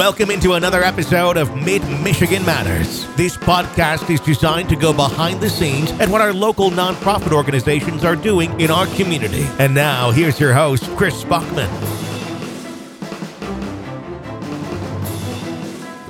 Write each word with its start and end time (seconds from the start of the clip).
Welcome 0.00 0.30
into 0.30 0.54
another 0.54 0.82
episode 0.82 1.36
of 1.36 1.54
Mid 1.54 1.82
Michigan 2.00 2.42
Matters. 2.46 3.06
This 3.16 3.36
podcast 3.36 4.08
is 4.08 4.18
designed 4.18 4.70
to 4.70 4.76
go 4.76 4.94
behind 4.94 5.42
the 5.42 5.50
scenes 5.50 5.90
at 6.00 6.08
what 6.08 6.22
our 6.22 6.32
local 6.32 6.70
nonprofit 6.70 7.32
organizations 7.32 8.02
are 8.02 8.16
doing 8.16 8.58
in 8.58 8.70
our 8.70 8.86
community. 8.96 9.46
And 9.58 9.74
now, 9.74 10.10
here's 10.10 10.40
your 10.40 10.54
host, 10.54 10.84
Chris 10.96 11.22
Bachman. 11.24 11.68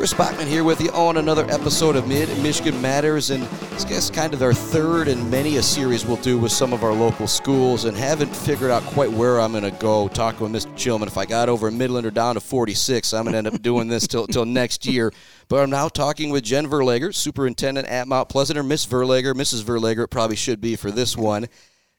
Chris 0.01 0.14
Bachman 0.14 0.46
here 0.46 0.64
with 0.64 0.80
you 0.80 0.89
on 0.93 1.19
another 1.19 1.45
episode 1.51 1.95
of 1.95 2.09
Mid 2.09 2.27
Michigan 2.43 2.80
Matters, 2.80 3.29
and 3.29 3.45
I 3.45 3.85
guess 3.87 4.09
kind 4.09 4.33
of 4.33 4.41
our 4.41 4.55
third 4.55 5.09
and 5.09 5.30
many 5.30 5.59
a 5.59 5.62
series 5.62 6.07
we'll 6.07 6.16
do 6.16 6.39
with 6.39 6.53
some 6.53 6.73
of 6.73 6.83
our 6.83 6.95
local 6.95 7.27
schools, 7.27 7.84
and 7.84 7.95
haven't 7.95 8.34
figured 8.34 8.71
out 8.71 8.83
quite 8.84 9.12
where 9.12 9.39
I'm 9.39 9.52
going 9.52 9.62
to 9.62 9.71
go. 9.73 10.09
Talking 10.09 10.51
with 10.51 10.65
Mr. 10.65 10.75
Chilman, 10.75 11.07
if 11.07 11.19
I 11.19 11.27
got 11.27 11.51
over 11.51 11.71
Midland 11.71 12.07
or 12.07 12.10
down 12.10 12.37
to 12.37 12.41
46, 12.41 13.12
I'm 13.12 13.24
going 13.24 13.33
to 13.33 13.38
end 13.38 13.47
up 13.48 13.60
doing 13.60 13.88
this 13.88 14.07
till 14.07 14.27
till 14.27 14.47
next 14.47 14.87
year. 14.87 15.12
But 15.48 15.62
I'm 15.62 15.69
now 15.69 15.88
talking 15.88 16.30
with 16.30 16.45
Jen 16.45 16.66
Verlegger, 16.66 17.15
superintendent 17.15 17.87
at 17.87 18.09
Mount 18.09 18.30
Pleasant, 18.30 18.59
or 18.59 18.62
Miss 18.62 18.87
Verlegger, 18.87 19.35
Mrs. 19.35 19.62
Verlegger, 19.65 20.05
it 20.05 20.09
probably 20.09 20.37
should 20.37 20.62
be 20.62 20.77
for 20.77 20.91
this 20.91 21.15
one. 21.15 21.46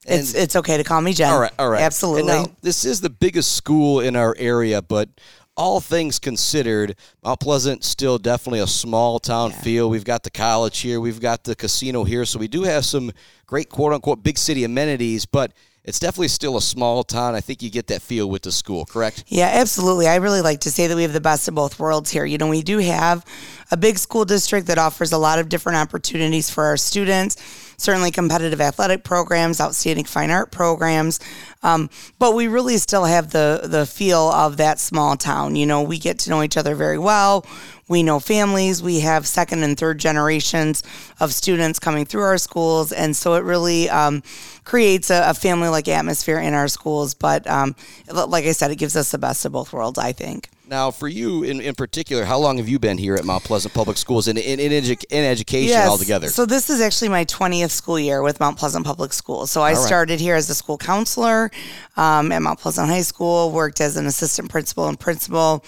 And 0.04 0.18
it's 0.18 0.34
it's 0.34 0.56
okay 0.56 0.76
to 0.76 0.82
call 0.82 1.00
me 1.00 1.12
Jen. 1.12 1.32
All 1.32 1.38
right, 1.38 1.52
all 1.56 1.70
right, 1.70 1.82
absolutely. 1.82 2.24
Now, 2.32 2.46
this 2.62 2.84
is 2.84 3.00
the 3.00 3.10
biggest 3.10 3.52
school 3.52 4.00
in 4.00 4.16
our 4.16 4.34
area, 4.36 4.82
but 4.82 5.08
all 5.56 5.80
things 5.80 6.18
considered, 6.18 6.96
Mount 7.22 7.40
Pleasant 7.40 7.84
still 7.84 8.18
definitely 8.18 8.60
a 8.60 8.66
small 8.66 9.18
town 9.18 9.50
yeah. 9.50 9.60
feel. 9.60 9.90
We've 9.90 10.04
got 10.04 10.22
the 10.22 10.30
college 10.30 10.80
here, 10.80 11.00
we've 11.00 11.20
got 11.20 11.44
the 11.44 11.54
casino 11.54 12.04
here, 12.04 12.24
so 12.24 12.38
we 12.38 12.48
do 12.48 12.62
have 12.62 12.84
some 12.84 13.12
great 13.46 13.68
quote 13.68 13.92
unquote 13.92 14.22
big 14.22 14.38
city 14.38 14.64
amenities, 14.64 15.26
but 15.26 15.52
it's 15.84 15.98
definitely 15.98 16.28
still 16.28 16.56
a 16.56 16.62
small 16.62 17.02
town. 17.02 17.34
I 17.34 17.40
think 17.40 17.62
you 17.62 17.70
get 17.70 17.88
that 17.88 18.02
feel 18.02 18.30
with 18.30 18.42
the 18.42 18.52
school, 18.52 18.84
correct? 18.84 19.24
Yeah, 19.26 19.50
absolutely. 19.52 20.06
I 20.06 20.16
really 20.16 20.40
like 20.40 20.60
to 20.60 20.70
say 20.70 20.86
that 20.86 20.94
we 20.94 21.02
have 21.02 21.12
the 21.12 21.20
best 21.20 21.48
of 21.48 21.54
both 21.54 21.78
worlds 21.78 22.10
here. 22.10 22.24
You 22.24 22.38
know, 22.38 22.48
we 22.48 22.62
do 22.62 22.78
have 22.78 23.24
a 23.70 23.76
big 23.76 23.98
school 23.98 24.24
district 24.24 24.68
that 24.68 24.78
offers 24.78 25.12
a 25.12 25.18
lot 25.18 25.38
of 25.38 25.48
different 25.48 25.78
opportunities 25.78 26.50
for 26.50 26.64
our 26.64 26.76
students 26.76 27.36
certainly 27.82 28.10
competitive 28.10 28.60
athletic 28.60 29.04
programs, 29.04 29.60
outstanding 29.60 30.04
fine 30.04 30.30
art 30.30 30.50
programs. 30.52 31.20
Um, 31.62 31.90
but 32.18 32.34
we 32.34 32.48
really 32.48 32.78
still 32.78 33.04
have 33.04 33.30
the 33.32 33.62
the 33.64 33.86
feel 33.86 34.30
of 34.30 34.56
that 34.56 34.78
small 34.78 35.16
town. 35.16 35.56
You 35.56 35.66
know, 35.66 35.82
we 35.82 35.98
get 35.98 36.20
to 36.20 36.30
know 36.30 36.42
each 36.42 36.56
other 36.56 36.74
very 36.74 36.98
well. 36.98 37.46
We 37.92 38.02
know 38.02 38.20
families. 38.20 38.82
We 38.82 39.00
have 39.00 39.26
second 39.26 39.64
and 39.64 39.76
third 39.76 39.98
generations 39.98 40.82
of 41.20 41.34
students 41.34 41.78
coming 41.78 42.06
through 42.06 42.22
our 42.22 42.38
schools, 42.38 42.90
and 42.90 43.14
so 43.14 43.34
it 43.34 43.44
really 43.44 43.90
um, 43.90 44.22
creates 44.64 45.10
a, 45.10 45.28
a 45.28 45.34
family 45.34 45.68
like 45.68 45.88
atmosphere 45.88 46.38
in 46.38 46.54
our 46.54 46.68
schools. 46.68 47.12
But 47.12 47.46
um, 47.46 47.76
like 48.10 48.46
I 48.46 48.52
said, 48.52 48.70
it 48.70 48.76
gives 48.76 48.96
us 48.96 49.10
the 49.10 49.18
best 49.18 49.44
of 49.44 49.52
both 49.52 49.74
worlds. 49.74 49.98
I 49.98 50.12
think. 50.12 50.48
Now, 50.72 50.90
for 50.90 51.06
you 51.06 51.42
in, 51.42 51.60
in 51.60 51.74
particular, 51.74 52.24
how 52.24 52.38
long 52.38 52.56
have 52.56 52.66
you 52.66 52.78
been 52.78 52.96
here 52.96 53.14
at 53.14 53.26
Mount 53.26 53.44
Pleasant 53.44 53.74
Public 53.74 53.98
Schools 53.98 54.26
in, 54.26 54.38
in, 54.38 54.58
in, 54.58 54.72
edu- 54.72 55.04
in 55.10 55.22
education 55.22 55.68
yes. 55.68 55.86
altogether? 55.86 56.28
So, 56.28 56.46
this 56.46 56.70
is 56.70 56.80
actually 56.80 57.10
my 57.10 57.26
20th 57.26 57.72
school 57.72 57.98
year 57.98 58.22
with 58.22 58.40
Mount 58.40 58.56
Pleasant 58.56 58.86
Public 58.86 59.12
Schools. 59.12 59.50
So, 59.50 59.60
I 59.60 59.74
right. 59.74 59.76
started 59.76 60.18
here 60.18 60.34
as 60.34 60.48
a 60.48 60.54
school 60.54 60.78
counselor 60.78 61.50
um, 61.98 62.32
at 62.32 62.40
Mount 62.40 62.58
Pleasant 62.58 62.88
High 62.88 63.02
School, 63.02 63.50
worked 63.50 63.82
as 63.82 63.98
an 63.98 64.06
assistant 64.06 64.48
principal 64.48 64.88
and 64.88 64.98
principal 64.98 65.62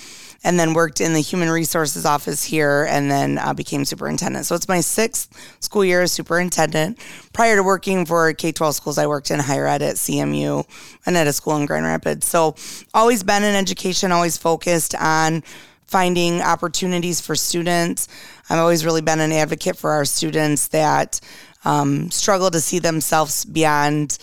and 0.44 0.60
then 0.60 0.74
worked 0.74 1.00
in 1.00 1.14
the 1.14 1.20
human 1.20 1.48
resources 1.50 2.04
office 2.04 2.44
here 2.44 2.86
and 2.88 3.10
then 3.10 3.38
uh, 3.38 3.54
became 3.54 3.84
superintendent. 3.84 4.44
So 4.46 4.54
it's 4.54 4.68
my 4.68 4.80
sixth 4.80 5.28
school 5.60 5.84
year 5.84 6.02
as 6.02 6.12
superintendent. 6.12 6.98
Prior 7.32 7.56
to 7.56 7.62
working 7.62 8.04
for 8.04 8.32
K 8.34 8.52
12 8.52 8.74
schools, 8.76 8.98
I 8.98 9.06
worked 9.06 9.30
in 9.30 9.40
higher 9.40 9.66
ed 9.66 9.82
at 9.82 9.96
CMU 9.96 10.64
and 11.06 11.16
at 11.16 11.26
a 11.26 11.32
school 11.32 11.56
in 11.56 11.66
Grand 11.66 11.86
Rapids. 11.86 12.26
So 12.26 12.54
always 12.92 13.22
been 13.22 13.42
in 13.42 13.54
education, 13.54 14.12
always 14.12 14.36
focused 14.36 14.94
on 14.94 15.42
finding 15.86 16.42
opportunities 16.42 17.20
for 17.20 17.34
students. 17.34 18.08
I've 18.50 18.58
always 18.58 18.84
really 18.84 19.00
been 19.00 19.20
an 19.20 19.32
advocate 19.32 19.76
for 19.76 19.92
our 19.92 20.04
students 20.04 20.68
that 20.68 21.20
um, 21.64 22.10
struggle 22.10 22.50
to 22.50 22.60
see 22.60 22.78
themselves 22.78 23.44
beyond 23.44 24.18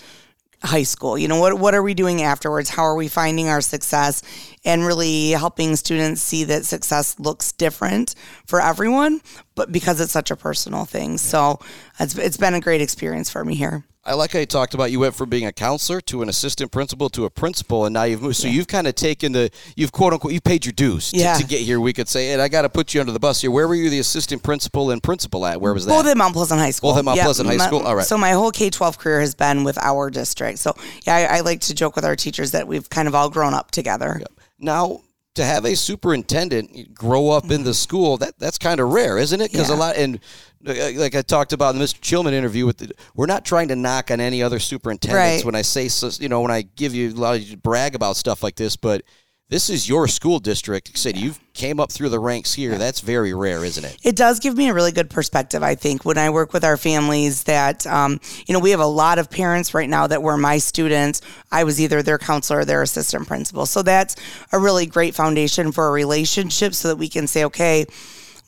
high 0.63 0.83
school. 0.83 1.17
You 1.17 1.27
know, 1.27 1.39
what 1.39 1.59
what 1.59 1.73
are 1.73 1.83
we 1.83 1.93
doing 1.93 2.21
afterwards? 2.21 2.69
How 2.69 2.83
are 2.83 2.95
we 2.95 3.07
finding 3.07 3.49
our 3.49 3.61
success 3.61 4.21
and 4.63 4.85
really 4.85 5.31
helping 5.31 5.75
students 5.75 6.21
see 6.21 6.43
that 6.45 6.65
success 6.65 7.19
looks 7.19 7.51
different 7.51 8.15
for 8.45 8.61
everyone, 8.61 9.21
but 9.55 9.71
because 9.71 9.99
it's 9.99 10.11
such 10.11 10.31
a 10.31 10.35
personal 10.35 10.85
thing. 10.85 11.17
So, 11.17 11.59
it's 11.99 12.15
it's 12.15 12.37
been 12.37 12.53
a 12.53 12.61
great 12.61 12.81
experience 12.81 13.29
for 13.29 13.43
me 13.43 13.55
here. 13.55 13.85
I 14.03 14.15
like 14.15 14.31
how 14.31 14.39
you 14.39 14.47
talked 14.47 14.73
about 14.73 14.89
you 14.89 14.99
went 14.99 15.13
from 15.13 15.29
being 15.29 15.45
a 15.45 15.51
counselor 15.51 16.01
to 16.01 16.23
an 16.23 16.29
assistant 16.29 16.71
principal 16.71 17.07
to 17.09 17.25
a 17.25 17.29
principal, 17.29 17.85
and 17.85 17.93
now 17.93 18.03
you've 18.03 18.21
moved. 18.21 18.37
So 18.37 18.47
yeah. 18.47 18.53
you've 18.55 18.67
kind 18.67 18.87
of 18.87 18.95
taken 18.95 19.31
the, 19.31 19.51
you've 19.75 19.91
quote 19.91 20.11
unquote, 20.13 20.33
you 20.33 20.41
paid 20.41 20.65
your 20.65 20.73
dues 20.73 21.11
to, 21.11 21.17
yeah. 21.17 21.35
to, 21.35 21.45
get 21.45 21.59
here. 21.59 21.79
We 21.79 21.93
could 21.93 22.09
say, 22.09 22.33
and 22.33 22.41
I 22.41 22.47
got 22.47 22.63
to 22.63 22.69
put 22.69 22.95
you 22.95 22.99
under 22.99 23.11
the 23.11 23.19
bus 23.19 23.41
here. 23.41 23.51
Where 23.51 23.67
were 23.67 23.75
you 23.75 23.91
the 23.91 23.99
assistant 23.99 24.41
principal 24.41 24.89
and 24.89 25.03
principal 25.03 25.45
at? 25.45 25.61
Where 25.61 25.71
was 25.71 25.85
that? 25.85 25.91
Both 25.91 26.07
at 26.07 26.17
Mount 26.17 26.33
Pleasant 26.33 26.59
High 26.59 26.71
School. 26.71 26.91
Both 26.91 26.99
at 26.99 27.05
Mount 27.05 27.19
Pleasant 27.19 27.47
High 27.47 27.57
School. 27.57 27.81
All 27.81 27.95
right. 27.95 28.05
So 28.05 28.17
my 28.17 28.31
whole 28.31 28.49
K 28.49 28.71
twelve 28.71 28.97
career 28.97 29.19
has 29.19 29.35
been 29.35 29.63
with 29.63 29.77
our 29.77 30.09
district. 30.09 30.57
So 30.57 30.75
yeah, 31.05 31.15
I, 31.15 31.37
I, 31.37 31.39
like 31.41 31.61
to 31.61 31.75
joke 31.75 31.95
with 31.95 32.05
our 32.05 32.15
teachers 32.15 32.51
that 32.51 32.67
we've 32.67 32.89
kind 32.89 33.07
of 33.07 33.13
all 33.13 33.29
grown 33.29 33.53
up 33.53 33.69
together. 33.69 34.21
Now 34.57 35.01
to 35.35 35.45
have 35.45 35.63
a 35.63 35.75
superintendent 35.75 36.93
grow 36.93 37.29
up 37.29 37.45
in 37.45 37.63
the 37.63 37.69
mm-hmm. 37.69 37.71
school 37.71 38.17
that 38.17 38.37
that's 38.39 38.57
kind 38.57 38.79
of 38.79 38.89
rare, 38.89 39.17
isn't 39.17 39.39
it? 39.41 39.51
Because 39.51 39.69
yeah. 39.69 39.75
a 39.75 39.77
lot 39.77 39.95
and 39.95 40.19
like 40.63 41.15
I 41.15 41.21
talked 41.21 41.53
about 41.53 41.73
in 41.73 41.79
the 41.79 41.85
Mr. 41.85 41.99
Chilman 42.01 42.33
interview 42.33 42.65
with 42.65 42.77
the, 42.77 42.91
we're 43.15 43.25
not 43.25 43.45
trying 43.45 43.69
to 43.69 43.75
knock 43.75 44.11
on 44.11 44.19
any 44.19 44.43
other 44.43 44.59
superintendents 44.59 45.43
right. 45.43 45.45
when 45.45 45.55
I 45.55 45.61
say 45.61 45.89
you 46.19 46.29
know 46.29 46.41
when 46.41 46.51
I 46.51 46.61
give 46.61 46.93
you 46.93 47.09
a 47.09 47.15
lot 47.15 47.39
of 47.39 47.61
brag 47.61 47.95
about 47.95 48.15
stuff 48.15 48.43
like 48.43 48.55
this, 48.55 48.75
but 48.75 49.03
this 49.51 49.69
is 49.69 49.89
your 49.89 50.07
school 50.07 50.39
district. 50.39 50.91
You 50.91 50.95
said 50.95 51.17
you 51.17 51.33
came 51.53 51.81
up 51.81 51.91
through 51.91 52.07
the 52.07 52.19
ranks 52.19 52.53
here. 52.53 52.77
That's 52.77 53.01
very 53.01 53.33
rare, 53.33 53.65
isn't 53.65 53.83
it? 53.83 53.97
It 54.01 54.15
does 54.15 54.39
give 54.39 54.55
me 54.55 54.69
a 54.69 54.73
really 54.73 54.93
good 54.93 55.09
perspective, 55.09 55.61
I 55.61 55.75
think, 55.75 56.05
when 56.05 56.17
I 56.17 56.29
work 56.29 56.53
with 56.53 56.63
our 56.63 56.77
families 56.77 57.43
that, 57.43 57.85
um, 57.85 58.21
you 58.47 58.53
know, 58.53 58.61
we 58.61 58.71
have 58.71 58.79
a 58.79 58.85
lot 58.85 59.19
of 59.19 59.29
parents 59.29 59.73
right 59.73 59.89
now 59.89 60.07
that 60.07 60.23
were 60.23 60.37
my 60.37 60.57
students. 60.57 61.19
I 61.51 61.65
was 61.65 61.81
either 61.81 62.01
their 62.01 62.17
counselor 62.17 62.59
or 62.59 62.65
their 62.65 62.81
assistant 62.81 63.27
principal. 63.27 63.65
So 63.65 63.81
that's 63.81 64.15
a 64.53 64.57
really 64.57 64.85
great 64.85 65.15
foundation 65.15 65.73
for 65.73 65.89
a 65.89 65.91
relationship 65.91 66.73
so 66.73 66.87
that 66.87 66.95
we 66.95 67.09
can 67.09 67.27
say, 67.27 67.43
okay, 67.43 67.87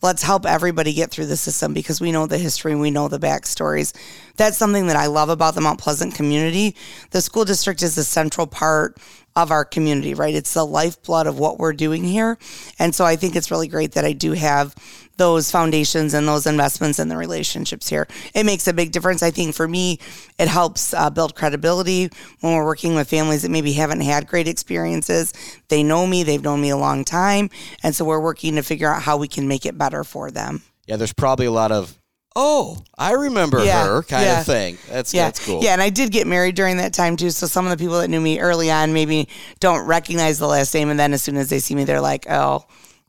let's 0.03 0.21
help 0.21 0.45
everybody 0.45 0.93
get 0.93 1.09
through 1.09 1.25
the 1.25 1.37
system 1.37 1.73
because 1.73 2.01
we 2.01 2.11
know 2.11 2.27
the 2.27 2.37
history, 2.37 2.73
and 2.73 2.81
we 2.81 2.91
know 2.91 3.07
the 3.07 3.17
backstories. 3.17 3.93
That's 4.35 4.57
something 4.57 4.87
that 4.87 4.97
I 4.97 5.07
love 5.07 5.29
about 5.29 5.55
the 5.55 5.61
Mount 5.61 5.79
Pleasant 5.79 6.13
community. 6.13 6.75
The 7.11 7.21
school 7.21 7.45
district 7.45 7.81
is 7.81 7.97
a 7.97 8.03
central 8.03 8.45
part 8.45 8.97
of 9.35 9.49
our 9.49 9.65
community, 9.65 10.13
right? 10.13 10.35
It's 10.35 10.53
the 10.53 10.65
lifeblood 10.65 11.25
of 11.25 11.39
what 11.39 11.57
we're 11.57 11.73
doing 11.73 12.03
here. 12.03 12.37
And 12.77 12.93
so 12.93 13.05
I 13.05 13.15
think 13.15 13.35
it's 13.35 13.49
really 13.49 13.67
great 13.67 13.93
that 13.93 14.05
I 14.05 14.13
do 14.13 14.33
have 14.33 14.75
those 15.17 15.51
foundations 15.51 16.13
and 16.13 16.27
those 16.27 16.47
investments 16.47 16.99
and 16.99 17.09
the 17.09 17.17
relationships 17.17 17.87
here. 17.87 18.07
It 18.33 18.45
makes 18.45 18.67
a 18.67 18.73
big 18.73 18.91
difference. 18.91 19.21
I 19.21 19.31
think 19.31 19.55
for 19.55 19.67
me, 19.67 19.99
it 20.39 20.47
helps 20.47 20.93
uh, 20.93 21.09
build 21.09 21.35
credibility 21.35 22.09
when 22.41 22.55
we're 22.55 22.65
working 22.65 22.95
with 22.95 23.09
families 23.09 23.43
that 23.43 23.51
maybe 23.51 23.73
haven't 23.73 24.01
had 24.01 24.27
great 24.27 24.47
experiences. 24.47 25.33
They 25.69 25.83
know 25.83 26.07
me, 26.07 26.23
they've 26.23 26.41
known 26.41 26.61
me 26.61 26.69
a 26.69 26.77
long 26.77 27.05
time. 27.05 27.49
And 27.83 27.95
so 27.95 28.05
we're 28.05 28.19
working 28.19 28.55
to 28.55 28.63
figure 28.63 28.91
out 28.91 29.01
how 29.01 29.17
we 29.17 29.27
can 29.27 29.47
make 29.47 29.65
it 29.65 29.77
better 29.77 30.03
for 30.03 30.31
them. 30.31 30.63
Yeah, 30.87 30.97
there's 30.97 31.13
probably 31.13 31.45
a 31.45 31.51
lot 31.51 31.71
of 31.71 31.97
oh, 32.35 32.83
I 32.97 33.11
remember 33.13 33.63
yeah, 33.63 33.85
her 33.85 34.03
kind 34.03 34.25
yeah. 34.25 34.39
of 34.39 34.45
thing. 34.45 34.77
That's 34.89 35.13
yeah. 35.13 35.25
that's 35.25 35.45
cool. 35.45 35.63
Yeah, 35.63 35.73
and 35.73 35.81
I 35.81 35.89
did 35.89 36.11
get 36.11 36.27
married 36.27 36.55
during 36.55 36.77
that 36.77 36.93
time 36.93 37.15
too. 37.15 37.29
So 37.29 37.47
some 37.47 37.65
of 37.65 37.71
the 37.71 37.77
people 37.77 37.99
that 37.99 38.09
knew 38.09 38.21
me 38.21 38.39
early 38.39 38.71
on 38.71 38.93
maybe 38.93 39.29
don't 39.59 39.85
recognize 39.85 40.39
the 40.39 40.47
last 40.47 40.73
name, 40.73 40.89
and 40.89 40.99
then 40.99 41.13
as 41.13 41.21
soon 41.21 41.37
as 41.37 41.49
they 41.49 41.59
see 41.59 41.75
me, 41.75 41.83
they're 41.83 42.01
like, 42.01 42.25
oh. 42.29 42.65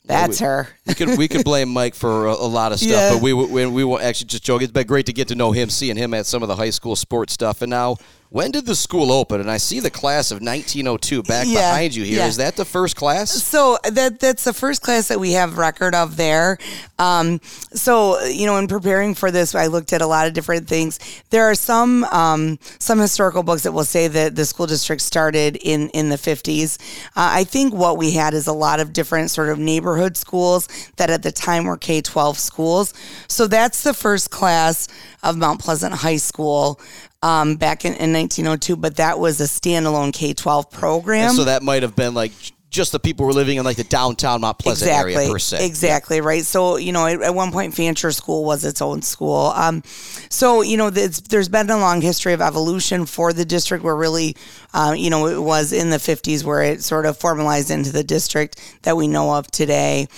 That's 0.07 0.41
we, 0.41 0.47
her. 0.47 0.69
we 0.87 0.95
could 0.95 1.19
we 1.19 1.29
could 1.29 1.45
blame 1.45 1.71
Mike 1.71 1.95
for 1.95 2.27
a, 2.27 2.33
a 2.33 2.47
lot 2.47 2.73
of 2.73 2.79
stuff, 2.79 2.91
yeah. 2.91 3.15
but 3.15 3.23
we 3.23 3.33
we 3.33 3.67
we 3.67 3.97
actually 3.97 4.27
just 4.27 4.45
joke. 4.45 4.61
It's 4.63 4.73
been 4.73 4.87
great 4.87 5.07
to 5.07 5.13
get 5.15 5.29
to 5.29 5.35
know 5.35 5.53
him, 5.53 5.71
seeing 5.71 5.97
him 5.97 6.13
at 6.13 6.27
some 6.27 6.43
of 6.43 6.49
the 6.49 6.57
high 6.57 6.71
school 6.71 6.95
sports 6.95 7.33
stuff, 7.33 7.63
and 7.63 7.71
now 7.71 7.97
when 8.35 8.51
did 8.51 8.67
the 8.67 8.75
school 8.75 9.13
open? 9.13 9.41
And 9.41 9.49
I 9.49 9.59
see 9.59 9.79
the 9.79 9.93
class 9.93 10.33
of 10.33 10.41
1902 10.41 11.23
back 11.23 11.47
yeah, 11.47 11.71
behind 11.71 11.95
you 11.95 12.03
here. 12.03 12.19
Yeah. 12.19 12.27
Is 12.27 12.39
that 12.39 12.57
the 12.57 12.65
first 12.65 12.97
class? 12.97 13.31
So 13.31 13.79
that 13.89 14.19
that's 14.19 14.43
the 14.43 14.53
first 14.53 14.83
class 14.83 15.07
that 15.07 15.21
we 15.21 15.35
have 15.35 15.57
record 15.57 15.95
of 15.95 16.17
there. 16.17 16.59
Um, 16.99 17.41
so 17.45 18.21
you 18.25 18.47
know, 18.47 18.57
in 18.57 18.67
preparing 18.67 19.15
for 19.15 19.31
this, 19.31 19.55
I 19.55 19.69
looked 19.69 19.93
at 19.93 20.03
a 20.03 20.07
lot 20.09 20.27
of 20.27 20.33
different 20.33 20.67
things. 20.67 20.99
There 21.31 21.49
are 21.49 21.55
some 21.55 22.03
um, 22.07 22.59
some 22.81 22.99
historical 22.99 23.45
books 23.45 23.63
that 23.63 23.71
will 23.71 23.85
say 23.85 24.09
that 24.09 24.35
the 24.35 24.45
school 24.45 24.67
district 24.67 25.03
started 25.03 25.55
in 25.55 25.91
in 25.91 26.09
the 26.09 26.17
50s. 26.17 26.81
Uh, 27.11 27.39
I 27.39 27.45
think 27.45 27.73
what 27.73 27.99
we 27.99 28.11
had 28.11 28.35
is 28.35 28.49
a 28.49 28.53
lot 28.53 28.81
of 28.81 28.93
different 28.93 29.31
sort 29.31 29.49
of 29.49 29.61
neighborhood 29.61 30.17
schools 30.17 30.69
that 30.97 31.09
at 31.09 31.23
the 31.23 31.31
time 31.31 31.67
were 31.67 31.77
K 31.77 32.01
12 32.01 32.37
schools. 32.37 32.95
So 33.29 33.47
that's 33.47 33.85
the 33.85 33.95
first 33.95 34.33
class 34.33 34.89
of 35.23 35.37
Mount 35.37 35.61
Pleasant 35.61 35.95
High 35.95 36.17
School 36.17 36.81
um, 37.25 37.57
back 37.57 37.87
in, 37.87 37.95
in 37.95 38.13
1902, 38.13 38.77
but 38.77 38.97
that 38.97 39.19
was 39.19 39.41
a 39.41 39.45
standalone 39.45 40.13
K 40.13 40.35
12 40.35 40.71
program. 40.71 41.29
And 41.29 41.37
so 41.37 41.45
that 41.45 41.63
might 41.63 41.83
have 41.83 41.97
been 41.97 42.13
like 42.13 42.33
just 42.69 42.93
the 42.93 42.99
people 43.01 43.25
who 43.25 43.29
were 43.29 43.33
living 43.33 43.57
in 43.57 43.65
like 43.65 43.79
the 43.79 43.85
downtown 43.85 44.43
Mount 44.43 44.59
Pleasant 44.59 44.91
exactly, 44.91 45.15
area 45.15 45.31
per 45.31 45.39
se. 45.39 45.65
Exactly 45.65 46.21
right. 46.21 46.45
So 46.45 46.77
you 46.77 46.93
know, 46.93 47.07
at, 47.07 47.23
at 47.23 47.35
one 47.35 47.51
point, 47.51 47.73
Fancher 47.73 48.13
School 48.13 48.45
was 48.45 48.63
its 48.67 48.83
own 48.83 49.01
school. 49.01 49.53
Um, 49.57 49.83
so 50.29 50.61
you 50.61 50.77
know, 50.77 50.91
there's 50.91 51.49
been 51.49 51.71
a 51.71 51.79
long 51.79 52.03
history 52.03 52.35
of 52.35 52.43
evolution 52.43 53.07
for 53.07 53.33
the 53.33 53.47
district. 53.47 53.85
Where 53.85 53.97
really, 53.97 54.37
uh, 54.75 54.95
you 54.95 55.09
know, 55.09 55.27
it 55.27 55.41
was 55.41 55.73
in 55.73 55.89
the 55.89 55.97
50s 55.97 56.45
where 56.45 56.63
it 56.63 56.83
sort 56.83 57.07
of 57.07 57.17
formalized 57.17 57.71
into 57.71 57.91
the 57.91 58.05
district 58.05 58.61
that 58.83 58.99
we 58.99 59.09
know 59.09 59.35
of 59.35 59.51
today. 59.51 60.09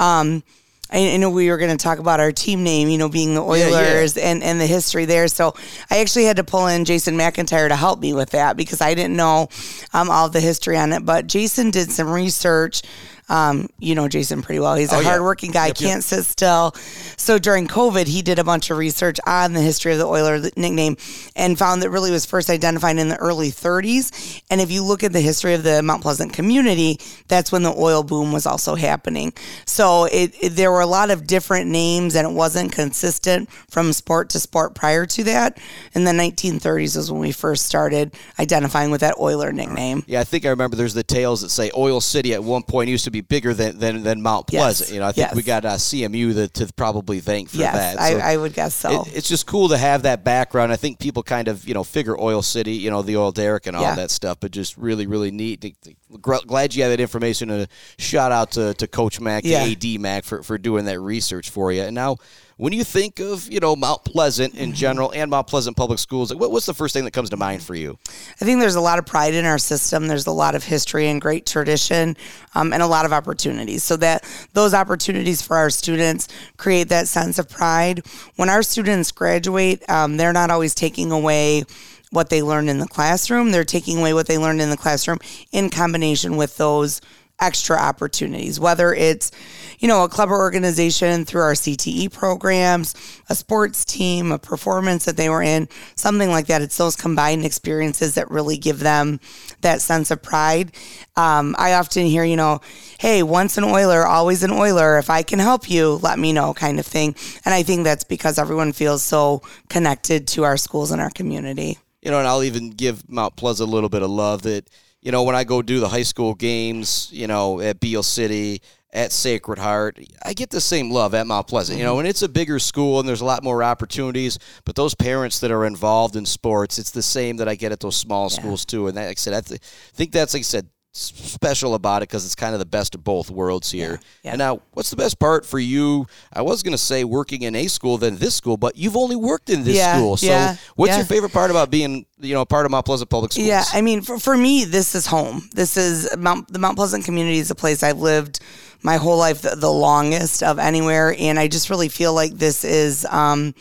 Um, 0.00 0.42
I, 0.90 1.16
know 1.16 1.30
we 1.30 1.50
were 1.50 1.58
going 1.58 1.76
to 1.76 1.82
talk 1.82 1.98
about 1.98 2.20
our 2.20 2.32
team 2.32 2.62
name, 2.62 2.88
you 2.88 2.98
know, 2.98 3.08
being 3.08 3.34
the 3.34 3.42
Oilers 3.42 4.16
yeah, 4.16 4.22
yeah. 4.22 4.30
and, 4.30 4.42
and 4.42 4.60
the 4.60 4.66
history 4.66 5.04
there. 5.04 5.28
So 5.28 5.54
I 5.90 5.98
actually 5.98 6.24
had 6.24 6.36
to 6.36 6.44
pull 6.44 6.66
in 6.66 6.84
Jason 6.84 7.16
McIntyre 7.16 7.68
to 7.68 7.76
help 7.76 8.00
me 8.00 8.12
with 8.12 8.30
that 8.30 8.56
because 8.56 8.80
I 8.80 8.94
didn't 8.94 9.16
know 9.16 9.48
um, 9.92 10.10
all 10.10 10.28
the 10.28 10.40
history 10.40 10.76
on 10.76 10.92
it. 10.92 11.04
But 11.04 11.26
Jason 11.26 11.70
did 11.70 11.90
some 11.90 12.08
research 12.08 12.82
um, 13.28 13.68
you 13.78 13.94
know 13.94 14.08
Jason 14.08 14.42
pretty 14.42 14.60
well. 14.60 14.74
He's 14.74 14.92
a 14.92 14.96
oh, 14.96 15.00
yeah. 15.00 15.08
hardworking 15.08 15.50
guy, 15.50 15.68
yep, 15.68 15.76
can't 15.76 15.96
yep. 15.96 16.02
sit 16.02 16.24
still. 16.24 16.74
So 17.16 17.38
during 17.38 17.66
COVID, 17.66 18.06
he 18.06 18.22
did 18.22 18.38
a 18.38 18.44
bunch 18.44 18.70
of 18.70 18.78
research 18.78 19.18
on 19.26 19.52
the 19.52 19.60
history 19.60 19.92
of 19.92 19.98
the 19.98 20.06
Oiler 20.06 20.40
nickname 20.56 20.96
and 21.34 21.58
found 21.58 21.82
that 21.82 21.90
really 21.90 22.10
was 22.10 22.24
first 22.24 22.50
identified 22.50 22.98
in 22.98 23.08
the 23.08 23.16
early 23.16 23.50
30s. 23.50 24.42
And 24.50 24.60
if 24.60 24.70
you 24.70 24.82
look 24.82 25.02
at 25.02 25.12
the 25.12 25.20
history 25.20 25.54
of 25.54 25.62
the 25.62 25.82
Mount 25.82 26.02
Pleasant 26.02 26.32
community, 26.32 27.00
that's 27.28 27.50
when 27.50 27.62
the 27.62 27.72
oil 27.72 28.02
boom 28.02 28.32
was 28.32 28.46
also 28.46 28.74
happening. 28.74 29.32
So 29.66 30.04
it, 30.04 30.34
it 30.40 30.50
there 30.50 30.70
were 30.70 30.80
a 30.80 30.86
lot 30.86 31.10
of 31.10 31.26
different 31.26 31.70
names, 31.70 32.14
and 32.14 32.26
it 32.26 32.32
wasn't 32.32 32.72
consistent 32.72 33.50
from 33.68 33.92
sport 33.92 34.30
to 34.30 34.40
sport 34.40 34.74
prior 34.74 35.06
to 35.06 35.24
that. 35.24 35.58
In 35.94 36.04
the 36.04 36.12
1930s 36.12 36.96
was 36.96 37.10
when 37.10 37.20
we 37.20 37.32
first 37.32 37.66
started 37.66 38.14
identifying 38.38 38.90
with 38.90 39.00
that 39.00 39.18
Oiler 39.18 39.52
nickname. 39.52 40.04
Yeah, 40.06 40.20
I 40.20 40.24
think 40.24 40.44
I 40.44 40.50
remember 40.50 40.76
there's 40.76 40.94
the 40.94 41.02
tales 41.02 41.42
that 41.42 41.50
say 41.50 41.70
Oil 41.76 42.00
City 42.00 42.34
at 42.34 42.42
one 42.42 42.62
point 42.62 42.88
used 42.88 43.04
to 43.04 43.10
be 43.10 43.15
be 43.16 43.20
bigger 43.26 43.54
than 43.54 43.78
than, 43.78 44.02
than 44.02 44.22
Mount 44.22 44.46
Pleasant. 44.46 44.88
Yes. 44.88 44.94
You 44.94 45.00
know, 45.00 45.06
I 45.06 45.12
think 45.12 45.28
yes. 45.28 45.34
we 45.34 45.42
got 45.42 45.64
uh, 45.64 45.74
CMU 45.74 46.34
the, 46.34 46.48
to 46.48 46.72
probably 46.74 47.20
thank 47.20 47.50
for 47.50 47.58
yes, 47.58 47.74
that. 47.74 47.98
So 47.98 48.18
I, 48.18 48.32
I, 48.32 48.36
would 48.36 48.54
guess 48.54 48.74
so. 48.74 49.02
It, 49.02 49.16
it's 49.16 49.28
just 49.28 49.46
cool 49.46 49.68
to 49.68 49.78
have 49.78 50.02
that 50.02 50.24
background. 50.24 50.72
I 50.72 50.76
think 50.76 50.98
people 50.98 51.22
kind 51.22 51.48
of 51.48 51.66
you 51.66 51.74
know 51.74 51.84
figure 51.84 52.18
Oil 52.18 52.42
City, 52.42 52.72
you 52.72 52.90
know, 52.90 53.02
the 53.02 53.16
oil 53.16 53.32
derrick 53.32 53.66
and 53.66 53.76
all 53.76 53.82
yeah. 53.82 53.94
that 53.96 54.10
stuff, 54.10 54.38
but 54.40 54.50
just 54.50 54.76
really 54.76 55.06
really 55.06 55.30
neat. 55.30 55.76
Glad 56.20 56.74
you 56.74 56.82
had 56.82 56.90
that 56.90 57.00
information. 57.00 57.50
And 57.50 57.62
a 57.62 57.68
shout 57.98 58.32
out 58.32 58.52
to, 58.52 58.74
to 58.74 58.86
Coach 58.86 59.20
Mac, 59.20 59.44
yeah. 59.44 59.64
AD 59.64 60.00
Mac 60.00 60.24
for 60.24 60.42
for 60.42 60.58
doing 60.58 60.84
that 60.86 61.00
research 61.00 61.50
for 61.50 61.72
you. 61.72 61.82
And 61.82 61.94
now 61.94 62.16
when 62.58 62.72
you 62.72 62.84
think 62.84 63.20
of 63.20 63.50
you 63.52 63.60
know 63.60 63.76
Mount 63.76 64.04
Pleasant 64.04 64.54
in 64.54 64.72
general 64.72 65.12
and 65.12 65.30
Mount 65.30 65.46
Pleasant 65.46 65.76
Public 65.76 65.98
Schools, 65.98 66.34
what, 66.34 66.50
what's 66.50 66.66
the 66.66 66.74
first 66.74 66.94
thing 66.94 67.04
that 67.04 67.10
comes 67.10 67.30
to 67.30 67.36
mind 67.36 67.62
for 67.62 67.74
you? 67.74 67.98
I 68.40 68.44
think 68.44 68.60
there's 68.60 68.76
a 68.76 68.80
lot 68.80 68.98
of 68.98 69.06
pride 69.06 69.34
in 69.34 69.44
our 69.44 69.58
system. 69.58 70.06
There's 70.06 70.26
a 70.26 70.32
lot 70.32 70.54
of 70.54 70.64
history 70.64 71.08
and 71.08 71.20
great 71.20 71.46
tradition, 71.46 72.16
um, 72.54 72.72
and 72.72 72.82
a 72.82 72.86
lot 72.86 73.04
of 73.04 73.12
opportunities. 73.12 73.82
So 73.82 73.96
that 73.98 74.24
those 74.54 74.72
opportunities 74.74 75.42
for 75.42 75.56
our 75.56 75.70
students 75.70 76.28
create 76.56 76.88
that 76.88 77.08
sense 77.08 77.38
of 77.38 77.48
pride. 77.48 78.06
When 78.36 78.48
our 78.48 78.62
students 78.62 79.12
graduate, 79.12 79.88
um, 79.90 80.16
they're 80.16 80.32
not 80.32 80.50
always 80.50 80.74
taking 80.74 81.12
away 81.12 81.64
what 82.10 82.30
they 82.30 82.42
learned 82.42 82.70
in 82.70 82.78
the 82.78 82.86
classroom. 82.86 83.50
They're 83.50 83.64
taking 83.64 83.98
away 83.98 84.14
what 84.14 84.26
they 84.26 84.38
learned 84.38 84.62
in 84.62 84.70
the 84.70 84.76
classroom 84.76 85.18
in 85.52 85.68
combination 85.68 86.36
with 86.36 86.56
those 86.56 87.02
extra 87.40 87.76
opportunities, 87.76 88.58
whether 88.58 88.94
it's, 88.94 89.30
you 89.78 89.88
know, 89.88 90.04
a 90.04 90.08
club 90.08 90.30
or 90.30 90.38
organization 90.38 91.24
through 91.24 91.42
our 91.42 91.52
CTE 91.52 92.12
programs, 92.12 92.94
a 93.28 93.34
sports 93.34 93.84
team, 93.84 94.32
a 94.32 94.38
performance 94.38 95.04
that 95.04 95.16
they 95.16 95.28
were 95.28 95.42
in, 95.42 95.68
something 95.94 96.30
like 96.30 96.46
that. 96.46 96.62
It's 96.62 96.76
those 96.76 96.96
combined 96.96 97.44
experiences 97.44 98.14
that 98.14 98.30
really 98.30 98.56
give 98.56 98.80
them 98.80 99.20
that 99.60 99.80
sense 99.80 100.10
of 100.10 100.22
pride. 100.22 100.72
Um, 101.16 101.54
I 101.58 101.74
often 101.74 102.06
hear, 102.06 102.24
you 102.24 102.36
know, 102.36 102.60
hey, 102.98 103.22
once 103.22 103.58
an 103.58 103.64
Oiler, 103.64 104.06
always 104.06 104.42
an 104.42 104.50
Oiler. 104.50 104.98
If 104.98 105.10
I 105.10 105.22
can 105.22 105.38
help 105.38 105.70
you, 105.70 106.00
let 106.02 106.18
me 106.18 106.32
know, 106.32 106.54
kind 106.54 106.78
of 106.78 106.86
thing. 106.86 107.14
And 107.44 107.54
I 107.54 107.62
think 107.62 107.84
that's 107.84 108.04
because 108.04 108.38
everyone 108.38 108.72
feels 108.72 109.02
so 109.02 109.42
connected 109.68 110.26
to 110.28 110.44
our 110.44 110.56
schools 110.56 110.90
and 110.90 111.00
our 111.00 111.10
community. 111.10 111.78
You 112.02 112.10
know, 112.10 112.18
and 112.18 112.28
I'll 112.28 112.44
even 112.44 112.70
give 112.70 113.08
Mount 113.08 113.36
Pleasant 113.36 113.68
a 113.68 113.72
little 113.72 113.88
bit 113.88 114.02
of 114.02 114.10
love 114.10 114.42
that 114.42 114.68
you 115.06 115.12
know, 115.12 115.22
when 115.22 115.36
I 115.36 115.44
go 115.44 115.62
do 115.62 115.78
the 115.78 115.88
high 115.88 116.02
school 116.02 116.34
games, 116.34 117.08
you 117.12 117.28
know, 117.28 117.60
at 117.60 117.78
Beal 117.78 118.02
City, 118.02 118.60
at 118.96 119.12
Sacred 119.12 119.58
Heart, 119.58 120.00
I 120.24 120.32
get 120.32 120.48
the 120.48 120.60
same 120.60 120.90
love 120.90 121.12
at 121.14 121.26
Mount 121.26 121.46
Pleasant. 121.46 121.74
Mm-hmm. 121.74 121.80
You 121.80 121.84
know, 121.84 121.98
and 121.98 122.08
it's 122.08 122.22
a 122.22 122.28
bigger 122.28 122.58
school 122.58 122.98
and 122.98 123.06
there's 123.06 123.20
a 123.20 123.26
lot 123.26 123.44
more 123.44 123.62
opportunities, 123.62 124.38
but 124.64 124.74
those 124.74 124.94
parents 124.94 125.38
that 125.40 125.50
are 125.50 125.66
involved 125.66 126.16
in 126.16 126.24
sports, 126.24 126.78
it's 126.78 126.90
the 126.90 127.02
same 127.02 127.36
that 127.36 127.46
I 127.46 127.56
get 127.56 127.72
at 127.72 127.80
those 127.80 127.96
small 127.96 128.24
yeah. 128.30 128.38
schools 128.38 128.64
too. 128.64 128.86
And 128.88 128.96
that, 128.96 129.08
like 129.08 129.18
I 129.18 129.20
said, 129.20 129.34
I 129.34 129.42
th- 129.42 129.60
think 129.60 130.12
that's 130.12 130.32
like 130.32 130.40
I 130.40 130.44
said, 130.44 130.70
special 130.96 131.74
about 131.74 132.02
it 132.02 132.08
because 132.08 132.24
it's 132.24 132.34
kind 132.34 132.54
of 132.54 132.58
the 132.58 132.66
best 132.66 132.94
of 132.94 133.04
both 133.04 133.30
worlds 133.30 133.70
here. 133.70 133.92
Yeah, 133.92 133.98
yeah. 134.22 134.30
And 134.30 134.38
now, 134.38 134.62
what's 134.72 134.90
the 134.90 134.96
best 134.96 135.18
part 135.18 135.44
for 135.44 135.58
you? 135.58 136.06
I 136.32 136.42
was 136.42 136.62
going 136.62 136.72
to 136.72 136.78
say 136.78 137.04
working 137.04 137.42
in 137.42 137.54
a 137.54 137.66
school 137.66 137.98
than 137.98 138.16
this 138.16 138.34
school, 138.34 138.56
but 138.56 138.76
you've 138.76 138.96
only 138.96 139.16
worked 139.16 139.50
in 139.50 139.64
this 139.64 139.76
yeah, 139.76 139.96
school. 139.96 140.16
So, 140.16 140.54
what's 140.74 140.96
your 140.96 141.06
favorite 141.06 141.32
part 141.32 141.50
about 141.50 141.70
being, 141.70 142.06
you 142.18 142.34
know, 142.34 142.44
part 142.44 142.64
of 142.64 142.70
Mount 142.70 142.86
Pleasant 142.86 143.10
Public 143.10 143.32
Schools? 143.32 143.46
Yeah, 143.46 143.64
I 143.72 143.82
mean, 143.82 144.00
for, 144.00 144.18
for 144.18 144.36
me, 144.36 144.64
this 144.64 144.94
is 144.94 145.06
home. 145.06 145.48
This 145.52 145.76
is 145.76 146.08
Mount, 146.16 146.52
the 146.52 146.58
Mount 146.58 146.76
Pleasant 146.76 147.04
community 147.04 147.38
is 147.38 147.50
a 147.50 147.54
place 147.54 147.82
I've 147.82 148.00
lived 148.00 148.40
my 148.82 148.96
whole 148.96 149.18
life, 149.18 149.42
the, 149.42 149.56
the 149.56 149.70
longest 149.70 150.42
of 150.42 150.58
anywhere, 150.58 151.14
and 151.18 151.38
I 151.38 151.48
just 151.48 151.70
really 151.70 151.88
feel 151.88 152.14
like 152.14 152.32
this 152.32 152.64
is. 152.64 153.04
Um, 153.06 153.54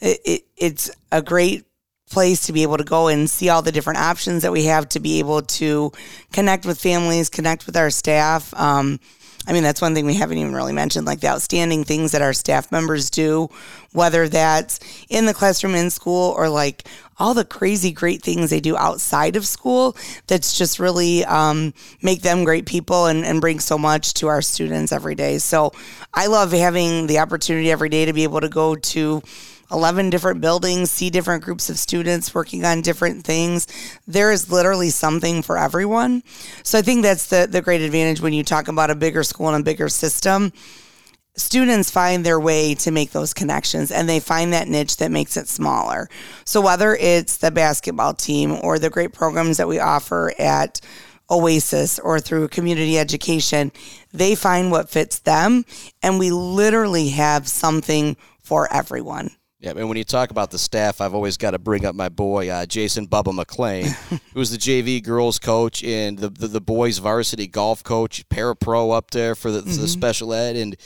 it, 0.00 0.20
it, 0.24 0.42
it's 0.56 0.90
a 1.10 1.22
great 1.22 1.64
place 2.10 2.46
to 2.46 2.52
be 2.52 2.62
able 2.62 2.76
to 2.76 2.84
go 2.84 3.08
and 3.08 3.28
see 3.28 3.48
all 3.48 3.62
the 3.62 3.72
different 3.72 3.98
options 3.98 4.42
that 4.42 4.52
we 4.52 4.64
have 4.64 4.88
to 4.90 5.00
be 5.00 5.18
able 5.18 5.42
to 5.42 5.90
connect 6.32 6.66
with 6.66 6.80
families, 6.80 7.28
connect 7.28 7.66
with 7.66 7.76
our 7.76 7.90
staff. 7.90 8.52
Um, 8.54 9.00
I 9.46 9.52
mean, 9.52 9.62
that's 9.62 9.82
one 9.82 9.94
thing 9.94 10.06
we 10.06 10.14
haven't 10.14 10.38
even 10.38 10.54
really 10.54 10.72
mentioned, 10.72 11.06
like 11.06 11.20
the 11.20 11.28
outstanding 11.28 11.84
things 11.84 12.12
that 12.12 12.22
our 12.22 12.32
staff 12.32 12.72
members 12.72 13.10
do, 13.10 13.50
whether 13.92 14.26
that's 14.26 14.80
in 15.10 15.26
the 15.26 15.34
classroom, 15.34 15.74
in 15.74 15.90
school, 15.90 16.32
or 16.36 16.48
like 16.48 16.88
all 17.18 17.34
the 17.34 17.44
crazy 17.44 17.92
great 17.92 18.22
things 18.22 18.48
they 18.48 18.60
do 18.60 18.76
outside 18.76 19.36
of 19.36 19.46
school 19.46 19.96
that's 20.26 20.56
just 20.56 20.78
really 20.78 21.24
um, 21.26 21.74
make 22.02 22.22
them 22.22 22.44
great 22.44 22.64
people 22.64 23.06
and, 23.06 23.24
and 23.24 23.42
bring 23.42 23.60
so 23.60 23.76
much 23.76 24.14
to 24.14 24.28
our 24.28 24.40
students 24.40 24.92
every 24.92 25.14
day. 25.14 25.36
So 25.36 25.72
I 26.12 26.26
love 26.26 26.52
having 26.52 27.06
the 27.06 27.18
opportunity 27.18 27.70
every 27.70 27.90
day 27.90 28.06
to 28.06 28.14
be 28.14 28.22
able 28.24 28.40
to 28.40 28.48
go 28.48 28.74
to 28.74 29.22
11 29.74 30.08
different 30.10 30.40
buildings, 30.40 30.90
see 30.90 31.10
different 31.10 31.42
groups 31.42 31.68
of 31.68 31.78
students 31.78 32.34
working 32.34 32.64
on 32.64 32.80
different 32.80 33.24
things. 33.24 33.66
There 34.06 34.30
is 34.30 34.50
literally 34.50 34.90
something 34.90 35.42
for 35.42 35.58
everyone. 35.58 36.22
So 36.62 36.78
I 36.78 36.82
think 36.82 37.02
that's 37.02 37.26
the, 37.26 37.48
the 37.50 37.60
great 37.60 37.80
advantage 37.80 38.20
when 38.20 38.32
you 38.32 38.44
talk 38.44 38.68
about 38.68 38.90
a 38.90 38.94
bigger 38.94 39.24
school 39.24 39.48
and 39.48 39.60
a 39.60 39.64
bigger 39.64 39.88
system. 39.88 40.52
Students 41.36 41.90
find 41.90 42.24
their 42.24 42.38
way 42.38 42.76
to 42.76 42.92
make 42.92 43.10
those 43.10 43.34
connections 43.34 43.90
and 43.90 44.08
they 44.08 44.20
find 44.20 44.52
that 44.52 44.68
niche 44.68 44.98
that 44.98 45.10
makes 45.10 45.36
it 45.36 45.48
smaller. 45.48 46.08
So 46.44 46.60
whether 46.60 46.94
it's 46.94 47.38
the 47.38 47.50
basketball 47.50 48.14
team 48.14 48.52
or 48.62 48.78
the 48.78 48.90
great 48.90 49.12
programs 49.12 49.56
that 49.56 49.66
we 49.66 49.80
offer 49.80 50.32
at 50.38 50.80
Oasis 51.28 51.98
or 51.98 52.20
through 52.20 52.48
community 52.48 52.98
education, 52.98 53.72
they 54.12 54.36
find 54.36 54.70
what 54.70 54.90
fits 54.90 55.18
them. 55.18 55.64
And 56.02 56.20
we 56.20 56.30
literally 56.30 57.08
have 57.08 57.48
something 57.48 58.16
for 58.40 58.72
everyone. 58.72 59.30
Yeah, 59.64 59.70
and 59.70 59.88
when 59.88 59.96
you 59.96 60.04
talk 60.04 60.30
about 60.30 60.50
the 60.50 60.58
staff, 60.58 61.00
I've 61.00 61.14
always 61.14 61.38
got 61.38 61.52
to 61.52 61.58
bring 61.58 61.86
up 61.86 61.94
my 61.94 62.10
boy 62.10 62.50
uh, 62.50 62.66
Jason 62.66 63.08
Bubba 63.08 63.32
McLean, 63.32 63.86
who's 64.34 64.50
the 64.50 64.58
JV 64.58 65.02
girls 65.02 65.38
coach 65.38 65.82
and 65.82 66.18
the, 66.18 66.28
the, 66.28 66.48
the 66.48 66.60
boys 66.60 66.98
varsity 66.98 67.46
golf 67.46 67.82
coach, 67.82 68.28
para 68.28 68.54
pro 68.54 68.90
up 68.90 69.10
there 69.10 69.34
for 69.34 69.50
the, 69.50 69.60
mm-hmm. 69.60 69.80
the, 69.80 69.88
special 69.88 70.34
ed. 70.34 70.56
And 70.56 70.76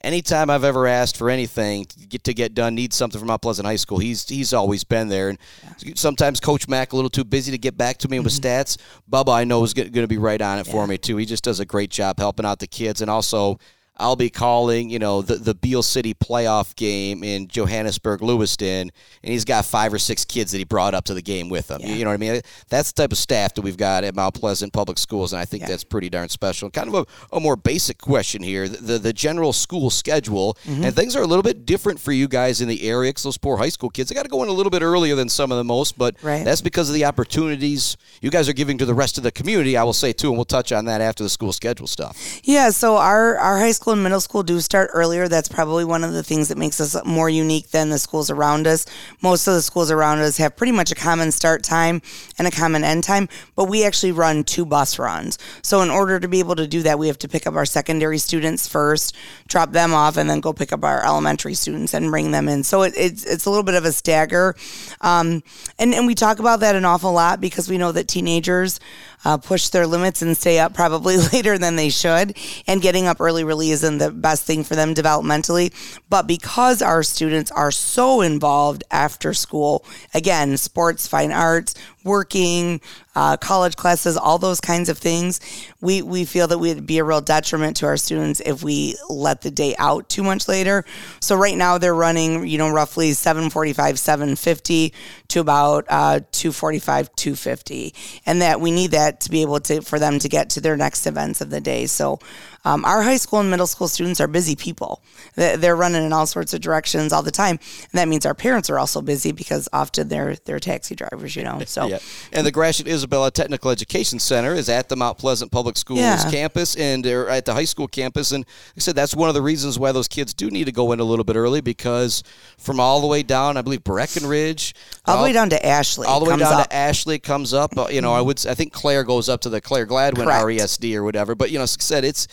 anytime 0.00 0.48
I've 0.48 0.64
ever 0.64 0.86
asked 0.86 1.18
for 1.18 1.28
anything 1.28 1.84
to 1.84 2.06
get 2.06 2.24
to 2.24 2.32
get 2.32 2.54
done, 2.54 2.74
need 2.74 2.94
something 2.94 3.18
from 3.18 3.28
Mount 3.28 3.42
Pleasant 3.42 3.66
High 3.66 3.76
School, 3.76 3.98
he's 3.98 4.26
he's 4.26 4.54
always 4.54 4.84
been 4.84 5.08
there. 5.08 5.28
And 5.28 5.38
yeah. 5.82 5.92
sometimes 5.94 6.40
Coach 6.40 6.66
Mack 6.66 6.94
a 6.94 6.96
little 6.96 7.10
too 7.10 7.24
busy 7.24 7.52
to 7.52 7.58
get 7.58 7.76
back 7.76 7.98
to 7.98 8.08
me 8.08 8.16
mm-hmm. 8.16 8.24
with 8.24 8.40
stats. 8.40 8.78
Bubba, 9.10 9.34
I 9.34 9.44
know 9.44 9.62
is 9.64 9.74
going 9.74 9.92
to 9.92 10.08
be 10.08 10.16
right 10.16 10.40
on 10.40 10.58
it 10.58 10.66
yeah. 10.66 10.72
for 10.72 10.86
me 10.86 10.96
too. 10.96 11.18
He 11.18 11.26
just 11.26 11.44
does 11.44 11.60
a 11.60 11.66
great 11.66 11.90
job 11.90 12.18
helping 12.18 12.46
out 12.46 12.58
the 12.58 12.66
kids 12.66 13.02
and 13.02 13.10
also 13.10 13.58
I'll 13.96 14.16
be 14.16 14.28
calling, 14.28 14.90
you 14.90 14.98
know, 14.98 15.22
the, 15.22 15.36
the 15.36 15.54
Beal 15.54 15.82
City 15.82 16.14
playoff 16.14 16.74
game 16.74 17.22
in 17.22 17.46
Johannesburg, 17.46 18.22
Lewiston, 18.22 18.90
and 19.22 19.32
he's 19.32 19.44
got 19.44 19.64
five 19.64 19.94
or 19.94 19.98
six 19.98 20.24
kids 20.24 20.50
that 20.50 20.58
he 20.58 20.64
brought 20.64 20.94
up 20.94 21.04
to 21.04 21.14
the 21.14 21.22
game 21.22 21.48
with 21.48 21.70
him. 21.70 21.80
Yeah. 21.80 21.94
You 21.94 22.04
know 22.04 22.10
what 22.10 22.14
I 22.14 22.16
mean? 22.16 22.40
That's 22.68 22.90
the 22.90 23.02
type 23.02 23.12
of 23.12 23.18
staff 23.18 23.54
that 23.54 23.62
we've 23.62 23.76
got 23.76 24.02
at 24.02 24.16
Mount 24.16 24.34
Pleasant 24.34 24.72
Public 24.72 24.98
Schools, 24.98 25.32
and 25.32 25.40
I 25.40 25.44
think 25.44 25.62
yeah. 25.62 25.68
that's 25.68 25.84
pretty 25.84 26.10
darn 26.10 26.28
special. 26.28 26.70
Kind 26.70 26.88
of 26.88 26.94
a, 26.94 27.36
a 27.36 27.40
more 27.40 27.54
basic 27.54 27.98
question 27.98 28.42
here 28.42 28.68
the, 28.68 28.78
the, 28.78 28.98
the 28.98 29.12
general 29.12 29.52
school 29.52 29.90
schedule, 29.90 30.56
mm-hmm. 30.64 30.84
and 30.84 30.96
things 30.96 31.14
are 31.14 31.22
a 31.22 31.26
little 31.26 31.42
bit 31.42 31.64
different 31.64 32.00
for 32.00 32.10
you 32.10 32.26
guys 32.26 32.60
in 32.60 32.68
the 32.68 32.88
area 32.88 33.10
because 33.10 33.22
those 33.22 33.38
poor 33.38 33.56
high 33.58 33.68
school 33.68 33.90
kids, 33.90 34.08
they 34.08 34.14
got 34.14 34.24
to 34.24 34.28
go 34.28 34.42
in 34.42 34.48
a 34.48 34.52
little 34.52 34.70
bit 34.70 34.82
earlier 34.82 35.14
than 35.14 35.28
some 35.28 35.52
of 35.52 35.58
the 35.58 35.64
most, 35.64 35.96
but 35.96 36.16
right. 36.22 36.44
that's 36.44 36.60
because 36.60 36.88
of 36.88 36.94
the 36.94 37.04
opportunities 37.04 37.96
you 38.20 38.30
guys 38.30 38.48
are 38.48 38.52
giving 38.52 38.78
to 38.78 38.86
the 38.86 38.94
rest 38.94 39.18
of 39.18 39.22
the 39.22 39.30
community, 39.30 39.76
I 39.76 39.84
will 39.84 39.92
say, 39.92 40.12
too, 40.12 40.28
and 40.28 40.36
we'll 40.36 40.44
touch 40.44 40.72
on 40.72 40.86
that 40.86 41.00
after 41.00 41.22
the 41.22 41.30
school 41.30 41.52
schedule 41.52 41.86
stuff. 41.86 42.40
Yeah, 42.42 42.70
so 42.70 42.96
our, 42.96 43.36
our 43.36 43.58
high 43.58 43.72
school 43.72 43.83
school 43.84 43.92
and 43.92 44.02
middle 44.02 44.18
school 44.18 44.42
do 44.42 44.60
start 44.60 44.88
earlier. 44.94 45.28
That's 45.28 45.46
probably 45.46 45.84
one 45.84 46.04
of 46.04 46.14
the 46.14 46.22
things 46.22 46.48
that 46.48 46.56
makes 46.56 46.80
us 46.80 46.96
more 47.04 47.28
unique 47.28 47.68
than 47.68 47.90
the 47.90 47.98
schools 47.98 48.30
around 48.30 48.66
us. 48.66 48.86
Most 49.20 49.46
of 49.46 49.52
the 49.52 49.60
schools 49.60 49.90
around 49.90 50.20
us 50.20 50.38
have 50.38 50.56
pretty 50.56 50.72
much 50.72 50.90
a 50.90 50.94
common 50.94 51.30
start 51.30 51.62
time 51.62 52.00
and 52.38 52.48
a 52.48 52.50
common 52.50 52.82
end 52.82 53.04
time, 53.04 53.28
but 53.54 53.66
we 53.66 53.84
actually 53.84 54.12
run 54.12 54.42
two 54.42 54.64
bus 54.64 54.98
runs. 54.98 55.38
So 55.60 55.82
in 55.82 55.90
order 55.90 56.18
to 56.18 56.26
be 56.28 56.38
able 56.38 56.56
to 56.56 56.66
do 56.66 56.80
that, 56.80 56.98
we 56.98 57.08
have 57.08 57.18
to 57.18 57.28
pick 57.28 57.46
up 57.46 57.56
our 57.56 57.66
secondary 57.66 58.16
students 58.16 58.66
first, 58.66 59.14
drop 59.48 59.72
them 59.72 59.92
off, 59.92 60.16
and 60.16 60.30
then 60.30 60.40
go 60.40 60.54
pick 60.54 60.72
up 60.72 60.82
our 60.82 61.04
elementary 61.04 61.52
students 61.52 61.92
and 61.92 62.10
bring 62.10 62.30
them 62.30 62.48
in. 62.48 62.64
So 62.64 62.84
it, 62.84 62.94
it's 62.96 63.22
it's 63.26 63.44
a 63.44 63.50
little 63.50 63.64
bit 63.64 63.74
of 63.74 63.84
a 63.84 63.92
stagger, 63.92 64.56
um, 65.02 65.42
and 65.78 65.92
and 65.92 66.06
we 66.06 66.14
talk 66.14 66.38
about 66.38 66.60
that 66.60 66.74
an 66.74 66.86
awful 66.86 67.12
lot 67.12 67.38
because 67.38 67.68
we 67.68 67.76
know 67.76 67.92
that 67.92 68.08
teenagers 68.08 68.80
uh, 69.24 69.36
push 69.36 69.68
their 69.68 69.86
limits 69.86 70.22
and 70.22 70.36
stay 70.36 70.58
up 70.58 70.74
probably 70.74 71.16
later 71.32 71.58
than 71.58 71.76
they 71.76 71.90
should. 71.90 72.36
And 72.66 72.80
getting 72.80 73.06
up 73.06 73.20
early 73.20 73.44
really 73.44 73.73
isn't 73.74 73.98
the 73.98 74.10
best 74.10 74.44
thing 74.44 74.64
for 74.64 74.74
them 74.74 74.94
developmentally. 74.94 75.72
But 76.08 76.26
because 76.26 76.80
our 76.80 77.02
students 77.02 77.50
are 77.50 77.70
so 77.70 78.20
involved 78.22 78.84
after 78.90 79.34
school, 79.34 79.84
again, 80.14 80.56
sports, 80.56 81.06
fine 81.06 81.32
arts, 81.32 81.74
working, 82.04 82.80
uh, 83.16 83.36
college 83.36 83.76
classes, 83.76 84.16
all 84.16 84.38
those 84.38 84.60
kinds 84.60 84.88
of 84.88 84.98
things, 84.98 85.40
we, 85.80 86.02
we 86.02 86.24
feel 86.24 86.46
that 86.48 86.58
we'd 86.58 86.86
be 86.86 86.98
a 86.98 87.04
real 87.04 87.20
detriment 87.20 87.76
to 87.78 87.86
our 87.86 87.96
students 87.96 88.40
if 88.40 88.62
we 88.62 88.96
let 89.08 89.42
the 89.42 89.50
day 89.50 89.74
out 89.78 90.08
too 90.08 90.22
much 90.22 90.48
later. 90.48 90.84
So 91.20 91.36
right 91.36 91.56
now 91.56 91.78
they're 91.78 91.94
running, 91.94 92.46
you 92.46 92.58
know, 92.58 92.70
roughly 92.70 93.12
745, 93.12 93.98
750 93.98 94.92
to 95.28 95.40
about 95.40 95.86
uh, 95.88 96.20
245, 96.32 97.14
250. 97.16 97.94
And 98.26 98.42
that 98.42 98.60
we 98.60 98.70
need 98.70 98.90
that 98.92 99.20
to 99.20 99.30
be 99.30 99.42
able 99.42 99.60
to, 99.60 99.80
for 99.80 99.98
them 99.98 100.18
to 100.18 100.28
get 100.28 100.50
to 100.50 100.60
their 100.60 100.76
next 100.76 101.06
events 101.06 101.40
of 101.40 101.50
the 101.50 101.60
day. 101.60 101.86
So 101.86 102.18
um, 102.64 102.84
our 102.84 103.02
high 103.02 103.18
school 103.18 103.40
and 103.40 103.50
middle 103.50 103.66
school 103.66 103.88
students 103.88 104.20
are 104.20 104.26
busy 104.26 104.56
people. 104.56 105.02
They're 105.34 105.76
running 105.76 106.04
in 106.04 106.12
all 106.12 106.26
sorts 106.26 106.54
of 106.54 106.60
directions 106.60 107.12
all 107.12 107.22
the 107.22 107.30
time, 107.30 107.58
and 107.58 107.92
that 107.92 108.08
means 108.08 108.24
our 108.24 108.34
parents 108.34 108.70
are 108.70 108.78
also 108.78 109.02
busy 109.02 109.32
because 109.32 109.68
often 109.72 110.08
they're 110.08 110.36
they're 110.44 110.58
taxi 110.58 110.94
drivers, 110.94 111.36
you 111.36 111.44
know. 111.44 111.60
So, 111.66 111.86
yeah. 111.86 111.93
And 112.32 112.46
the 112.46 112.50
Gratiot 112.50 112.88
Isabella 112.88 113.30
Technical 113.30 113.70
Education 113.70 114.18
Center 114.18 114.54
is 114.54 114.68
at 114.68 114.88
the 114.88 114.96
Mount 114.96 115.18
Pleasant 115.18 115.50
Public 115.50 115.76
Schools 115.76 116.00
yeah. 116.00 116.30
campus, 116.30 116.76
and 116.76 117.04
they're 117.04 117.28
at 117.28 117.44
the 117.44 117.54
high 117.54 117.64
school 117.64 117.88
campus. 117.88 118.32
And 118.32 118.44
like 118.44 118.76
I 118.76 118.80
said 118.80 118.96
that's 118.96 119.14
one 119.14 119.28
of 119.28 119.34
the 119.34 119.42
reasons 119.42 119.78
why 119.78 119.92
those 119.92 120.08
kids 120.08 120.34
do 120.34 120.50
need 120.50 120.64
to 120.64 120.72
go 120.72 120.92
in 120.92 121.00
a 121.00 121.04
little 121.04 121.24
bit 121.24 121.36
early 121.36 121.60
because 121.60 122.22
from 122.58 122.80
all 122.80 123.00
the 123.00 123.06
way 123.06 123.22
down, 123.22 123.56
I 123.56 123.62
believe 123.62 123.84
Breckenridge, 123.84 124.74
all, 125.06 125.18
the 125.18 125.22
way 125.22 125.32
down 125.32 125.50
to 125.50 125.66
Ashley, 125.66 126.06
all 126.06 126.20
the 126.20 126.30
way 126.30 126.36
down 126.36 126.52
up. 126.52 126.68
to 126.68 126.74
Ashley 126.74 127.18
comes 127.18 127.52
up. 127.52 127.76
Uh, 127.76 127.88
you 127.90 128.00
know, 128.00 128.12
I 128.12 128.20
would 128.20 128.46
I 128.46 128.54
think 128.54 128.72
Clare 128.72 129.04
goes 129.04 129.28
up 129.28 129.40
to 129.42 129.48
the 129.48 129.60
Clare 129.60 129.86
Gladwin 129.86 130.26
Correct. 130.26 130.44
RESD 130.44 130.94
or 130.96 131.04
whatever. 131.04 131.34
But 131.34 131.50
you 131.50 131.58
know, 131.58 131.64
like 131.64 131.70
I 131.78 131.82
said 131.82 132.04
it's 132.04 132.28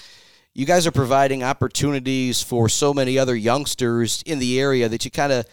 you 0.54 0.66
guys 0.66 0.86
are 0.86 0.92
providing 0.92 1.44
opportunities 1.44 2.42
for 2.42 2.68
so 2.68 2.94
many 2.94 3.18
other 3.18 3.36
youngsters 3.36 4.22
in 4.26 4.40
the 4.40 4.60
area 4.60 4.90
that 4.90 5.06
you 5.06 5.12
kind 5.12 5.32
of 5.32 5.46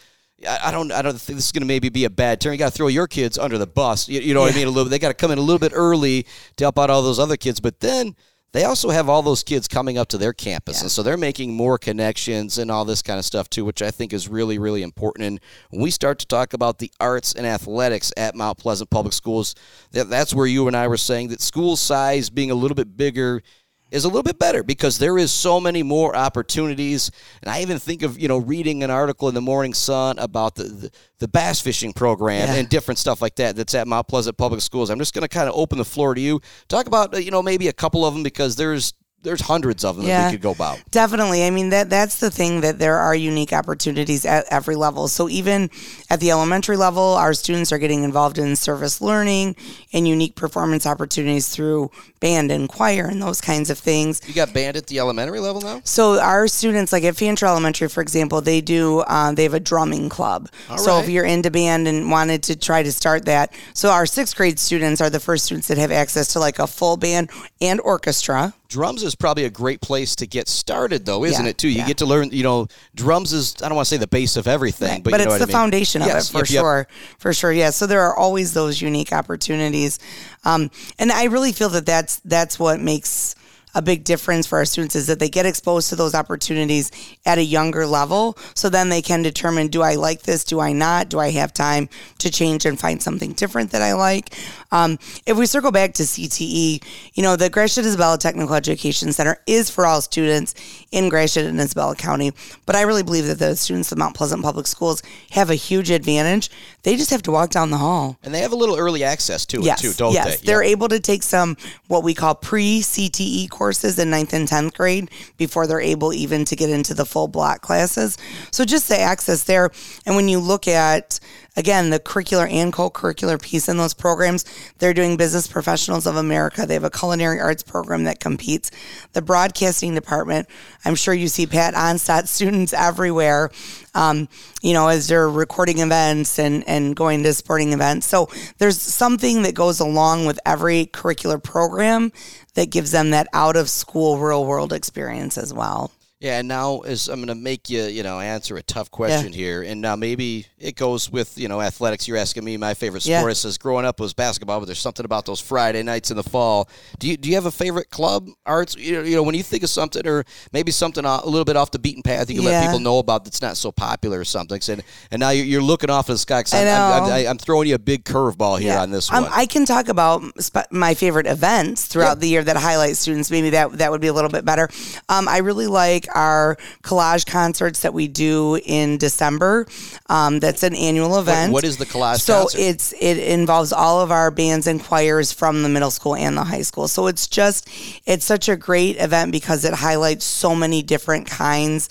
I 0.47 0.71
don't. 0.71 0.92
I 0.92 1.02
don't 1.02 1.21
think 1.21 1.37
this 1.37 1.47
is 1.47 1.52
going 1.52 1.62
to 1.62 1.66
maybe 1.66 1.88
be 1.88 2.04
a 2.04 2.11
bad 2.11 2.40
turn. 2.40 2.52
You 2.52 2.59
got 2.59 2.71
to 2.73 2.76
throw 2.76 2.87
your 2.87 3.09
kids 3.09 3.38
under 3.38 3.59
the 3.59 3.66
bus. 3.66 4.09
You, 4.09 4.21
you 4.21 4.35
know 4.35 4.40
yeah. 4.40 4.47
what 4.47 4.54
I 4.54 4.57
mean? 4.57 4.66
A 4.68 4.71
little. 4.71 4.88
They 4.88 4.99
got 4.99 5.09
to 5.09 5.14
come 5.14 5.33
in 5.33 5.38
a 5.38 5.42
little 5.42 5.59
bit 5.59 5.73
early 5.75 6.26
to 6.57 6.64
help 6.64 6.78
out 6.78 6.90
all 6.90 7.02
those 7.02 7.18
other 7.18 7.37
kids. 7.37 7.59
But 7.59 7.80
then 7.80 8.14
they 8.52 8.64
also 8.64 8.90
have 8.90 9.09
all 9.09 9.23
those 9.23 9.42
kids 9.42 9.66
coming 9.66 9.99
up 9.99 10.09
to 10.09 10.18
their 10.18 10.33
campus, 10.33 10.78
yeah. 10.78 10.85
and 10.85 10.90
so 10.90 11.02
they're 11.02 11.16
making 11.16 11.54
more 11.54 11.76
connections 11.76 12.57
and 12.57 12.71
all 12.71 12.85
this 12.85 13.02
kind 13.02 13.18
of 13.18 13.25
stuff 13.25 13.50
too, 13.50 13.64
which 13.64 13.83
I 13.83 13.90
think 13.90 14.12
is 14.12 14.28
really, 14.28 14.59
really 14.59 14.83
important. 14.83 15.26
And 15.26 15.40
when 15.71 15.83
we 15.83 15.90
start 15.90 16.21
to 16.21 16.26
talk 16.26 16.54
about 16.54 16.78
the 16.78 16.92
arts 17.00 17.35
and 17.35 17.45
athletics 17.45 18.12
at 18.16 18.37
Mount 18.37 18.59
Pleasant 18.59 18.90
Public 18.90 19.12
Schools, 19.14 19.54
that, 19.90 20.09
that's 20.09 20.33
where 20.33 20.47
you 20.47 20.68
and 20.68 20.76
I 20.76 20.87
were 20.87 20.97
saying 20.97 21.28
that 21.28 21.40
school 21.40 21.76
size 21.76 22.30
being 22.30 22.50
a 22.50 22.54
little 22.54 22.76
bit 22.76 22.97
bigger 22.97 23.42
is 23.90 24.04
a 24.04 24.09
little 24.09 24.23
bit 24.23 24.38
better 24.38 24.62
because 24.62 24.99
there 24.99 25.18
is 25.18 25.33
so 25.33 25.61
many 25.61 25.83
more 25.83 26.14
opportunities. 26.14 27.11
And 27.42 27.50
I 27.50 27.62
even 27.62 27.78
think 27.78 28.02
of, 28.02 28.18
you 28.18 28.28
know, 28.28 28.38
reading 28.38 28.83
an 28.83 28.90
article 28.90 29.28
in 29.28 29.35
the 29.35 29.40
Morning 29.40 29.75
Sun 29.75 30.18
about 30.18 30.54
the, 30.54 30.64
the, 30.64 30.90
the 31.18 31.28
bass 31.28 31.61
fishing 31.61 31.92
program 31.92 32.49
yeah. 32.49 32.54
and 32.54 32.68
different 32.68 32.99
stuff 32.99 33.23
like 33.23 33.37
that 33.37 33.57
that's 33.57 33.75
at 33.75 33.88
Mount 33.88 34.09
Pleasant 34.09 34.37
Public 34.37 34.61
Schools. 34.61 34.90
I'm 34.90 34.99
just 34.99 35.14
going 35.14 35.23
to 35.23 35.28
kind 35.28 35.49
of 35.49 35.54
open 35.54 35.78
the 35.78 35.85
floor 35.85 36.14
to 36.14 36.21
you. 36.21 36.40
Talk 36.68 36.87
about, 36.87 37.14
uh, 37.14 37.18
you 37.18 37.30
know, 37.30 37.42
maybe 37.42 37.68
a 37.68 37.73
couple 37.73 38.04
of 38.04 38.14
them 38.14 38.23
because 38.23 38.57
there's 38.57 38.92
there's 39.23 39.41
hundreds 39.41 39.85
of 39.85 39.97
them 39.97 40.07
yeah, 40.07 40.23
that 40.23 40.27
we 40.29 40.37
could 40.37 40.43
go 40.43 40.53
about. 40.53 40.79
Definitely. 40.91 41.45
I 41.45 41.51
mean 41.51 41.71
that 41.71 41.91
that's 41.91 42.21
the 42.21 42.31
thing 42.31 42.61
that 42.61 42.79
there 42.79 42.99
are 42.99 43.15
unique 43.15 43.53
opportunities 43.53 44.25
at 44.25 44.45
every 44.51 44.77
level. 44.77 45.09
So 45.09 45.29
even 45.29 45.71
at 46.09 46.21
the 46.21 46.31
elementary 46.31 46.77
level, 46.77 47.15
our 47.15 47.35
students 47.35 47.73
are 47.73 47.79
getting 47.79 48.05
involved 48.05 48.39
in 48.39 48.55
service 48.55 49.01
learning 49.01 49.57
and 49.93 50.07
unique 50.07 50.37
performance 50.37 50.87
opportunities 50.87 51.49
through 51.49 51.91
band 52.21 52.53
and 52.53 52.69
choir 52.69 53.07
and 53.07 53.21
those 53.21 53.41
kinds 53.41 53.71
of 53.71 53.79
things. 53.79 54.21
You 54.27 54.35
got 54.35 54.53
band 54.53 54.77
at 54.77 54.87
the 54.87 54.99
elementary 55.01 55.41
level 55.41 55.61
now? 55.63 55.81
So 55.85 56.21
our 56.21 56.47
students, 56.47 56.93
like 56.93 57.05
at 57.05 57.17
Fancher 57.17 57.47
Elementary, 57.47 57.89
for 57.89 58.01
example, 58.01 58.41
they 58.41 58.61
do 58.61 59.01
uh, 59.01 59.33
they 59.33 59.43
have 59.43 59.55
a 59.55 59.61
drumming 59.61 60.09
club. 60.09 60.49
All 60.71 60.79
so 60.79 60.95
right. 60.95 61.05
if 61.05 61.11
you're 61.11 61.25
into 61.25 61.51
band 61.51 61.89
and 61.89 62.11
wanted 62.11 62.45
to 62.45 62.57
try 62.57 62.85
to 62.85 62.93
start 62.93 63.25
that, 63.25 63.53
so 63.75 63.91
our 63.91 64.07
sixth 64.07 64.37
grade 64.37 64.61
students 64.61 65.01
are 65.01 65.11
the 65.11 65.21
first 65.21 65.47
students 65.47 65.67
that 65.69 65.79
have 65.79 65.91
access 65.91 66.33
to 66.35 66.39
like 66.39 66.61
a 66.61 66.69
full 66.69 66.97
band 66.97 67.31
and 67.61 67.81
orchestra 67.81 68.55
drums 68.69 69.03
is 69.03 69.15
probably 69.15 69.45
a 69.45 69.51
great 69.51 69.81
place 69.81 70.15
to 70.17 70.27
get 70.27 70.47
started 70.47 71.07
though 71.07 71.25
isn't 71.25 71.45
yeah, 71.45 71.51
it 71.51 71.59
too 71.59 71.69
you 71.69 71.79
yeah. 71.79 71.87
get 71.87 71.99
to 71.99 72.07
learn 72.07 72.29
you 72.31 72.43
know 72.43 72.67
drums 72.95 73.33
is 73.33 73.55
i 73.63 73.69
don't 73.69 73.77
want 73.77 73.87
to 73.87 73.95
say 73.95 73.97
the 73.97 74.07
base 74.07 74.37
of 74.37 74.47
everything 74.47 74.91
right. 74.91 75.05
but, 75.05 75.13
but 75.13 75.21
it's 75.21 75.39
the 75.39 75.43
I 75.43 75.47
mean. 75.47 75.53
foundation 75.53 76.03
of 76.03 76.09
yes, 76.09 76.29
it 76.29 76.33
for 76.33 76.39
yep, 76.39 76.47
sure 76.47 76.79
yep. 76.79 77.19
for 77.19 77.33
sure 77.33 77.53
yeah 77.53 77.71
so 77.71 77.87
there 77.87 78.03
are 78.03 78.15
always 78.15 78.53
those 78.53 78.81
unique 78.83 79.13
opportunities 79.13 79.99
um, 80.45 80.71
and 80.99 81.11
i 81.11 81.25
really 81.25 81.53
feel 81.53 81.71
that 81.71 81.87
that's 81.87 82.21
that's 82.21 82.59
what 82.59 82.81
makes 82.81 83.35
a 83.75 83.83
big 83.83 84.05
difference 84.05 84.47
for 84.47 84.59
our 84.59 84.65
students 84.65 84.97
is 84.97 85.07
that 85.07 85.19
they 85.19 85.29
get 85.29 85.47
exposed 85.47 85.89
to 85.91 85.97
those 85.97 86.15
opportunities 86.15 86.91
at 87.25 87.39
a 87.39 87.43
younger 87.43 87.87
level. 87.87 88.37
So 88.55 88.69
then 88.69 88.89
they 88.89 89.03
can 89.03 89.23
determine 89.23 89.69
do 89.69 89.83
I 89.83 89.95
like 89.95 90.23
this? 90.23 90.45
Do 90.45 90.59
I 90.59 90.73
not? 90.73 91.09
Do 91.09 91.19
I 91.19 91.31
have 91.33 91.53
time 91.53 91.89
to 92.19 92.31
change 92.31 92.65
and 92.67 92.79
find 92.79 93.03
something 93.03 93.33
different 93.33 93.71
that 93.71 93.83
I 93.83 93.95
like? 93.95 94.35
Um, 94.71 94.99
if 95.27 95.37
we 95.37 95.47
circle 95.47 95.71
back 95.71 95.95
to 95.95 96.03
CTE, 96.03 96.83
you 97.15 97.23
know, 97.23 97.37
the 97.37 97.49
Gratiot 97.49 97.87
Isabella 97.87 98.19
Technical 98.19 98.55
Education 98.55 99.13
Center 99.13 99.39
is 99.47 99.71
for 99.71 99.87
all 99.87 100.01
students 100.01 100.55
in 100.93 101.09
Gratiot 101.09 101.47
and 101.47 101.61
Isabella 101.61 101.95
County. 101.95 102.33
But 102.67 102.77
I 102.77 102.83
really 102.83 103.03
believe 103.03 103.27
that 103.27 103.39
the 103.39 103.57
students 103.57 103.93
of 103.93 103.99
Mount 103.99 104.15
Pleasant 104.15 104.43
Public 104.43 104.67
Schools 104.67 105.03
have 105.31 105.51
a 105.51 105.55
huge 105.55 105.91
advantage. 105.91 106.51
They 106.83 106.97
just 106.97 107.11
have 107.11 107.23
to 107.23 107.31
walk 107.31 107.51
down 107.51 107.71
the 107.71 107.79
hall. 107.79 108.19
And 108.23 108.35
they 108.35 108.41
have 108.41 108.53
a 108.53 108.57
little 108.57 108.77
early 108.77 109.05
access 109.05 109.47
to 109.47 109.61
yes, 109.61 109.83
it 109.83 109.89
too, 109.89 109.95
don't 109.95 110.13
yes. 110.13 110.41
they? 110.41 110.47
They're 110.47 110.63
able 110.63 110.89
to 110.89 111.01
take 111.01 111.23
some 111.23 111.57
what 111.87 112.03
we 112.03 112.15
call 112.15 112.35
pre 112.35 112.81
CTE 112.81 113.51
courses 113.51 113.99
in 113.99 114.11
ninth 114.11 114.33
and 114.33 114.49
10th 114.49 114.75
grade 114.75 115.11
before 115.37 115.67
they're 115.67 115.81
able 115.81 116.13
even 116.13 116.45
to 116.45 116.57
get 116.57 116.71
into 116.71 116.95
the 116.95 117.07
full 117.07 117.29
block 117.29 117.63
classes. 117.63 118.17
So 118.51 118.65
just 118.65 118.89
the 118.89 118.99
access 118.99 119.45
there. 119.45 119.71
And 120.07 120.17
when 120.17 120.29
you 120.29 120.39
look 120.39 120.69
at 120.69 121.21
again, 121.59 121.91
the 121.91 121.99
curricular 121.99 122.50
and 122.50 122.73
co-curricular 122.73 123.43
piece 123.43 123.69
in 123.69 123.77
those 123.77 123.93
programs. 123.93 124.45
They're 124.79 124.95
doing 124.95 125.17
Business 125.17 125.49
Professionals 125.49 126.07
of 126.07 126.15
America. 126.15 126.65
They 126.65 126.75
have 126.75 126.85
a 126.85 126.91
culinary 126.91 127.41
arts 127.41 127.65
program 127.65 128.05
that 128.05 128.21
competes. 128.21 128.71
The 129.12 129.23
broadcasting 129.23 129.95
department, 129.95 130.49
I'm 130.85 130.95
sure 130.95 131.12
you 131.12 131.27
see 131.27 131.47
Pat 131.47 131.75
Onstadt 131.75 132.29
students 132.29 132.73
everywhere, 132.73 133.50
um, 133.95 134.29
you 134.62 134.73
know, 134.73 134.87
as 134.87 135.09
they're 135.09 135.29
recording 135.29 135.81
events 135.81 136.38
and, 136.38 136.67
and 136.69 136.95
going 136.95 137.25
to 137.25 137.35
sporting 137.35 137.73
events. 137.73 138.07
So 138.07 138.31
there's 138.59 138.81
something 138.81 139.43
that 139.43 139.55
goes 139.55 139.81
along 139.81 140.27
with 140.27 140.38
every 140.47 140.87
curricular 140.87 141.43
program 141.43 142.12
that 142.55 142.71
gives 142.71 142.93
them 142.93 143.11
that 143.11 143.27
out 143.33 143.57
of 143.57 143.69
school 143.69 144.19
real 144.19 144.47
world 144.47 144.73
experience 144.73 145.37
as 145.37 145.53
well. 145.53 145.91
Yeah, 146.21 146.41
and 146.41 146.49
now 146.49 146.81
is 146.81 147.07
I'm 147.07 147.19
going 147.19 147.29
to 147.29 147.37
make 147.37 147.71
you, 147.71 147.85
you 147.85 148.03
know, 148.03 148.19
answer 148.19 148.57
a 148.57 148.63
tough 148.63 148.91
question 148.91 149.33
yeah. 149.33 149.39
here, 149.39 149.63
and 149.63 149.81
now 149.81 149.95
maybe 149.95 150.47
it 150.59 150.75
goes 150.75 151.09
with, 151.09 151.39
you 151.39 151.47
know, 151.47 151.61
athletics. 151.61 152.09
You're 152.09 152.17
asking 152.17 152.45
me 152.45 152.57
my 152.57 152.75
favorite 152.75 153.03
sport. 153.03 153.23
Yeah. 153.23 153.33
Says 153.35 153.57
growing 153.57 153.85
up 153.85 154.01
was 154.01 154.15
basketball, 154.15 154.59
but 154.59 154.67
there's 154.67 154.81
something 154.81 155.05
about 155.05 155.27
those 155.27 155.41
Friday 155.41 155.81
nights 155.85 156.11
in 156.11 156.17
the 156.17 156.25
fall. 156.25 156.69
Do 156.99 157.07
you 157.07 157.17
do 157.17 157.29
you 157.29 157.37
have 157.37 157.47
a 157.47 157.53
favorite 157.53 157.91
club, 157.91 158.27
arts? 158.45 158.77
You 158.77 158.95
know, 158.95 159.03
you 159.03 159.15
know 159.15 159.23
when 159.23 159.37
you 159.37 159.45
think 159.45 159.63
of 159.63 159.71
something, 159.71 160.05
or 160.09 160.25
maybe 160.53 160.73
something 160.73 161.05
a 161.05 161.25
little 161.25 161.45
bit 161.45 161.57
off 161.57 161.71
the 161.71 161.79
beaten 161.79 162.03
path, 162.03 162.29
you 162.31 162.35
can 162.35 162.45
yeah. 162.45 162.63
let 162.63 162.67
people 162.67 162.81
know 162.81 162.99
about 162.99 163.25
that's 163.25 163.41
not 163.41 163.57
so 163.57 163.71
popular 163.71 164.19
or 164.19 164.25
something. 164.25 164.61
And 164.69 164.83
and 165.13 165.21
now 165.21 165.31
you're, 165.31 165.47
you're 165.47 165.63
looking 165.63 165.89
off 165.89 166.09
of 166.09 166.15
the 166.15 166.19
sky. 166.19 166.43
I 166.53 166.63
I'm, 166.63 167.05
I'm, 167.05 167.29
I'm, 167.29 167.39
throwing 167.39 167.69
you 167.69 167.77
a 167.77 167.79
big 167.79 168.03
curveball 168.03 168.59
here 168.59 168.77
on 168.77 168.91
this 168.91 169.09
one. 169.09 169.23
Um, 169.23 169.31
I 169.33 169.47
can 169.47 169.65
talk 169.65 169.87
about 169.87 170.23
sp- 170.43 170.67
my 170.73 170.95
favorite 170.95 171.29
events 171.29 171.87
throughout 171.87 172.19
the 172.19 172.29
year 172.29 172.43
that 172.43 172.57
highlight 172.57 172.97
students. 172.97 173.31
Maybe 173.31 173.51
that 173.51 173.79
that 173.79 173.93
would 173.93 174.01
be 174.01 174.09
a 174.09 174.13
little 174.13 174.31
bit 174.31 174.45
better. 174.45 174.69
Um, 175.09 175.29
I 175.29 175.39
really 175.39 175.69
like 175.69 176.08
our 176.15 176.57
collage 176.83 177.27
concerts 177.27 177.81
that 177.81 177.95
we 177.95 178.09
do 178.09 178.61
in 178.65 178.99
December. 178.99 179.67
Um, 180.07 180.41
that's 180.41 180.62
an 180.62 180.75
annual 180.75 181.19
event. 181.19 181.53
what 181.53 181.65
is 181.65 181.77
the 181.77 181.87
collage? 181.87 182.21
So 182.21 182.43
concert? 182.43 182.61
it's 182.61 182.93
it 183.00 183.19
involves 183.19 183.73
all 183.73 184.00
of 184.00 184.11
our 184.11 184.31
bands 184.31 184.67
and 184.67 184.83
choirs 184.83 185.33
from 185.33 185.62
the 185.62 185.69
middle 185.69 185.91
school 185.91 186.15
and 186.15 186.37
the 186.37 186.45
high 186.45 186.62
school. 186.62 186.88
So 186.88 187.07
it's 187.07 187.27
just 187.27 187.69
it's 188.07 188.25
such 188.25 188.49
a 188.49 188.57
great 188.57 188.97
event 188.97 189.33
because 189.33 189.65
it 189.65 189.75
highlights 189.75 190.25
so 190.25 190.55
many 190.55 190.83
different 190.83 191.27
kinds 191.27 191.88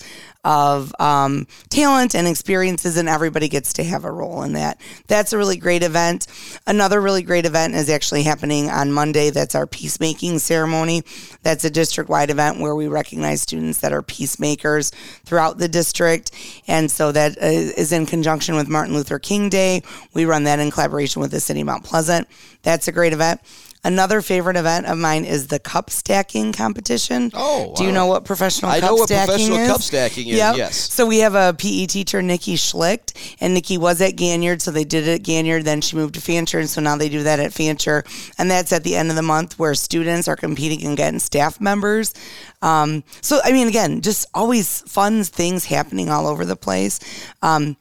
of 0.48 0.94
um, 0.98 1.46
talent 1.68 2.14
and 2.14 2.26
experiences, 2.26 2.96
and 2.96 3.06
everybody 3.06 3.48
gets 3.48 3.74
to 3.74 3.84
have 3.84 4.06
a 4.06 4.10
role 4.10 4.42
in 4.44 4.54
that. 4.54 4.80
That's 5.06 5.34
a 5.34 5.38
really 5.38 5.58
great 5.58 5.82
event. 5.82 6.26
Another 6.66 7.02
really 7.02 7.22
great 7.22 7.44
event 7.44 7.74
is 7.74 7.90
actually 7.90 8.22
happening 8.22 8.70
on 8.70 8.90
Monday. 8.90 9.28
That's 9.28 9.54
our 9.54 9.66
peacemaking 9.66 10.38
ceremony. 10.38 11.02
That's 11.42 11.64
a 11.66 11.70
district 11.70 12.08
wide 12.08 12.30
event 12.30 12.60
where 12.60 12.74
we 12.74 12.88
recognize 12.88 13.42
students 13.42 13.80
that 13.80 13.92
are 13.92 14.00
peacemakers 14.00 14.90
throughout 15.26 15.58
the 15.58 15.68
district. 15.68 16.30
And 16.66 16.90
so 16.90 17.12
that 17.12 17.36
uh, 17.36 17.94
in 17.94 18.06
conjunction 18.06 18.56
with 18.56 18.68
Martin 18.68 18.94
Luther 18.94 19.18
King 19.18 19.50
Day. 19.50 19.82
We 20.14 20.24
run 20.24 20.44
that 20.44 20.60
in 20.60 20.70
collaboration 20.70 21.20
with 21.20 21.30
the 21.30 21.40
city 21.40 21.60
of 21.60 21.66
Mount 21.66 21.84
Pleasant. 21.84 22.26
That's 22.62 22.88
a 22.88 22.92
great 22.92 23.12
event. 23.12 23.40
Another 23.84 24.20
favorite 24.20 24.56
event 24.56 24.86
of 24.86 24.98
mine 24.98 25.24
is 25.24 25.46
the 25.46 25.58
cup 25.60 25.88
stacking 25.88 26.52
competition. 26.52 27.30
Oh, 27.32 27.72
do 27.76 27.84
you 27.84 27.92
know 27.92 28.06
what 28.06 28.24
professional 28.24 28.70
I 28.72 28.80
cup 28.80 28.90
know 28.90 28.94
what 28.96 29.08
stacking 29.08 29.26
professional 29.26 29.58
is? 29.58 29.68
cup 29.70 29.82
stacking 29.82 30.28
is, 30.28 30.36
Yep. 30.36 30.56
yes. 30.56 30.92
So 30.92 31.06
we 31.06 31.18
have 31.18 31.34
a 31.36 31.54
PE 31.56 31.86
teacher, 31.86 32.20
Nikki 32.20 32.56
Schlicht, 32.56 33.12
and 33.40 33.54
Nikki 33.54 33.78
was 33.78 34.00
at 34.00 34.16
Ganiard, 34.16 34.60
so 34.60 34.72
they 34.72 34.84
did 34.84 35.06
it 35.06 35.20
at 35.20 35.22
Ganiard. 35.22 35.62
Then 35.64 35.80
she 35.80 35.94
moved 35.94 36.14
to 36.14 36.20
Fancher, 36.20 36.58
and 36.58 36.68
so 36.68 36.80
now 36.80 36.96
they 36.96 37.08
do 37.08 37.22
that 37.22 37.38
at 37.38 37.52
Fancher, 37.52 38.02
and 38.36 38.50
that's 38.50 38.72
at 38.72 38.82
the 38.82 38.96
end 38.96 39.10
of 39.10 39.16
the 39.16 39.22
month 39.22 39.58
where 39.60 39.74
students 39.74 40.26
are 40.26 40.36
competing 40.36 40.84
against 40.92 41.26
staff 41.26 41.60
members. 41.60 42.14
Um, 42.62 43.04
so 43.20 43.38
I 43.44 43.52
mean, 43.52 43.68
again, 43.68 44.00
just 44.00 44.26
always 44.34 44.80
fun 44.82 45.22
things 45.22 45.64
happening 45.66 46.10
all 46.10 46.26
over 46.26 46.44
the 46.44 46.56
place. 46.56 46.98
Um, 47.42 47.76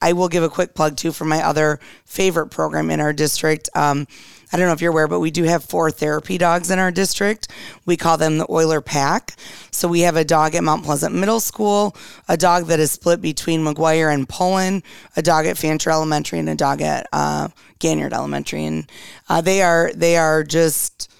I 0.00 0.12
will 0.12 0.28
give 0.28 0.42
a 0.44 0.48
quick 0.48 0.74
plug 0.74 0.96
too 0.96 1.10
for 1.10 1.24
my 1.24 1.42
other 1.42 1.80
favorite 2.04 2.48
program 2.48 2.90
in 2.90 3.00
our 3.00 3.12
district. 3.14 3.68
Um, 3.74 4.06
I 4.52 4.56
don't 4.56 4.66
know 4.66 4.72
if 4.72 4.80
you're 4.80 4.92
aware, 4.92 5.08
but 5.08 5.20
we 5.20 5.30
do 5.30 5.44
have 5.44 5.64
four 5.64 5.90
therapy 5.90 6.38
dogs 6.38 6.70
in 6.70 6.78
our 6.78 6.90
district. 6.90 7.48
We 7.84 7.96
call 7.96 8.16
them 8.16 8.38
the 8.38 8.46
Oiler 8.50 8.80
Pack. 8.80 9.34
So 9.70 9.88
we 9.88 10.00
have 10.00 10.16
a 10.16 10.24
dog 10.24 10.54
at 10.54 10.64
Mount 10.64 10.84
Pleasant 10.84 11.14
Middle 11.14 11.40
School, 11.40 11.94
a 12.28 12.36
dog 12.36 12.66
that 12.66 12.80
is 12.80 12.92
split 12.92 13.20
between 13.20 13.64
McGuire 13.64 14.12
and 14.12 14.28
Pullen, 14.28 14.82
a 15.16 15.22
dog 15.22 15.46
at 15.46 15.58
Fancher 15.58 15.90
Elementary, 15.90 16.38
and 16.38 16.48
a 16.48 16.54
dog 16.54 16.80
at 16.80 17.06
uh, 17.12 17.48
Ganiard 17.78 18.12
Elementary. 18.12 18.64
And 18.64 18.90
uh, 19.28 19.40
they 19.40 19.62
are 19.62 19.90
they 19.94 20.16
are 20.16 20.44
just 20.44 21.12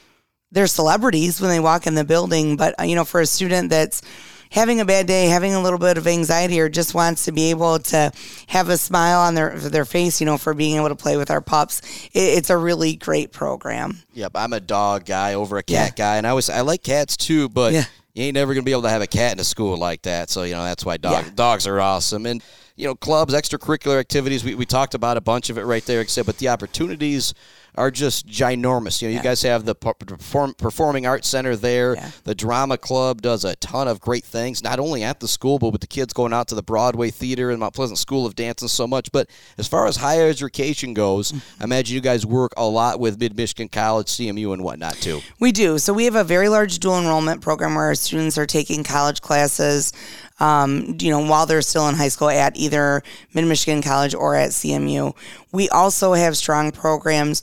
they're 0.51 0.67
celebrities 0.67 1.41
when 1.41 1.51
they 1.51 1.61
walk 1.61 1.87
in 1.87 1.95
the 1.95 2.05
building. 2.05 2.57
But 2.57 2.81
uh, 2.81 2.85
you 2.85 2.95
know, 2.95 3.05
for 3.05 3.21
a 3.21 3.27
student 3.27 3.71
that's 3.71 4.01
having 4.51 4.81
a 4.81 4.85
bad 4.85 5.07
day, 5.07 5.27
having 5.27 5.55
a 5.55 5.61
little 5.63 5.79
bit 5.79 5.99
of 5.99 6.07
anxiety, 6.07 6.61
or 6.61 6.69
just 6.69 6.95
wants 6.95 7.25
to 7.27 7.33
be 7.33 7.51
able 7.51 7.79
to 7.79 8.11
have 8.49 8.69
a 8.69 8.77
smile 8.77 9.21
on 9.21 9.35
their 9.35 9.59
their 9.59 9.85
face, 9.85 10.21
you 10.21 10.27
know, 10.27 10.39
for 10.39 10.55
being 10.55 10.77
able 10.77 10.89
to 10.89 10.97
play 10.97 11.17
with 11.17 11.31
our 11.31 11.41
pups, 11.41 11.81
it, 12.13 12.21
it's 12.21 12.51
a 12.51 12.57
really 12.57 12.97
great 12.97 13.33
program. 13.33 13.99
Yep, 14.15 14.33
I'm 14.35 14.53
a 14.53 14.61
dog 14.61 15.05
guy 15.05 15.35
over 15.35 15.59
a 15.59 15.63
cat 15.63 15.97
guy, 15.97 16.17
and 16.17 16.27
I 16.27 16.33
was 16.33 16.49
I 16.51 16.61
like 16.63 16.83
cats 16.83 17.17
too, 17.17 17.49
but 17.49 17.73
Yeah. 17.73 17.85
you 18.15 18.25
ain't 18.25 18.35
never 18.35 18.55
gonna 18.55 18.63
be 18.65 18.73
able 18.73 18.83
to 18.83 18.91
have 18.91 19.03
a 19.03 19.07
cat 19.07 19.33
in 19.33 19.41
a 19.41 19.45
school 19.45 19.77
like 19.77 20.03
that. 20.03 20.31
So 20.31 20.43
you 20.45 20.55
know 20.55 20.65
that's 20.65 20.85
why 20.85 20.97
dog, 20.97 21.25
Yeah. 21.27 21.31
dogs 21.35 21.67
are 21.67 21.81
awesome, 21.81 22.27
and 22.27 22.43
you 22.77 22.87
know 22.87 22.95
clubs, 22.95 23.35
extracurricular 23.35 23.99
activities. 23.99 24.45
We, 24.45 24.55
we 24.55 24.65
talked 24.67 24.95
about 24.95 25.17
a 25.17 25.21
bunch 25.21 25.51
of 25.51 25.59
it 25.59 25.65
right 25.65 25.85
there, 25.85 26.01
except 26.01 26.27
but 26.27 26.39
the 26.39 26.49
opportunities 26.49 27.35
are 27.79 27.91
just 27.91 28.27
ginormous. 28.27 29.01
You 29.01 29.09
know, 29.09 29.15
you 29.15 29.23
guys 29.23 29.43
have 29.43 29.65
the 29.65 29.75
perform, 29.75 30.55
performing 30.55 31.07
arts 31.07 31.29
center 31.29 31.57
there. 31.57 31.95
Yeah. 31.95 32.11
The 32.25 32.35
drama 32.35 32.77
club 32.77 33.23
does 33.23 33.45
a 33.45 33.55
ton 33.57 33.89
of 33.89 34.01
great 34.01 34.25
things, 34.25 34.63
not 34.63 34.81
only 34.81 35.05
at 35.05 35.21
the 35.21 35.29
school, 35.29 35.59
but 35.59 35.71
with 35.71 35.81
the 35.81 35.87
kids 35.87 36.13
going 36.13 36.33
out 36.33 36.49
to 36.49 36.55
the 36.55 36.63
Broadway 36.63 37.11
Theater 37.11 37.51
and 37.51 37.61
Mount 37.61 37.75
Pleasant 37.75 37.99
School 37.99 38.27
of 38.27 38.35
Dance 38.35 38.63
and 38.63 38.71
so 38.71 38.87
much. 38.87 39.13
But 39.13 39.31
as 39.57 39.69
far 39.69 39.87
as 39.87 39.97
higher 39.97 40.29
education 40.29 40.93
goes, 40.93 41.33
I 41.61 41.65
imagine 41.65 41.95
you 41.95 42.01
guys 42.01 42.27
work 42.27 42.53
a 42.57 42.67
lot 42.67 42.99
with 43.01 43.21
Mid 43.21 43.37
Michigan 43.37 43.69
College, 43.69 44.09
CMU, 44.09 44.53
and 44.53 44.65
whatnot 44.65 44.95
too. 44.95 45.21
We 45.39 45.53
do. 45.53 45.79
So 45.79 45.93
we 45.93 46.05
have 46.05 46.17
a 46.17 46.25
very 46.25 46.49
large 46.49 46.81
dual 46.81 46.99
enrollment 46.99 47.41
program 47.41 47.77
where 47.77 47.85
our 47.85 47.95
students 47.95 48.37
are 48.37 48.47
taking 48.47 48.83
college 48.83 49.21
classes, 49.21 49.93
um, 50.41 50.97
you 51.01 51.11
know, 51.11 51.21
while 51.27 51.47
they're 51.47 51.63
still 51.63 51.89
in 51.89 51.95
high 51.95 52.09
school 52.09 52.29
at 52.29 52.57
either 52.57 53.03
Mid 53.35 53.47
Michigan 53.47 53.83
College 53.83 54.15
or 54.15 54.35
at 54.35 54.51
CMU. 54.51 55.15
We 55.53 55.69
also 55.71 56.13
have 56.13 56.37
strong 56.37 56.73
programs 56.73 57.43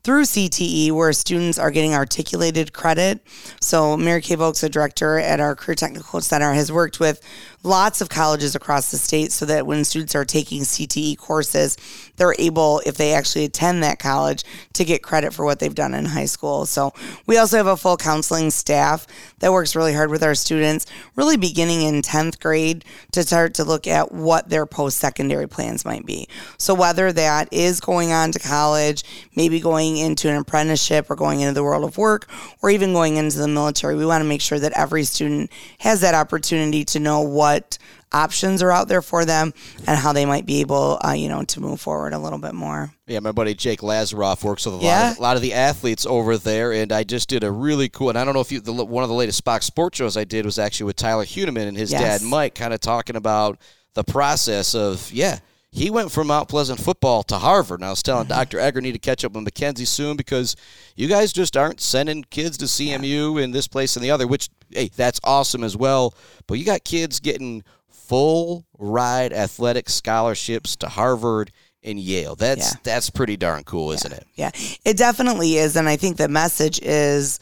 through 0.03 0.23
CTE 0.23 0.91
where 0.91 1.13
students 1.13 1.59
are 1.59 1.71
getting 1.71 1.93
articulated 1.93 2.73
credit. 2.73 3.21
So 3.59 3.95
Mary 3.97 4.21
Kay 4.21 4.35
Volks, 4.35 4.61
the 4.61 4.69
director 4.69 5.19
at 5.19 5.39
our 5.39 5.55
Career 5.55 5.75
Technical 5.75 6.21
Center, 6.21 6.53
has 6.53 6.71
worked 6.71 6.99
with 6.99 7.21
lots 7.63 8.01
of 8.01 8.09
colleges 8.09 8.55
across 8.55 8.89
the 8.89 8.97
state 8.97 9.31
so 9.31 9.45
that 9.45 9.67
when 9.67 9.83
students 9.83 10.15
are 10.15 10.25
taking 10.25 10.63
CTE 10.63 11.17
courses, 11.17 11.77
they're 12.17 12.35
able, 12.39 12.81
if 12.85 12.97
they 12.97 13.13
actually 13.13 13.45
attend 13.45 13.83
that 13.83 13.99
college, 13.99 14.43
to 14.73 14.83
get 14.83 15.03
credit 15.03 15.33
for 15.33 15.45
what 15.45 15.59
they've 15.59 15.75
done 15.75 15.93
in 15.93 16.05
high 16.05 16.25
school. 16.25 16.65
So 16.65 16.91
we 17.27 17.37
also 17.37 17.57
have 17.57 17.67
a 17.67 17.77
full 17.77 17.97
counseling 17.97 18.49
staff 18.49 19.05
that 19.39 19.51
works 19.51 19.75
really 19.75 19.93
hard 19.93 20.09
with 20.09 20.23
our 20.23 20.35
students, 20.35 20.87
really 21.15 21.37
beginning 21.37 21.81
in 21.83 22.01
10th 22.01 22.39
grade 22.39 22.83
to 23.11 23.23
start 23.23 23.53
to 23.55 23.63
look 23.63 23.85
at 23.85 24.11
what 24.11 24.49
their 24.49 24.65
post 24.65 24.97
secondary 24.97 25.47
plans 25.47 25.85
might 25.85 26.05
be. 26.05 26.27
So 26.57 26.73
whether 26.73 27.11
that 27.13 27.49
is 27.51 27.79
going 27.79 28.11
on 28.11 28.31
to 28.31 28.39
college, 28.39 29.03
maybe 29.35 29.59
going 29.59 29.90
into 29.97 30.29
an 30.29 30.35
apprenticeship 30.35 31.09
or 31.09 31.15
going 31.15 31.41
into 31.41 31.53
the 31.53 31.63
world 31.63 31.83
of 31.83 31.97
work, 31.97 32.29
or 32.61 32.69
even 32.69 32.93
going 32.93 33.17
into 33.17 33.37
the 33.37 33.47
military, 33.47 33.95
we 33.95 34.05
want 34.05 34.21
to 34.21 34.27
make 34.27 34.41
sure 34.41 34.59
that 34.59 34.73
every 34.75 35.03
student 35.03 35.51
has 35.79 36.01
that 36.01 36.13
opportunity 36.13 36.83
to 36.85 36.99
know 36.99 37.21
what 37.21 37.77
options 38.13 38.61
are 38.61 38.71
out 38.71 38.89
there 38.89 39.01
for 39.01 39.23
them 39.23 39.53
and 39.87 39.97
how 39.97 40.11
they 40.11 40.25
might 40.25 40.45
be 40.45 40.59
able, 40.59 40.99
uh, 41.05 41.13
you 41.13 41.29
know, 41.29 41.43
to 41.43 41.61
move 41.61 41.79
forward 41.79 42.11
a 42.11 42.19
little 42.19 42.39
bit 42.39 42.53
more. 42.53 42.93
Yeah, 43.07 43.19
my 43.19 43.31
buddy 43.31 43.53
Jake 43.53 43.79
Lazaroff 43.79 44.43
works 44.43 44.65
with 44.65 44.75
a 44.75 44.77
lot, 44.77 45.11
of, 45.13 45.17
a 45.17 45.21
lot 45.21 45.35
of 45.37 45.41
the 45.41 45.53
athletes 45.53 46.05
over 46.05 46.37
there, 46.37 46.73
and 46.73 46.91
I 46.91 47.03
just 47.03 47.29
did 47.29 47.43
a 47.43 47.51
really 47.51 47.87
cool. 47.87 48.09
And 48.09 48.17
I 48.17 48.25
don't 48.25 48.33
know 48.33 48.41
if 48.41 48.51
you, 48.51 48.59
the, 48.59 48.73
one 48.73 49.03
of 49.03 49.09
the 49.09 49.15
latest 49.15 49.43
Spock 49.43 49.63
Sports 49.63 49.97
shows 49.97 50.17
I 50.17 50.25
did 50.25 50.45
was 50.45 50.59
actually 50.59 50.87
with 50.87 50.97
Tyler 50.97 51.25
Huneman 51.25 51.67
and 51.67 51.77
his 51.77 51.91
Yes. 51.91 52.21
dad 52.21 52.27
Mike, 52.27 52.53
kind 52.55 52.73
of 52.73 52.81
talking 52.81 53.15
about 53.15 53.59
the 53.93 54.03
process 54.03 54.75
of 54.75 55.11
yeah. 55.11 55.39
He 55.73 55.89
went 55.89 56.11
from 56.11 56.27
Mount 56.27 56.49
Pleasant 56.49 56.81
football 56.81 57.23
to 57.23 57.37
Harvard. 57.37 57.79
And 57.79 57.87
I 57.87 57.91
was 57.91 58.03
telling 58.03 58.27
Dr. 58.27 58.59
Egger 58.59 58.81
need 58.81 58.91
to 58.91 58.99
catch 58.99 59.23
up 59.23 59.31
with 59.31 59.43
Mackenzie 59.43 59.85
soon 59.85 60.17
because 60.17 60.55
you 60.97 61.07
guys 61.07 61.31
just 61.31 61.55
aren't 61.55 61.79
sending 61.79 62.23
kids 62.25 62.57
to 62.57 62.65
CMU 62.65 63.41
in 63.41 63.51
this 63.51 63.67
place 63.69 63.95
and 63.95 64.03
the 64.03 64.11
other, 64.11 64.27
which 64.27 64.49
hey, 64.69 64.89
that's 64.95 65.19
awesome 65.23 65.63
as 65.63 65.77
well. 65.77 66.13
But 66.45 66.55
you 66.59 66.65
got 66.65 66.83
kids 66.83 67.21
getting 67.21 67.63
full 67.89 68.65
ride 68.77 69.31
athletic 69.31 69.89
scholarships 69.89 70.75
to 70.77 70.89
Harvard 70.89 71.51
and 71.83 71.97
Yale. 71.97 72.35
That's 72.35 72.73
Yeah. 72.73 72.79
that's 72.83 73.09
pretty 73.09 73.37
darn 73.37 73.63
cool, 73.63 73.93
isn't 73.93 74.11
it? 74.11 74.27
Yeah, 74.35 74.51
it 74.83 74.97
definitely 74.97 75.55
is. 75.57 75.77
And 75.77 75.87
I 75.87 75.95
think 75.95 76.17
the 76.17 76.27
message 76.27 76.81
is 76.81 77.39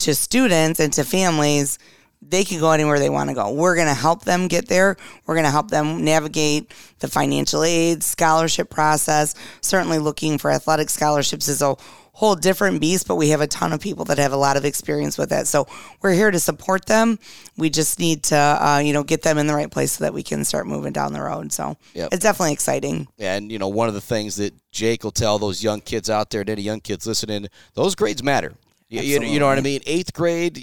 to 0.00 0.14
students 0.14 0.80
and 0.80 0.92
to 0.92 1.02
families 1.04 1.78
they 2.22 2.44
can 2.44 2.60
go 2.60 2.70
anywhere 2.72 2.98
they 2.98 3.10
want 3.10 3.28
to 3.30 3.34
go. 3.34 3.50
We're 3.52 3.74
going 3.74 3.88
to 3.88 3.94
help 3.94 4.24
them 4.24 4.46
get 4.46 4.68
there. 4.68 4.96
We're 5.26 5.34
going 5.34 5.46
to 5.46 5.50
help 5.50 5.70
them 5.70 6.04
navigate 6.04 6.72
the 6.98 7.08
financial 7.08 7.64
aid, 7.64 8.02
scholarship 8.02 8.68
process. 8.70 9.34
Certainly, 9.62 9.98
looking 9.98 10.38
for 10.38 10.50
athletic 10.50 10.90
scholarships 10.90 11.48
is 11.48 11.62
a 11.62 11.76
whole 12.12 12.36
different 12.36 12.82
beast, 12.82 13.08
but 13.08 13.16
we 13.16 13.30
have 13.30 13.40
a 13.40 13.46
ton 13.46 13.72
of 13.72 13.80
people 13.80 14.04
that 14.04 14.18
have 14.18 14.32
a 14.32 14.36
lot 14.36 14.58
of 14.58 14.66
experience 14.66 15.16
with 15.16 15.30
that. 15.30 15.46
So 15.46 15.66
we're 16.02 16.12
here 16.12 16.30
to 16.30 16.38
support 16.38 16.84
them. 16.84 17.18
We 17.56 17.70
just 17.70 17.98
need 17.98 18.24
to, 18.24 18.36
uh, 18.36 18.82
you 18.84 18.92
know, 18.92 19.02
get 19.02 19.22
them 19.22 19.38
in 19.38 19.46
the 19.46 19.54
right 19.54 19.70
place 19.70 19.92
so 19.92 20.04
that 20.04 20.12
we 20.12 20.22
can 20.22 20.44
start 20.44 20.66
moving 20.66 20.92
down 20.92 21.14
the 21.14 21.22
road. 21.22 21.50
So 21.50 21.78
Yep. 21.94 22.10
it's 22.12 22.22
definitely 22.22 22.52
exciting. 22.52 23.08
And 23.18 23.50
you 23.50 23.58
know, 23.58 23.68
one 23.68 23.88
of 23.88 23.94
the 23.94 24.02
things 24.02 24.36
that 24.36 24.52
Jake 24.70 25.02
will 25.02 25.12
tell 25.12 25.38
those 25.38 25.62
young 25.62 25.80
kids 25.80 26.10
out 26.10 26.28
there, 26.28 26.42
and 26.42 26.50
any 26.50 26.60
young 26.60 26.80
kids 26.80 27.06
listening, 27.06 27.46
those 27.72 27.94
grades 27.94 28.22
matter. 28.22 28.52
You, 28.90 29.20
you, 29.22 29.38
know 29.38 29.46
what 29.46 29.56
I 29.56 29.60
mean? 29.60 29.82
Eighth 29.86 30.12
grade, 30.12 30.58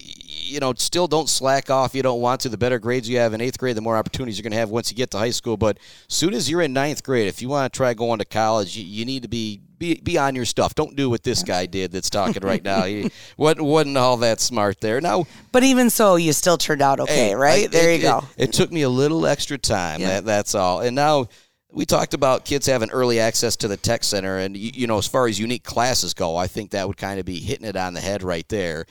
you 0.48 0.60
know, 0.60 0.74
still 0.78 1.08
don't 1.08 1.30
slack 1.30 1.70
off. 1.70 1.94
You 1.94 2.02
don't 2.04 2.22
want 2.22 2.42
to. 2.42 2.50
The 2.50 2.58
better 2.58 2.80
grades 2.80 3.08
you 3.10 3.18
have 3.18 3.34
in 3.34 3.42
eighth 3.42 3.58
grade, 3.58 3.76
the 3.76 3.82
more 3.82 3.98
opportunities 3.98 4.38
you're 4.38 4.44
going 4.44 4.52
to 4.54 4.58
have 4.58 4.70
once 4.70 4.90
you 4.92 4.98
get 4.98 5.12
to 5.12 5.18
high 5.18 5.30
school. 5.32 5.58
But 5.58 5.78
soon 6.08 6.34
as 6.34 6.50
you're 6.50 6.62
in 6.62 6.74
ninth 6.74 7.04
grade, 7.04 7.28
if 7.28 7.42
you 7.42 7.50
want 7.50 7.72
to 7.72 7.78
try 7.78 7.94
going 7.94 8.20
to 8.20 8.26
college, 8.26 8.76
you, 8.78 8.84
you 8.86 9.06
need 9.06 9.24
to 9.24 9.28
be, 9.28 9.62
be 9.78 9.96
be 10.02 10.18
on 10.18 10.36
your 10.36 10.46
stuff. 10.46 10.74
Don't 10.76 10.96
do 10.96 11.10
what 11.10 11.24
this 11.24 11.44
guy 11.44 11.66
did 11.66 11.92
that's 11.92 12.10
talking 12.10 12.44
right 12.44 12.64
now. 12.64 12.84
He 12.84 13.12
wasn't, 13.38 13.66
wasn't 13.66 13.98
all 13.98 14.18
that 14.18 14.40
smart 14.40 14.82
there. 14.82 15.00
Now, 15.02 15.26
But 15.52 15.64
even 15.64 15.90
so, 15.90 16.16
you 16.16 16.34
still 16.34 16.58
turned 16.58 16.82
out 16.82 17.00
okay, 17.00 17.30
Hey, 17.30 17.36
right? 17.36 17.66
I- 17.66 17.68
there 17.68 17.92
it- 17.92 17.98
you 17.98 18.02
go. 18.04 18.24
It, 18.38 18.50
it 18.50 18.54
took 18.54 18.72
me 18.72 18.82
a 18.84 18.90
little 18.90 19.28
extra 19.28 19.58
time. 19.58 20.02
Yeah. 20.02 20.08
That, 20.08 20.26
that's 20.26 20.56
all. 20.56 20.82
And 20.82 20.96
now 20.96 21.28
we 21.70 21.86
talked 21.86 22.14
about 22.16 22.46
kids 22.46 22.66
having 22.66 22.90
early 22.92 23.20
access 23.20 23.56
to 23.58 23.68
the 23.68 23.78
tech 23.78 24.04
center, 24.04 24.38
and 24.38 24.56
you, 24.58 24.72
you 24.74 24.88
know, 24.88 24.98
as 24.98 25.06
far 25.06 25.28
as 25.28 25.38
unique 25.38 25.64
classes 25.66 26.14
go, 26.14 26.36
I 26.36 26.48
think 26.48 26.72
that 26.72 26.88
would 26.88 26.98
kind 26.98 27.20
of 27.20 27.26
be 27.26 27.40
hitting 27.40 27.66
it 27.68 27.76
on 27.76 27.94
the 27.94 28.00
head 28.02 28.24
right 28.24 28.48
there. 28.50 28.86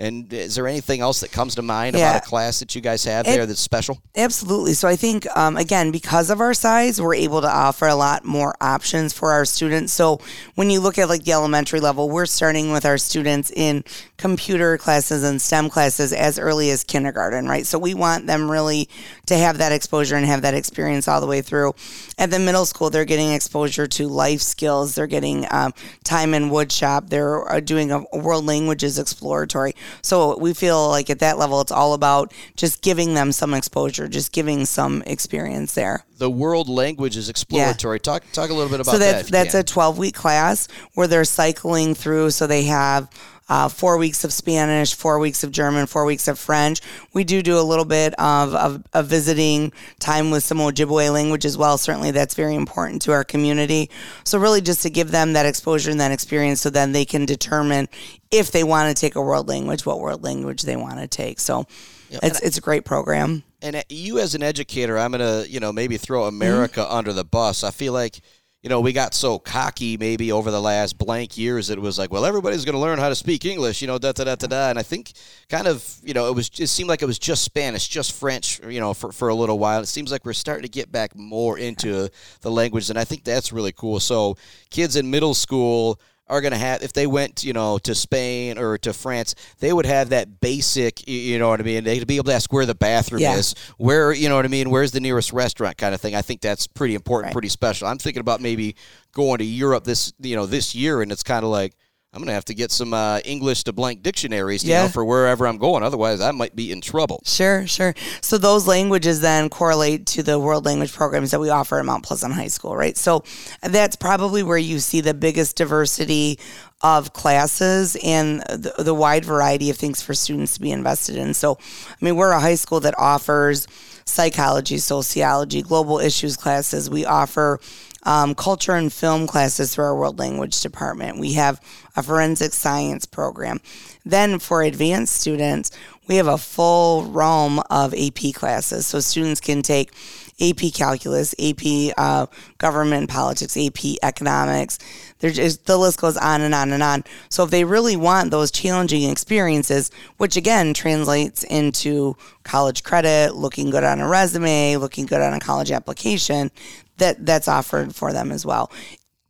And 0.00 0.32
is 0.32 0.54
there 0.54 0.66
anything 0.66 1.02
else 1.02 1.20
that 1.20 1.30
comes 1.30 1.54
to 1.56 1.62
mind 1.62 1.94
Yeah. 1.94 2.10
about 2.10 2.26
a 2.26 2.28
class 2.28 2.58
that 2.60 2.74
you 2.74 2.80
guys 2.80 3.04
have 3.04 3.26
It- 3.28 3.32
there 3.32 3.44
that's 3.44 3.60
special? 3.60 3.98
Absolutely. 4.16 4.72
So 4.72 4.88
I 4.88 4.96
think, 4.96 5.26
um, 5.36 5.58
again, 5.58 5.90
because 5.90 6.30
of 6.30 6.40
our 6.40 6.54
size, 6.54 7.00
we're 7.00 7.14
able 7.14 7.42
to 7.42 7.48
offer 7.50 7.86
a 7.86 7.94
lot 7.94 8.24
more 8.24 8.54
options 8.62 9.12
for 9.12 9.30
our 9.30 9.44
students. 9.44 9.92
So 9.92 10.18
when 10.54 10.70
you 10.70 10.80
look 10.80 10.98
at 10.98 11.10
like 11.10 11.24
the 11.24 11.32
elementary 11.32 11.80
level, 11.80 12.08
we're 12.08 12.24
starting 12.26 12.72
with 12.72 12.86
our 12.86 12.96
students 12.96 13.50
in 13.54 13.84
computer 14.16 14.78
classes 14.78 15.22
and 15.22 15.40
STEM 15.40 15.68
classes 15.68 16.14
as 16.14 16.38
early 16.38 16.70
as 16.70 16.82
kindergarten, 16.82 17.46
right? 17.46 17.66
So 17.66 17.78
we 17.78 17.92
want 17.92 18.26
them 18.26 18.50
really 18.50 18.88
to 19.26 19.36
have 19.36 19.58
that 19.58 19.70
exposure 19.72 20.16
and 20.16 20.24
have 20.26 20.42
that 20.42 20.54
experience 20.54 21.08
all 21.08 21.20
the 21.20 21.26
way 21.26 21.42
through. 21.42 21.74
At 22.18 22.30
the 22.30 22.38
middle 22.38 22.64
school, 22.64 22.88
they're 22.88 23.04
getting 23.04 23.32
exposure 23.32 23.86
to 23.86 24.08
life 24.08 24.40
skills. 24.40 24.94
They're 24.94 25.06
getting 25.06 25.46
um, 25.50 25.74
time 26.04 26.32
in 26.32 26.50
woodshop. 26.50 27.10
They're 27.10 27.50
uh, 27.50 27.60
doing 27.60 27.92
a 27.92 28.00
world 28.16 28.46
languages 28.46 28.98
exploratory. 28.98 29.74
So 30.02 30.38
we 30.38 30.54
feel 30.54 30.88
like 30.88 31.10
at 31.10 31.18
that 31.20 31.38
level, 31.38 31.60
it's 31.60 31.72
all 31.72 31.94
about 31.94 32.32
just 32.56 32.82
giving 32.82 33.14
them 33.14 33.32
some 33.32 33.54
exposure, 33.54 34.08
just 34.08 34.32
giving 34.32 34.66
some 34.66 35.02
experience 35.06 35.74
there. 35.74 36.04
The 36.18 36.30
world 36.30 36.68
language 36.68 37.16
is 37.16 37.28
exploratory. 37.28 37.96
Yeah. 37.96 38.12
Talk 38.12 38.24
talk 38.32 38.50
a 38.50 38.54
little 38.54 38.70
bit 38.70 38.80
about 38.80 38.92
that. 38.92 38.98
so 38.98 38.98
that's, 38.98 39.30
that. 39.30 39.52
that's 39.52 39.54
a 39.54 39.62
12 39.62 39.98
week 39.98 40.14
class 40.14 40.68
where 40.94 41.06
they're 41.06 41.24
cycling 41.24 41.94
through. 41.94 42.30
So 42.30 42.46
they 42.46 42.64
have 42.64 43.08
uh, 43.50 43.68
four 43.68 43.98
weeks 43.98 44.22
of 44.22 44.32
Spanish, 44.32 44.94
four 44.94 45.18
weeks 45.18 45.42
of 45.42 45.50
German, 45.50 45.86
four 45.86 46.04
weeks 46.04 46.28
of 46.28 46.38
French. 46.38 46.80
We 47.12 47.24
do 47.24 47.42
do 47.42 47.58
a 47.58 47.60
little 47.60 47.84
bit 47.84 48.14
of, 48.14 48.54
of, 48.54 48.84
of 48.92 49.06
visiting 49.06 49.72
time 49.98 50.30
with 50.30 50.44
some 50.44 50.58
Ojibwe 50.58 51.12
language 51.12 51.44
as 51.44 51.58
well. 51.58 51.76
Certainly, 51.76 52.12
that's 52.12 52.34
very 52.34 52.54
important 52.54 53.02
to 53.02 53.12
our 53.12 53.24
community. 53.24 53.90
So, 54.24 54.38
really, 54.38 54.60
just 54.60 54.82
to 54.84 54.90
give 54.90 55.10
them 55.10 55.32
that 55.32 55.46
exposure 55.46 55.90
and 55.90 56.00
that 56.00 56.12
experience 56.12 56.60
so 56.60 56.70
then 56.70 56.92
they 56.92 57.04
can 57.04 57.26
determine 57.26 57.88
if 58.30 58.52
they 58.52 58.62
want 58.62 58.96
to 58.96 58.98
take 58.98 59.16
a 59.16 59.20
world 59.20 59.48
language, 59.48 59.84
what 59.84 59.98
world 59.98 60.22
language 60.22 60.62
they 60.62 60.76
want 60.76 61.00
to 61.00 61.08
take. 61.08 61.40
So, 61.40 61.66
yep. 62.08 62.20
it's, 62.22 62.40
it's 62.40 62.56
a 62.56 62.60
great 62.62 62.84
program. 62.84 63.42
And 63.62 63.74
uh, 63.76 63.82
you, 63.88 64.20
as 64.20 64.36
an 64.36 64.44
educator, 64.44 64.96
I'm 64.96 65.10
going 65.10 65.44
to, 65.44 65.50
you 65.50 65.58
know, 65.58 65.72
maybe 65.72 65.96
throw 65.96 66.24
America 66.24 66.80
mm-hmm. 66.80 66.94
under 66.94 67.12
the 67.12 67.24
bus. 67.24 67.64
I 67.64 67.72
feel 67.72 67.92
like 67.92 68.20
you 68.62 68.68
know, 68.68 68.80
we 68.80 68.92
got 68.92 69.14
so 69.14 69.38
cocky 69.38 69.96
maybe 69.96 70.32
over 70.32 70.50
the 70.50 70.60
last 70.60 70.98
blank 70.98 71.38
years 71.38 71.68
that 71.68 71.78
it 71.78 71.80
was 71.80 71.98
like, 71.98 72.12
well, 72.12 72.26
everybody's 72.26 72.66
going 72.66 72.74
to 72.74 72.80
learn 72.80 72.98
how 72.98 73.08
to 73.08 73.14
speak 73.14 73.46
English, 73.46 73.80
you 73.80 73.88
know, 73.88 73.98
da 73.98 74.12
da 74.12 74.24
da 74.24 74.34
da 74.34 74.46
da. 74.46 74.68
And 74.68 74.78
I 74.78 74.82
think 74.82 75.12
kind 75.48 75.66
of, 75.66 75.96
you 76.02 76.12
know, 76.12 76.28
it 76.28 76.34
was 76.34 76.50
it 76.58 76.66
seemed 76.66 76.88
like 76.88 77.00
it 77.00 77.06
was 77.06 77.18
just 77.18 77.42
Spanish, 77.42 77.88
just 77.88 78.12
French, 78.12 78.60
you 78.68 78.78
know, 78.78 78.92
for, 78.92 79.12
for 79.12 79.30
a 79.30 79.34
little 79.34 79.58
while. 79.58 79.80
It 79.80 79.86
seems 79.86 80.12
like 80.12 80.26
we're 80.26 80.34
starting 80.34 80.64
to 80.64 80.68
get 80.68 80.92
back 80.92 81.16
more 81.16 81.58
into 81.58 82.10
the 82.42 82.50
language, 82.50 82.90
and 82.90 82.98
I 82.98 83.04
think 83.04 83.24
that's 83.24 83.50
really 83.50 83.72
cool. 83.72 83.98
So 83.98 84.36
kids 84.68 84.94
in 84.96 85.10
middle 85.10 85.34
school 85.34 85.98
are 86.30 86.40
going 86.40 86.52
to 86.52 86.58
have 86.58 86.82
if 86.82 86.92
they 86.92 87.06
went 87.06 87.44
you 87.44 87.52
know 87.52 87.76
to 87.78 87.94
Spain 87.94 88.56
or 88.56 88.78
to 88.78 88.92
France 88.92 89.34
they 89.58 89.72
would 89.72 89.84
have 89.84 90.10
that 90.10 90.40
basic 90.40 91.06
you 91.08 91.38
know 91.38 91.48
what 91.48 91.60
I 91.60 91.64
mean 91.64 91.84
they'd 91.84 92.06
be 92.06 92.16
able 92.16 92.26
to 92.26 92.34
ask 92.34 92.52
where 92.52 92.64
the 92.64 92.74
bathroom 92.74 93.20
yeah. 93.20 93.34
is 93.34 93.54
where 93.76 94.12
you 94.12 94.28
know 94.28 94.36
what 94.36 94.44
I 94.44 94.48
mean 94.48 94.70
where's 94.70 94.92
the 94.92 95.00
nearest 95.00 95.32
restaurant 95.32 95.76
kind 95.76 95.94
of 95.94 96.00
thing 96.00 96.14
I 96.14 96.22
think 96.22 96.40
that's 96.40 96.66
pretty 96.66 96.94
important 96.94 97.26
right. 97.26 97.32
pretty 97.32 97.48
special 97.48 97.88
I'm 97.88 97.98
thinking 97.98 98.20
about 98.20 98.40
maybe 98.40 98.76
going 99.12 99.38
to 99.38 99.44
Europe 99.44 99.84
this 99.84 100.12
you 100.20 100.36
know 100.36 100.46
this 100.46 100.74
year 100.74 101.02
and 101.02 101.10
it's 101.10 101.24
kind 101.24 101.44
of 101.44 101.50
like 101.50 101.74
I'm 102.12 102.20
gonna 102.20 102.32
have 102.32 102.44
to 102.46 102.54
get 102.54 102.72
some 102.72 102.92
uh, 102.92 103.20
English 103.24 103.62
to 103.64 103.72
blank 103.72 104.02
dictionaries, 104.02 104.64
you 104.64 104.70
yeah. 104.70 104.82
know, 104.82 104.88
for 104.88 105.04
wherever 105.04 105.46
I'm 105.46 105.58
going. 105.58 105.84
Otherwise, 105.84 106.20
I 106.20 106.32
might 106.32 106.56
be 106.56 106.72
in 106.72 106.80
trouble. 106.80 107.22
Sure, 107.24 107.68
sure. 107.68 107.94
So 108.20 108.36
those 108.36 108.66
languages 108.66 109.20
then 109.20 109.48
correlate 109.48 110.06
to 110.06 110.24
the 110.24 110.36
world 110.36 110.66
language 110.66 110.92
programs 110.92 111.30
that 111.30 111.38
we 111.38 111.50
offer 111.50 111.78
at 111.78 111.84
Mount 111.84 112.04
Pleasant 112.04 112.34
High 112.34 112.48
School, 112.48 112.74
right? 112.74 112.96
So 112.96 113.22
that's 113.62 113.94
probably 113.94 114.42
where 114.42 114.58
you 114.58 114.80
see 114.80 115.00
the 115.00 115.14
biggest 115.14 115.54
diversity 115.54 116.40
of 116.80 117.12
classes 117.12 117.96
and 118.02 118.40
the, 118.40 118.74
the 118.78 118.94
wide 118.94 119.24
variety 119.24 119.70
of 119.70 119.76
things 119.76 120.02
for 120.02 120.12
students 120.12 120.54
to 120.54 120.60
be 120.60 120.72
invested 120.72 121.14
in. 121.14 121.32
So, 121.32 121.58
I 121.60 122.04
mean, 122.04 122.16
we're 122.16 122.32
a 122.32 122.40
high 122.40 122.56
school 122.56 122.80
that 122.80 122.94
offers 122.98 123.68
psychology, 124.10 124.78
sociology, 124.78 125.62
global 125.62 125.98
issues 125.98 126.36
classes. 126.36 126.90
We 126.90 127.04
offer 127.04 127.60
um, 128.02 128.34
culture 128.34 128.72
and 128.72 128.92
film 128.92 129.26
classes 129.26 129.74
through 129.74 129.84
our 129.84 129.96
world 129.96 130.18
language 130.18 130.60
department. 130.60 131.18
We 131.18 131.34
have 131.34 131.60
a 131.96 132.02
forensic 132.02 132.52
science 132.52 133.06
program. 133.06 133.60
Then 134.04 134.38
for 134.38 134.62
advanced 134.62 135.16
students, 135.16 135.70
we 136.08 136.16
have 136.16 136.26
a 136.26 136.38
full 136.38 137.04
realm 137.04 137.60
of 137.70 137.94
AP 137.94 138.34
classes. 138.34 138.86
So 138.86 139.00
students 139.00 139.40
can 139.40 139.62
take 139.62 139.92
AP 140.40 140.72
calculus, 140.72 141.34
AP 141.38 141.92
uh, 141.96 142.26
government 142.58 143.10
politics, 143.10 143.56
AP 143.56 143.96
economics. 144.02 144.78
There's 145.18 145.36
just, 145.36 145.66
the 145.66 145.76
list 145.76 146.00
goes 146.00 146.16
on 146.16 146.40
and 146.40 146.54
on 146.54 146.72
and 146.72 146.82
on. 146.82 147.04
So 147.28 147.44
if 147.44 147.50
they 147.50 147.64
really 147.64 147.96
want 147.96 148.30
those 148.30 148.50
challenging 148.50 149.08
experiences, 149.10 149.90
which 150.16 150.36
again 150.36 150.74
translates 150.74 151.44
into 151.44 152.16
college 152.42 152.82
credit, 152.82 153.34
looking 153.34 153.70
good 153.70 153.84
on 153.84 154.00
a 154.00 154.08
resume, 154.08 154.76
looking 154.76 155.06
good 155.06 155.20
on 155.20 155.34
a 155.34 155.40
college 155.40 155.70
application, 155.70 156.50
that 156.96 157.24
that's 157.26 157.48
offered 157.48 157.94
for 157.94 158.12
them 158.12 158.32
as 158.32 158.46
well. 158.46 158.70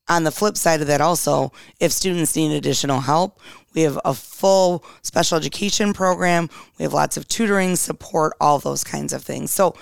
On 0.09 0.25
the 0.25 0.33
flip 0.33 0.57
side 0.57 0.81
of 0.81 0.88
that, 0.88 1.01
also, 1.01 1.53
if 1.79 1.92
students 1.92 2.35
need 2.35 2.53
additional 2.53 3.01
help, 3.01 3.40
we 3.75 3.83
have 3.83 3.99
a 4.05 4.12
full 4.12 4.85
special 5.03 5.38
education 5.38 5.92
program. 5.92 6.51
We 6.79 6.83
have 6.83 6.92
lots 6.92 7.16
of 7.16 7.29
tutoring 7.29 7.77
support, 7.77 8.33
all 8.40 8.59
those 8.59 8.83
kinds 8.83 9.12
of 9.12 9.23
things. 9.23 9.53
So, 9.53 9.77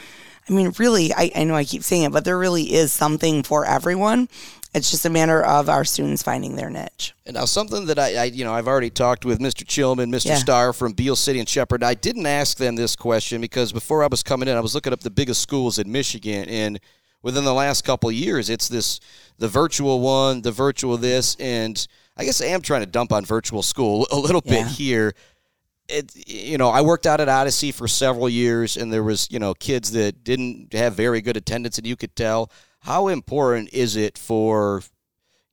I 0.49 0.53
mean, 0.53 0.73
really, 0.79 1.13
I, 1.13 1.31
I 1.35 1.45
know 1.45 1.55
I 1.55 1.65
keep 1.65 1.83
saying 1.83 2.05
it, 2.05 2.13
but 2.13 2.25
there 2.25 2.39
really 2.39 2.73
is 2.73 2.93
something 2.93 3.43
for 3.43 3.65
everyone. 3.65 4.29
It's 4.75 4.91
just 4.91 5.05
a 5.07 5.11
matter 5.11 5.43
of 5.43 5.69
our 5.69 5.85
students 5.85 6.23
finding 6.23 6.57
their 6.57 6.71
niche. 6.71 7.15
And 7.27 7.35
now, 7.35 7.47
something 7.47 7.87
that 7.87 7.99
I, 7.99 8.15
I 8.17 8.25
you 8.25 8.45
know, 8.45 8.53
I've 8.53 8.69
already 8.69 8.91
talked 8.91 9.25
with 9.25 9.41
Mr. 9.41 9.67
Chilman, 9.67 10.11
Mr. 10.11 10.27
Yeah. 10.27 10.35
Starr 10.37 10.73
from 10.73 10.93
Beal 10.93 11.17
City 11.17 11.39
and 11.39 11.49
Shepherd. 11.49 11.83
I 11.83 11.95
didn't 11.95 12.27
ask 12.27 12.59
them 12.59 12.77
this 12.77 12.95
question 12.95 13.41
because 13.41 13.73
before 13.73 14.05
I 14.05 14.09
was 14.09 14.23
coming 14.23 14.49
in, 14.49 14.57
I 14.57 14.61
was 14.61 14.75
looking 14.75 14.93
up 14.93 15.01
the 15.01 15.11
biggest 15.11 15.41
schools 15.41 15.79
in 15.79 15.91
Michigan, 15.91 16.49
and 16.49 16.81
within 17.23 17.45
the 17.45 17.55
last 17.55 17.85
couple 17.85 18.09
of 18.09 18.15
years. 18.15 18.51
It's 18.51 18.69
this 18.69 19.01
the 19.39 19.49
virtual 19.49 20.01
one, 20.01 20.43
the 20.43 20.53
virtual 20.53 20.97
this, 20.97 21.37
and 21.37 21.87
I 22.17 22.25
guess 22.25 22.41
I 22.41 22.47
am 22.47 22.63
trying 22.63 22.81
to 22.81 22.87
dump 22.87 23.13
on 23.13 23.25
virtual 23.25 23.63
school 23.63 24.07
a 24.11 24.17
little 24.17 24.41
bit 24.41 24.67
here. 24.67 25.15
It, 25.89 26.13
you 26.27 26.59
know, 26.59 26.69
I 26.69 26.83
worked 26.83 27.07
out 27.07 27.21
at 27.21 27.29
Odyssey 27.29 27.73
for 27.73 27.89
several 27.89 28.29
years, 28.29 28.77
and 28.77 28.93
there 28.93 29.03
was 29.03 29.29
you 29.31 29.39
know 29.39 29.55
kids 29.55 29.93
that 29.93 30.23
didn't 30.25 30.73
have 30.75 30.95
very 30.95 31.21
good 31.21 31.37
attendance, 31.37 31.79
and 31.79 31.87
you 31.87 31.97
could 31.97 32.15
tell 32.15 32.51
how 32.81 33.09
important 33.09 33.73
is 33.73 33.97
it 33.97 34.19
for 34.19 34.83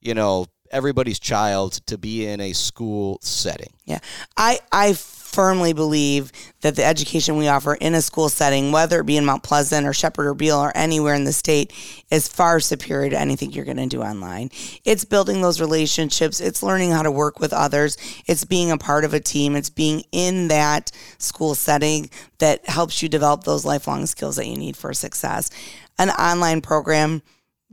you 0.00 0.14
know 0.14 0.46
everybody's 0.70 1.18
child 1.18 1.74
to 1.86 1.96
be 1.96 2.26
in 2.26 2.40
a 2.40 2.52
school 2.52 3.18
setting. 3.22 3.72
Yeah, 3.84 4.00
I 4.36 4.60
I 4.72 4.92
firmly 5.26 5.72
believe 5.72 6.32
that 6.60 6.76
the 6.76 6.84
education 6.84 7.36
we 7.36 7.48
offer 7.48 7.74
in 7.74 7.94
a 7.94 8.00
school 8.00 8.28
setting, 8.28 8.72
whether 8.72 9.00
it 9.00 9.06
be 9.06 9.16
in 9.16 9.24
Mount 9.24 9.42
Pleasant 9.42 9.86
or 9.86 9.92
Shepherd 9.92 10.26
or 10.26 10.34
Beal 10.34 10.58
or 10.58 10.74
anywhere 10.76 11.14
in 11.14 11.24
the 11.24 11.32
state, 11.32 11.72
is 12.10 12.28
far 12.28 12.60
superior 12.60 13.10
to 13.10 13.18
anything 13.18 13.52
you're 13.52 13.64
going 13.64 13.76
to 13.76 13.86
do 13.86 14.02
online. 14.02 14.50
It's 14.84 15.04
building 15.04 15.42
those 15.42 15.60
relationships, 15.60 16.40
it's 16.40 16.62
learning 16.62 16.92
how 16.92 17.02
to 17.02 17.10
work 17.10 17.40
with 17.40 17.52
others, 17.52 17.96
it's 18.26 18.44
being 18.44 18.70
a 18.70 18.78
part 18.78 19.04
of 19.04 19.12
a 19.12 19.20
team, 19.20 19.56
it's 19.56 19.70
being 19.70 20.04
in 20.12 20.48
that 20.48 20.92
school 21.18 21.54
setting 21.54 22.08
that 22.38 22.68
helps 22.68 23.02
you 23.02 23.08
develop 23.08 23.44
those 23.44 23.64
lifelong 23.64 24.06
skills 24.06 24.36
that 24.36 24.46
you 24.46 24.56
need 24.56 24.76
for 24.76 24.92
success. 24.94 25.50
An 25.98 26.10
online 26.10 26.60
program 26.60 27.22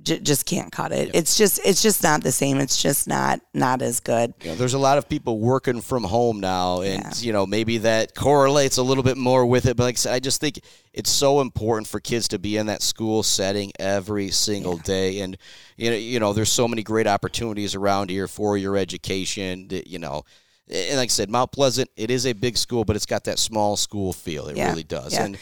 j- 0.04 0.20
just 0.20 0.46
can't 0.46 0.72
cut 0.72 0.92
it. 0.92 1.08
Yeah. 1.08 1.20
It's 1.20 1.38
just 1.38 1.60
it's 1.66 1.82
just 1.82 2.04
not 2.04 2.24
the 2.24 2.32
same. 2.32 2.60
It's 2.60 2.82
just 2.82 3.08
not 3.08 3.42
not 3.54 3.82
as 3.82 4.00
good. 4.00 4.34
Yeah, 4.44 4.56
there's 4.56 4.74
a 4.74 4.80
lot 4.80 4.98
of 4.98 5.10
people 5.10 5.40
working 5.40 5.82
from 5.82 6.04
home 6.04 6.40
now, 6.40 6.82
and 6.82 7.04
yeah. 7.04 7.12
you 7.16 7.34
know 7.34 7.46
maybe 7.46 7.80
that 7.80 8.14
correlates 8.14 8.78
a 8.78 8.84
little 8.84 9.04
bit 9.04 9.18
more 9.18 9.46
with 9.46 9.66
it. 9.66 9.78
But 9.78 9.84
like 9.84 9.96
I 9.96 9.98
said, 9.98 10.14
I 10.14 10.20
just 10.20 10.42
think 10.42 10.60
it's 10.94 11.10
so 11.10 11.42
important 11.42 11.88
for 11.88 12.00
kids 12.00 12.28
to 12.30 12.40
be 12.40 12.58
in 12.58 12.68
that 12.68 12.82
school 12.82 13.24
setting 13.24 13.72
every 13.80 14.30
single 14.30 14.78
day, 14.78 15.22
and 15.22 15.38
you 15.78 15.90
know 15.90 15.96
you 15.96 16.20
know 16.20 16.34
there's 16.34 16.52
so 16.52 16.68
many 16.68 16.84
great 16.84 17.08
opportunities 17.08 17.76
around 17.76 18.10
here 18.10 18.28
for 18.28 18.58
your 18.58 18.78
education. 18.78 19.68
That, 19.70 19.88
you 19.88 20.00
know. 20.00 20.24
And 20.72 20.98
like 20.98 21.08
I 21.08 21.12
said, 21.12 21.30
Mount 21.30 21.52
Pleasant, 21.52 21.90
it 21.98 22.10
is 22.10 22.26
a 22.26 22.32
big 22.32 22.58
school, 22.58 22.86
but 22.86 22.96
it's 22.96 23.06
got 23.06 23.26
that 23.26 23.38
small 23.38 23.76
school 23.76 24.14
feel. 24.14 24.48
It 24.48 24.56
really 24.56 24.84
does. 24.84 25.14
And 25.14 25.38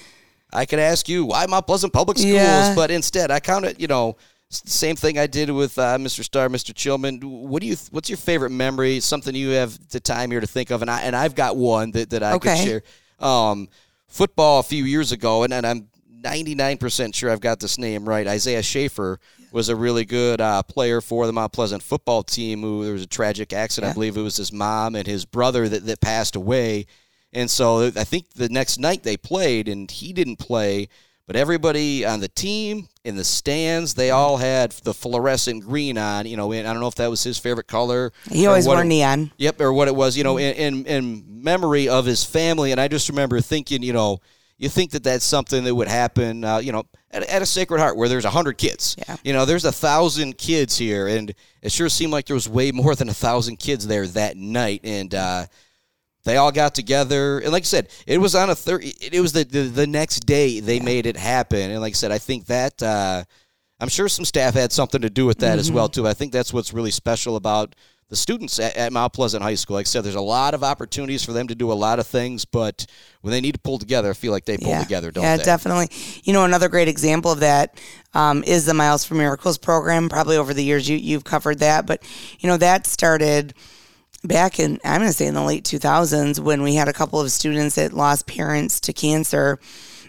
I 0.51 0.65
could 0.65 0.79
ask 0.79 1.07
you 1.07 1.25
why 1.25 1.45
Mount 1.45 1.67
Pleasant 1.67 1.93
Public 1.93 2.17
Schools, 2.17 2.33
yeah. 2.33 2.73
but 2.75 2.91
instead 2.91 3.31
I 3.31 3.39
count 3.39 3.65
it, 3.65 3.79
you 3.79 3.87
know, 3.87 4.17
same 4.51 4.95
thing 4.95 5.17
I 5.17 5.27
did 5.27 5.49
with 5.49 5.77
uh, 5.79 5.97
Mr. 5.97 6.23
Starr, 6.23 6.49
Mr. 6.49 6.73
Chilman. 6.73 7.19
What 7.21 7.61
do 7.61 7.67
you? 7.67 7.75
What's 7.91 8.09
your 8.09 8.17
favorite 8.17 8.51
memory? 8.51 8.99
Something 8.99 9.35
you 9.35 9.49
have 9.49 9.89
the 9.89 9.99
time 9.99 10.31
here 10.31 10.41
to 10.41 10.47
think 10.47 10.71
of, 10.71 10.81
and 10.81 10.91
I 10.91 11.01
and 11.01 11.15
I've 11.15 11.35
got 11.35 11.55
one 11.55 11.91
that, 11.91 12.09
that 12.11 12.23
I 12.23 12.33
okay. 12.33 12.57
could 12.57 12.65
share. 12.65 12.83
Um, 13.19 13.69
football 14.07 14.59
a 14.59 14.63
few 14.63 14.83
years 14.83 15.11
ago, 15.11 15.43
and, 15.43 15.53
and 15.53 15.65
I'm 15.65 15.87
99% 16.21 17.15
sure 17.15 17.31
I've 17.31 17.41
got 17.41 17.59
this 17.59 17.77
name 17.77 18.07
right. 18.07 18.27
Isaiah 18.27 18.61
Schaefer 18.61 19.19
was 19.51 19.69
a 19.69 19.75
really 19.75 20.05
good 20.05 20.39
uh, 20.39 20.63
player 20.63 21.01
for 21.01 21.25
the 21.25 21.33
Mount 21.33 21.53
Pleasant 21.53 21.81
football 21.81 22.23
team. 22.23 22.61
Who 22.61 22.83
there 22.83 22.93
was 22.93 23.03
a 23.03 23.07
tragic 23.07 23.53
accident. 23.53 23.89
Yeah. 23.89 23.91
I 23.91 23.93
believe 23.95 24.17
it 24.17 24.21
was 24.21 24.37
his 24.37 24.51
mom 24.51 24.95
and 24.95 25.07
his 25.07 25.25
brother 25.25 25.67
that, 25.67 25.85
that 25.85 26.01
passed 26.01 26.35
away. 26.35 26.85
And 27.33 27.49
so 27.49 27.87
I 27.87 28.03
think 28.03 28.31
the 28.31 28.49
next 28.49 28.77
night 28.77 29.03
they 29.03 29.17
played, 29.17 29.67
and 29.67 29.89
he 29.89 30.13
didn't 30.13 30.37
play. 30.37 30.89
But 31.27 31.35
everybody 31.35 32.05
on 32.05 32.19
the 32.19 32.27
team, 32.27 32.89
in 33.05 33.15
the 33.15 33.23
stands, 33.23 33.93
they 33.93 34.11
all 34.11 34.37
had 34.37 34.71
the 34.71 34.93
fluorescent 34.93 35.63
green 35.63 35.97
on. 35.97 36.25
You 36.25 36.37
know, 36.37 36.51
and 36.51 36.67
I 36.67 36.73
don't 36.73 36.81
know 36.81 36.87
if 36.87 36.95
that 36.95 37.09
was 37.09 37.23
his 37.23 37.37
favorite 37.37 37.67
color. 37.67 38.11
He 38.29 38.47
always 38.47 38.67
wore 38.67 38.81
it, 38.81 38.85
neon. 38.85 39.31
Yep, 39.37 39.61
or 39.61 39.71
what 39.73 39.87
it 39.87 39.95
was. 39.95 40.17
You 40.17 40.23
know, 40.23 40.37
in, 40.37 40.53
in, 40.55 40.85
in 40.85 41.43
memory 41.43 41.89
of 41.89 42.05
his 42.05 42.23
family. 42.23 42.71
And 42.71 42.79
I 42.79 42.87
just 42.87 43.09
remember 43.09 43.39
thinking, 43.41 43.83
you 43.83 43.93
know, 43.93 44.19
you 44.57 44.69
think 44.69 44.91
that 44.91 45.03
that's 45.03 45.25
something 45.25 45.63
that 45.63 45.73
would 45.73 45.87
happen, 45.87 46.43
uh, 46.43 46.59
you 46.59 46.71
know, 46.71 46.83
at, 47.09 47.23
at, 47.23 47.41
a 47.41 47.47
Sacred 47.47 47.79
Heart 47.79 47.97
where 47.97 48.07
there's 48.07 48.25
a 48.25 48.29
hundred 48.29 48.59
kids. 48.59 48.95
Yeah. 48.95 49.17
You 49.23 49.33
know, 49.33 49.45
there's 49.45 49.65
a 49.65 49.71
thousand 49.71 50.37
kids 50.37 50.77
here, 50.77 51.07
and 51.07 51.33
it 51.63 51.71
sure 51.71 51.89
seemed 51.89 52.11
like 52.11 52.27
there 52.27 52.35
was 52.35 52.47
way 52.47 52.71
more 52.71 52.93
than 52.93 53.09
a 53.09 53.13
thousand 53.13 53.57
kids 53.57 53.87
there 53.87 54.05
that 54.05 54.37
night. 54.37 54.81
And 54.83 55.15
uh, 55.15 55.47
they 56.23 56.37
all 56.37 56.51
got 56.51 56.75
together, 56.75 57.39
and 57.39 57.51
like 57.51 57.63
I 57.63 57.65
said, 57.65 57.89
it 58.05 58.19
was 58.19 58.35
on 58.35 58.49
a 58.49 58.55
third. 58.55 58.83
It 58.83 59.21
was 59.21 59.33
the, 59.33 59.43
the, 59.43 59.63
the 59.63 59.87
next 59.87 60.21
day 60.21 60.59
they 60.59 60.79
made 60.79 61.05
it 61.05 61.17
happen, 61.17 61.71
and 61.71 61.81
like 61.81 61.93
I 61.93 61.95
said, 61.95 62.11
I 62.11 62.19
think 62.19 62.45
that 62.47 62.81
uh, 62.83 63.23
I'm 63.79 63.89
sure 63.89 64.07
some 64.07 64.25
staff 64.25 64.53
had 64.53 64.71
something 64.71 65.01
to 65.01 65.09
do 65.09 65.25
with 65.25 65.39
that 65.39 65.51
mm-hmm. 65.51 65.59
as 65.59 65.71
well 65.71 65.89
too. 65.89 66.07
I 66.07 66.13
think 66.13 66.31
that's 66.31 66.53
what's 66.53 66.73
really 66.73 66.91
special 66.91 67.35
about 67.35 67.75
the 68.09 68.17
students 68.17 68.59
at, 68.59 68.75
at, 68.75 68.91
Mount 68.91 69.13
Pleasant 69.13 69.41
High 69.41 69.55
School. 69.55 69.75
Like 69.75 69.85
I 69.85 69.87
said, 69.87 70.03
there's 70.03 70.15
a 70.15 70.21
lot 70.21 70.53
of 70.53 70.65
opportunities 70.65 71.23
for 71.23 71.31
them 71.31 71.47
to 71.47 71.55
do 71.55 71.71
a 71.71 71.73
lot 71.73 71.97
of 71.97 72.05
things, 72.05 72.43
but 72.43 72.85
when 73.21 73.31
they 73.31 73.39
need 73.39 73.53
to 73.53 73.59
pull 73.59 73.79
together, 73.79 74.09
I 74.09 74.13
feel 74.13 74.33
like 74.33 74.43
they 74.43 74.57
pull 74.57 74.67
yeah. 74.67 74.83
together, 74.83 75.11
don't 75.11 75.23
yeah, 75.23 75.37
they? 75.37 75.41
Yeah, 75.41 75.45
definitely. 75.45 75.87
You 76.23 76.33
know, 76.33 76.43
another 76.43 76.67
great 76.67 76.89
example 76.89 77.31
of 77.31 77.39
that 77.39 77.79
um, 78.13 78.43
is 78.43 78.65
the 78.65 78.73
Miles 78.73 79.05
for 79.05 79.15
Miracles 79.15 79.57
program. 79.57 80.09
Probably 80.09 80.35
over 80.35 80.53
the 80.53 80.63
years 80.63 80.89
you, 80.89 80.97
you've 80.97 81.23
covered 81.23 81.59
that, 81.59 81.87
but, 81.87 82.03
you 82.39 82.49
know, 82.49 82.57
that 82.57 82.85
started 82.85 83.53
back 84.23 84.59
in, 84.59 84.79
I'm 84.83 85.01
going 85.01 85.09
to 85.09 85.17
say 85.17 85.27
in 85.27 85.33
the 85.33 85.43
late 85.43 85.63
2000s 85.63 86.39
when 86.39 86.61
we 86.61 86.75
had 86.75 86.87
a 86.87 86.93
couple 86.93 87.19
of 87.19 87.31
students 87.31 87.75
that 87.75 87.93
lost 87.93 88.27
parents 88.27 88.79
to 88.81 88.93
cancer 88.93 89.59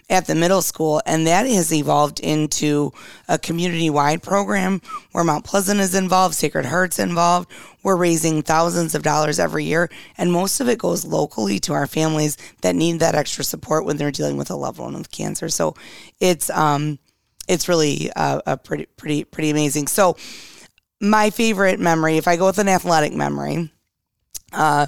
at 0.09 0.27
the 0.27 0.35
middle 0.35 0.61
school, 0.61 1.01
and 1.05 1.25
that 1.27 1.47
has 1.47 1.73
evolved 1.73 2.19
into 2.19 2.91
a 3.27 3.39
community 3.39 3.89
wide 3.89 4.21
program 4.21 4.81
where 5.11 5.23
Mount 5.23 5.45
Pleasant 5.45 5.79
is 5.79 5.95
involved, 5.95 6.35
Sacred 6.35 6.65
Heart's 6.65 6.99
involved. 6.99 7.49
We're 7.83 7.95
raising 7.95 8.41
thousands 8.41 8.95
of 8.95 9.01
dollars 9.01 9.39
every 9.39 9.63
year, 9.63 9.89
and 10.17 10.31
most 10.31 10.59
of 10.59 10.67
it 10.67 10.77
goes 10.77 11.05
locally 11.05 11.57
to 11.59 11.73
our 11.73 11.87
families 11.87 12.37
that 12.61 12.75
need 12.75 12.99
that 12.99 13.15
extra 13.15 13.43
support 13.43 13.85
when 13.85 13.97
they're 13.97 14.11
dealing 14.11 14.37
with 14.37 14.51
a 14.51 14.55
loved 14.55 14.79
one 14.79 14.93
with 14.93 15.11
cancer. 15.11 15.49
So 15.49 15.75
it's 16.19 16.49
um, 16.49 16.99
it's 17.47 17.67
really 17.67 18.11
a 18.15 18.57
pretty 18.57 18.85
pretty 18.85 19.23
pretty 19.23 19.49
amazing. 19.49 19.87
So 19.87 20.17
my 21.01 21.29
favorite 21.29 21.79
memory, 21.79 22.17
if 22.17 22.27
I 22.27 22.35
go 22.35 22.45
with 22.45 22.59
an 22.59 22.69
athletic 22.69 23.13
memory, 23.13 23.72
uh, 24.53 24.87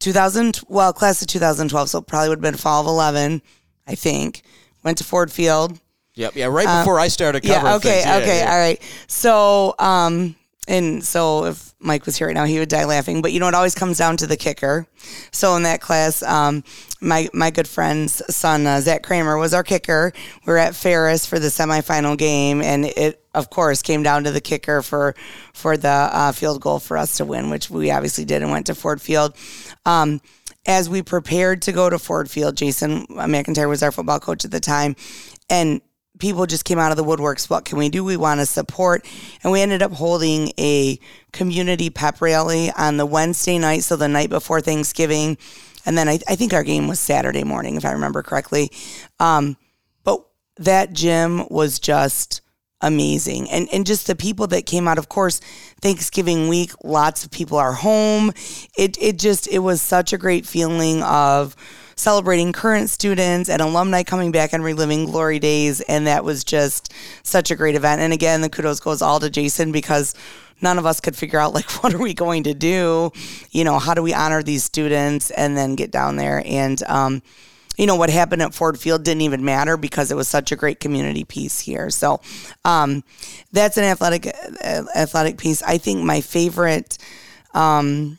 2000 0.00 0.60
well 0.68 0.92
class 0.92 1.22
of 1.22 1.28
2012, 1.28 1.88
so 1.88 2.00
probably 2.00 2.28
would 2.28 2.38
have 2.38 2.52
been 2.52 2.58
fall 2.58 2.80
of 2.80 2.86
11 2.86 3.42
I 3.86 3.94
think. 3.94 4.42
Went 4.82 4.98
to 4.98 5.04
Ford 5.04 5.30
Field. 5.30 5.78
Yep. 6.14 6.36
Yeah. 6.36 6.46
Right 6.46 6.66
before 6.66 6.98
um, 6.98 7.04
I 7.04 7.08
started 7.08 7.42
covering. 7.42 7.64
Yeah. 7.64 7.76
Okay. 7.76 8.00
Yeah, 8.00 8.16
okay. 8.18 8.38
Yeah. 8.40 8.52
All 8.52 8.58
right. 8.58 8.82
So, 9.06 9.74
um, 9.78 10.36
and 10.68 11.02
so 11.02 11.46
if 11.46 11.74
Mike 11.80 12.04
was 12.06 12.16
here 12.16 12.26
right 12.26 12.34
now, 12.34 12.44
he 12.44 12.58
would 12.58 12.68
die 12.68 12.84
laughing. 12.84 13.22
But 13.22 13.32
you 13.32 13.40
know, 13.40 13.48
it 13.48 13.54
always 13.54 13.74
comes 13.74 13.98
down 13.98 14.16
to 14.18 14.26
the 14.26 14.36
kicker. 14.36 14.86
So 15.30 15.56
in 15.56 15.62
that 15.62 15.80
class, 15.80 16.22
um, 16.22 16.64
my 17.00 17.28
my 17.32 17.50
good 17.50 17.66
friend's 17.66 18.22
son 18.34 18.66
uh, 18.66 18.80
Zach 18.80 19.02
Kramer 19.02 19.38
was 19.38 19.54
our 19.54 19.64
kicker. 19.64 20.12
We 20.46 20.52
are 20.52 20.58
at 20.58 20.74
Ferris 20.74 21.26
for 21.26 21.38
the 21.38 21.48
semifinal 21.48 22.16
game, 22.18 22.60
and 22.60 22.84
it 22.84 23.21
of 23.34 23.50
course 23.50 23.82
came 23.82 24.02
down 24.02 24.24
to 24.24 24.30
the 24.30 24.40
kicker 24.40 24.82
for 24.82 25.14
for 25.52 25.76
the 25.76 25.88
uh, 25.88 26.32
field 26.32 26.60
goal 26.60 26.78
for 26.78 26.96
us 26.96 27.16
to 27.16 27.24
win, 27.24 27.50
which 27.50 27.70
we 27.70 27.90
obviously 27.90 28.24
did 28.24 28.42
and 28.42 28.50
went 28.50 28.66
to 28.66 28.74
Ford 28.74 29.00
Field. 29.00 29.36
Um, 29.86 30.20
as 30.66 30.88
we 30.88 31.02
prepared 31.02 31.62
to 31.62 31.72
go 31.72 31.90
to 31.90 31.98
Ford 31.98 32.30
Field, 32.30 32.56
Jason 32.56 33.06
McIntyre 33.06 33.68
was 33.68 33.82
our 33.82 33.90
football 33.90 34.20
coach 34.20 34.44
at 34.44 34.50
the 34.50 34.60
time, 34.60 34.94
and 35.50 35.80
people 36.18 36.46
just 36.46 36.64
came 36.64 36.78
out 36.78 36.92
of 36.92 36.96
the 36.96 37.04
woodworks. 37.04 37.50
What 37.50 37.64
can 37.64 37.78
we 37.78 37.88
do? 37.88 38.04
We 38.04 38.16
want 38.16 38.38
to 38.38 38.46
support. 38.46 39.04
And 39.42 39.52
we 39.52 39.60
ended 39.60 39.82
up 39.82 39.92
holding 39.92 40.52
a 40.56 41.00
community 41.32 41.90
pep 41.90 42.20
rally 42.20 42.70
on 42.70 42.96
the 42.96 43.06
Wednesday 43.06 43.58
night, 43.58 43.82
so 43.82 43.96
the 43.96 44.06
night 44.06 44.30
before 44.30 44.60
Thanksgiving. 44.60 45.36
And 45.84 45.98
then 45.98 46.08
I, 46.08 46.20
I 46.28 46.36
think 46.36 46.52
our 46.52 46.62
game 46.62 46.86
was 46.86 47.00
Saturday 47.00 47.42
morning, 47.42 47.74
if 47.74 47.84
I 47.84 47.90
remember 47.90 48.22
correctly. 48.22 48.70
Um, 49.18 49.56
but 50.04 50.24
that 50.58 50.92
gym 50.92 51.44
was 51.48 51.80
just 51.80 52.40
amazing. 52.82 53.48
And 53.50 53.68
and 53.72 53.86
just 53.86 54.06
the 54.06 54.16
people 54.16 54.46
that 54.48 54.66
came 54.66 54.86
out, 54.86 54.98
of 54.98 55.08
course, 55.08 55.40
Thanksgiving 55.80 56.48
week, 56.48 56.72
lots 56.84 57.24
of 57.24 57.30
people 57.30 57.56
are 57.58 57.72
home. 57.72 58.32
It 58.76 58.98
it 59.00 59.18
just 59.18 59.48
it 59.48 59.60
was 59.60 59.80
such 59.80 60.12
a 60.12 60.18
great 60.18 60.44
feeling 60.44 61.02
of 61.02 61.56
celebrating 61.96 62.52
current 62.52 62.90
students 62.90 63.48
and 63.48 63.62
alumni 63.62 64.02
coming 64.02 64.32
back 64.32 64.52
and 64.52 64.64
reliving 64.64 65.04
glory 65.04 65.38
days 65.38 65.80
and 65.82 66.06
that 66.06 66.24
was 66.24 66.42
just 66.42 66.92
such 67.22 67.50
a 67.50 67.56
great 67.56 67.74
event. 67.74 68.00
And 68.00 68.12
again, 68.12 68.40
the 68.40 68.48
kudos 68.48 68.80
goes 68.80 69.02
all 69.02 69.20
to 69.20 69.30
Jason 69.30 69.72
because 69.72 70.14
none 70.60 70.78
of 70.78 70.86
us 70.86 71.00
could 71.00 71.16
figure 71.16 71.38
out 71.38 71.54
like 71.54 71.70
what 71.82 71.94
are 71.94 72.02
we 72.02 72.14
going 72.14 72.44
to 72.44 72.54
do? 72.54 73.12
You 73.50 73.64
know, 73.64 73.78
how 73.78 73.94
do 73.94 74.02
we 74.02 74.14
honor 74.14 74.42
these 74.42 74.64
students 74.64 75.30
and 75.30 75.56
then 75.56 75.76
get 75.76 75.90
down 75.90 76.16
there 76.16 76.42
and 76.44 76.82
um 76.84 77.22
you 77.82 77.86
know 77.88 77.96
what 77.96 78.10
happened 78.10 78.40
at 78.42 78.54
Ford 78.54 78.78
Field 78.78 79.02
didn't 79.02 79.22
even 79.22 79.44
matter 79.44 79.76
because 79.76 80.12
it 80.12 80.14
was 80.14 80.28
such 80.28 80.52
a 80.52 80.56
great 80.56 80.78
community 80.78 81.24
piece 81.24 81.58
here. 81.58 81.90
So 81.90 82.20
um, 82.64 83.02
that's 83.50 83.76
an 83.76 83.82
athletic 83.82 84.28
uh, 84.28 84.84
athletic 84.94 85.36
piece. 85.36 85.64
I 85.64 85.78
think 85.78 86.04
my 86.04 86.20
favorite 86.20 86.96
um, 87.54 88.18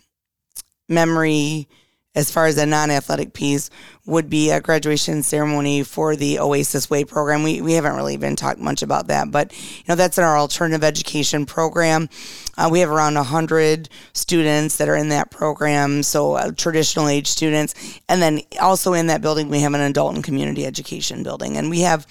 memory 0.89 1.69
as 2.15 2.31
far 2.31 2.45
as 2.45 2.57
a 2.57 2.65
non-athletic 2.65 3.33
piece 3.33 3.69
would 4.05 4.29
be 4.29 4.51
a 4.51 4.61
graduation 4.61 5.23
ceremony 5.23 5.81
for 5.83 6.15
the 6.15 6.39
Oasis 6.39 6.89
Way 6.89 7.05
program. 7.05 7.41
We, 7.43 7.61
we 7.61 7.73
haven't 7.73 7.95
really 7.95 8.17
been 8.17 8.35
talked 8.35 8.59
much 8.59 8.83
about 8.83 9.07
that, 9.07 9.31
but 9.31 9.51
you 9.53 9.83
know 9.87 9.95
that's 9.95 10.17
in 10.17 10.23
our 10.23 10.37
alternative 10.37 10.83
education 10.83 11.45
program. 11.45 12.09
Uh, 12.57 12.69
we 12.71 12.81
have 12.81 12.89
around 12.89 13.15
100 13.15 13.89
students 14.13 14.77
that 14.77 14.89
are 14.89 14.95
in 14.95 15.09
that 15.09 15.31
program, 15.31 16.03
so 16.03 16.33
uh, 16.33 16.51
traditional 16.51 17.07
age 17.07 17.27
students. 17.27 17.99
And 18.07 18.21
then 18.21 18.41
also 18.61 18.93
in 18.93 19.07
that 19.07 19.21
building, 19.21 19.49
we 19.49 19.61
have 19.61 19.73
an 19.73 19.81
adult 19.81 20.15
and 20.15 20.23
community 20.23 20.65
education 20.65 21.23
building. 21.23 21.57
And 21.57 21.69
we 21.69 21.81
have 21.81 22.05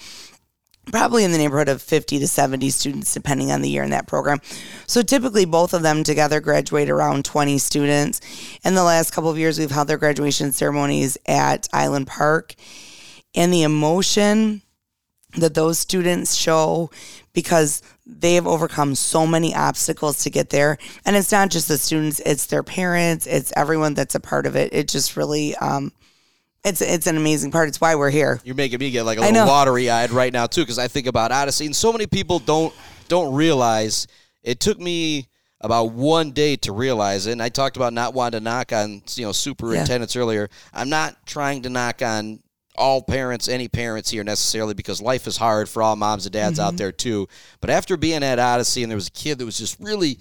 probably 0.91 1.23
in 1.23 1.31
the 1.31 1.37
neighborhood 1.37 1.69
of 1.69 1.81
50 1.81 2.19
to 2.19 2.27
70 2.27 2.69
students 2.69 3.13
depending 3.13 3.51
on 3.51 3.61
the 3.61 3.69
year 3.69 3.83
in 3.83 3.91
that 3.91 4.07
program. 4.07 4.39
So 4.87 5.01
typically 5.01 5.45
both 5.45 5.73
of 5.73 5.81
them 5.81 6.03
together 6.03 6.41
graduate 6.41 6.89
around 6.89 7.25
20 7.25 7.57
students. 7.57 8.21
In 8.63 8.75
the 8.75 8.83
last 8.83 9.11
couple 9.11 9.29
of 9.29 9.37
years 9.37 9.57
we've 9.57 9.71
held 9.71 9.87
their 9.87 9.97
graduation 9.97 10.51
ceremonies 10.51 11.17
at 11.25 11.67
island 11.71 12.07
park. 12.07 12.55
And 13.35 13.51
the 13.51 13.63
emotion 13.63 14.61
that 15.37 15.55
those 15.55 15.79
students 15.79 16.35
show 16.35 16.91
because 17.33 17.81
they 18.05 18.35
have 18.35 18.45
overcome 18.45 18.93
so 18.93 19.25
many 19.25 19.55
obstacles 19.55 20.19
to 20.23 20.29
get 20.29 20.49
there. 20.49 20.77
And 21.05 21.15
it's 21.15 21.31
not 21.31 21.49
just 21.49 21.67
the 21.67 21.77
students 21.77 22.19
it's 22.25 22.47
their 22.47 22.61
parents 22.61 23.25
it's 23.25 23.53
everyone 23.55 23.93
that's 23.93 24.15
a 24.15 24.19
part 24.19 24.45
of 24.45 24.55
it. 24.55 24.73
It 24.73 24.87
just 24.87 25.15
really 25.15 25.55
um, 25.55 25.91
it's 26.63 26.81
it's 26.81 27.07
an 27.07 27.17
amazing 27.17 27.51
part. 27.51 27.67
It's 27.67 27.81
why 27.81 27.95
we're 27.95 28.09
here. 28.09 28.39
You're 28.43 28.55
making 28.55 28.79
me 28.79 28.89
get 28.89 29.03
like 29.03 29.17
a 29.17 29.21
little 29.21 29.45
watery 29.45 29.89
eyed 29.89 30.11
right 30.11 30.31
now 30.31 30.47
too, 30.47 30.61
because 30.61 30.79
I 30.79 30.87
think 30.87 31.07
about 31.07 31.31
Odyssey, 31.31 31.65
and 31.65 31.75
so 31.75 31.91
many 31.91 32.07
people 32.07 32.39
don't 32.39 32.73
don't 33.09 33.33
realize 33.33 34.07
it 34.43 34.59
took 34.59 34.79
me 34.79 35.27
about 35.59 35.91
one 35.91 36.31
day 36.31 36.55
to 36.57 36.71
realize 36.71 37.27
it. 37.27 37.33
And 37.33 37.41
I 37.41 37.49
talked 37.49 37.75
about 37.75 37.93
not 37.93 38.13
wanting 38.13 38.39
to 38.39 38.43
knock 38.43 38.71
on 38.71 39.01
you 39.15 39.25
know 39.25 39.33
superintendents 39.33 40.15
yeah. 40.15 40.21
earlier. 40.21 40.49
I'm 40.73 40.89
not 40.89 41.25
trying 41.25 41.63
to 41.63 41.69
knock 41.69 42.01
on 42.01 42.39
all 42.75 43.01
parents, 43.01 43.49
any 43.49 43.67
parents 43.67 44.09
here 44.09 44.23
necessarily, 44.23 44.73
because 44.73 45.01
life 45.01 45.27
is 45.27 45.35
hard 45.35 45.67
for 45.67 45.83
all 45.83 45.97
moms 45.97 46.25
and 46.25 46.33
dads 46.33 46.59
mm-hmm. 46.59 46.67
out 46.67 46.77
there 46.77 46.93
too. 46.93 47.27
But 47.59 47.71
after 47.71 47.97
being 47.97 48.23
at 48.23 48.39
Odyssey, 48.39 48.83
and 48.83 48.89
there 48.89 48.97
was 48.97 49.07
a 49.07 49.11
kid 49.11 49.37
that 49.39 49.45
was 49.45 49.57
just 49.57 49.79
really, 49.81 50.17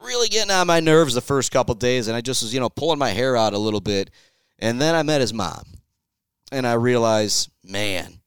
really 0.00 0.28
getting 0.28 0.52
on 0.52 0.66
my 0.66 0.80
nerves 0.80 1.14
the 1.14 1.22
first 1.22 1.52
couple 1.52 1.74
days, 1.74 2.06
and 2.06 2.16
I 2.16 2.20
just 2.20 2.42
was 2.42 2.52
you 2.52 2.60
know 2.60 2.68
pulling 2.68 2.98
my 2.98 3.10
hair 3.10 3.34
out 3.34 3.54
a 3.54 3.58
little 3.58 3.80
bit. 3.80 4.10
And 4.58 4.80
then 4.80 4.94
I 4.94 5.02
met 5.02 5.20
his 5.20 5.34
mom 5.34 5.75
and 6.52 6.66
I 6.66 6.74
realize, 6.74 7.48
man, 7.64 8.20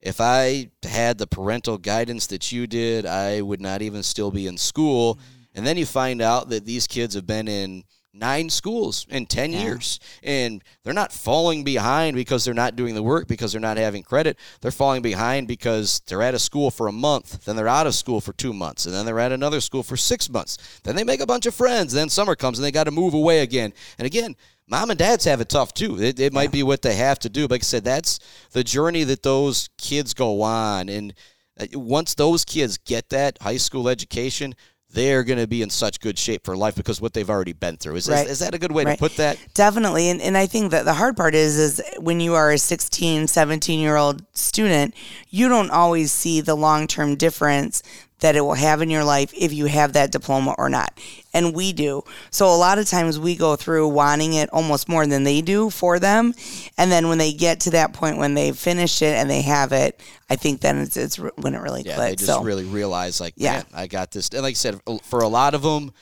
if 0.00 0.20
I 0.20 0.70
had 0.82 1.18
the 1.18 1.26
parental 1.26 1.78
guidance 1.78 2.26
that 2.28 2.52
you 2.52 2.66
did, 2.66 3.04
I 3.04 3.40
would 3.40 3.60
not 3.60 3.82
even 3.82 4.02
still 4.02 4.30
be 4.30 4.46
in 4.46 4.56
school. 4.56 5.16
Mm-hmm. 5.16 5.58
And 5.58 5.66
then 5.66 5.76
you 5.76 5.86
find 5.86 6.22
out 6.22 6.50
that 6.50 6.66
these 6.66 6.86
kids 6.86 7.14
have 7.14 7.26
been 7.26 7.48
in 7.48 7.84
nine 8.18 8.50
schools 8.50 9.06
in 9.10 9.26
10 9.26 9.52
yeah. 9.52 9.62
years 9.62 10.00
and 10.22 10.62
they're 10.82 10.94
not 10.94 11.12
falling 11.12 11.62
behind 11.62 12.16
because 12.16 12.44
they're 12.44 12.54
not 12.54 12.74
doing 12.74 12.94
the 12.94 13.02
work 13.02 13.28
because 13.28 13.52
they're 13.52 13.60
not 13.60 13.76
having 13.76 14.02
credit 14.02 14.36
they're 14.60 14.70
falling 14.70 15.02
behind 15.02 15.46
because 15.46 16.00
they're 16.06 16.22
at 16.22 16.34
a 16.34 16.38
school 16.38 16.70
for 16.70 16.88
a 16.88 16.92
month 16.92 17.44
then 17.44 17.54
they're 17.54 17.68
out 17.68 17.86
of 17.86 17.94
school 17.94 18.20
for 18.20 18.32
two 18.32 18.52
months 18.52 18.86
and 18.86 18.94
then 18.94 19.04
they're 19.04 19.20
at 19.20 19.30
another 19.30 19.60
school 19.60 19.82
for 19.82 19.96
six 19.96 20.28
months 20.30 20.80
then 20.84 20.96
they 20.96 21.04
make 21.04 21.20
a 21.20 21.26
bunch 21.26 21.46
of 21.46 21.54
friends 21.54 21.92
then 21.92 22.08
summer 22.08 22.34
comes 22.34 22.58
and 22.58 22.64
they 22.64 22.72
got 22.72 22.84
to 22.84 22.90
move 22.90 23.14
away 23.14 23.40
again 23.40 23.72
and 23.98 24.06
again 24.06 24.34
mom 24.68 24.90
and 24.90 24.98
dads 24.98 25.24
have 25.24 25.40
it 25.40 25.48
tough 25.48 25.74
too. 25.74 26.00
It, 26.00 26.20
it 26.20 26.32
might 26.32 26.44
yeah. 26.44 26.48
be 26.50 26.62
what 26.62 26.82
they 26.82 26.94
have 26.94 27.18
to 27.20 27.28
do. 27.28 27.48
But 27.48 27.56
like 27.56 27.62
I 27.62 27.64
said, 27.64 27.84
that's 27.84 28.18
the 28.52 28.64
journey 28.64 29.04
that 29.04 29.22
those 29.22 29.68
kids 29.78 30.14
go 30.14 30.42
on. 30.42 30.88
And 30.88 31.14
uh, 31.58 31.66
once 31.78 32.14
those 32.14 32.44
kids 32.44 32.78
get 32.78 33.08
that 33.10 33.38
high 33.40 33.56
school 33.56 33.88
education, 33.88 34.54
they're 34.90 35.22
going 35.22 35.38
to 35.38 35.46
be 35.46 35.60
in 35.60 35.68
such 35.68 36.00
good 36.00 36.18
shape 36.18 36.44
for 36.44 36.56
life 36.56 36.74
because 36.74 37.00
what 37.00 37.12
they've 37.12 37.28
already 37.28 37.52
been 37.52 37.76
through. 37.76 37.96
Is, 37.96 38.08
right. 38.08 38.24
is, 38.24 38.32
is, 38.32 38.38
that 38.38 38.54
a 38.54 38.58
good 38.58 38.72
way 38.72 38.84
right. 38.84 38.94
to 38.94 38.98
put 38.98 39.16
that? 39.16 39.38
Definitely. 39.52 40.08
And, 40.08 40.20
and 40.20 40.36
I 40.36 40.46
think 40.46 40.70
that 40.70 40.86
the 40.86 40.94
hard 40.94 41.16
part 41.16 41.34
is, 41.34 41.58
is 41.58 41.82
when 41.98 42.20
you 42.20 42.34
are 42.34 42.52
a 42.52 42.58
16, 42.58 43.26
17 43.26 43.80
year 43.80 43.96
old 43.96 44.24
student, 44.34 44.94
you 45.28 45.48
don't 45.48 45.70
always 45.70 46.10
see 46.10 46.40
the 46.40 46.54
long 46.54 46.86
term 46.86 47.16
difference 47.16 47.82
that 48.20 48.36
it 48.36 48.40
will 48.40 48.54
have 48.54 48.82
in 48.82 48.90
your 48.90 49.04
life 49.04 49.32
if 49.36 49.52
you 49.52 49.66
have 49.66 49.92
that 49.92 50.10
diploma 50.10 50.54
or 50.58 50.68
not. 50.68 50.98
And 51.32 51.54
we 51.54 51.72
do. 51.72 52.02
So 52.30 52.52
a 52.52 52.56
lot 52.56 52.78
of 52.78 52.86
times 52.86 53.18
we 53.18 53.36
go 53.36 53.56
through 53.56 53.88
wanting 53.88 54.34
it 54.34 54.50
almost 54.52 54.88
more 54.88 55.06
than 55.06 55.24
they 55.24 55.40
do 55.40 55.70
for 55.70 55.98
them. 55.98 56.34
And 56.76 56.90
then 56.90 57.08
when 57.08 57.18
they 57.18 57.32
get 57.32 57.60
to 57.60 57.70
that 57.70 57.92
point 57.92 58.18
when 58.18 58.34
they 58.34 58.52
finish 58.52 59.02
it 59.02 59.14
and 59.14 59.30
they 59.30 59.42
have 59.42 59.72
it, 59.72 60.00
I 60.28 60.36
think 60.36 60.60
then 60.60 60.78
it's, 60.78 60.96
it's 60.96 61.16
when 61.16 61.54
it 61.54 61.60
really 61.60 61.82
yeah, 61.82 61.94
clicks. 61.94 62.22
They 62.22 62.26
just 62.26 62.38
so, 62.38 62.42
really 62.42 62.64
realize 62.64 63.20
like, 63.20 63.34
yeah, 63.36 63.62
I 63.72 63.86
got 63.86 64.10
this. 64.10 64.28
And 64.30 64.42
like 64.42 64.52
I 64.52 64.54
said, 64.54 64.80
for 65.04 65.20
a 65.20 65.28
lot 65.28 65.54
of 65.54 65.62
them, 65.62 65.92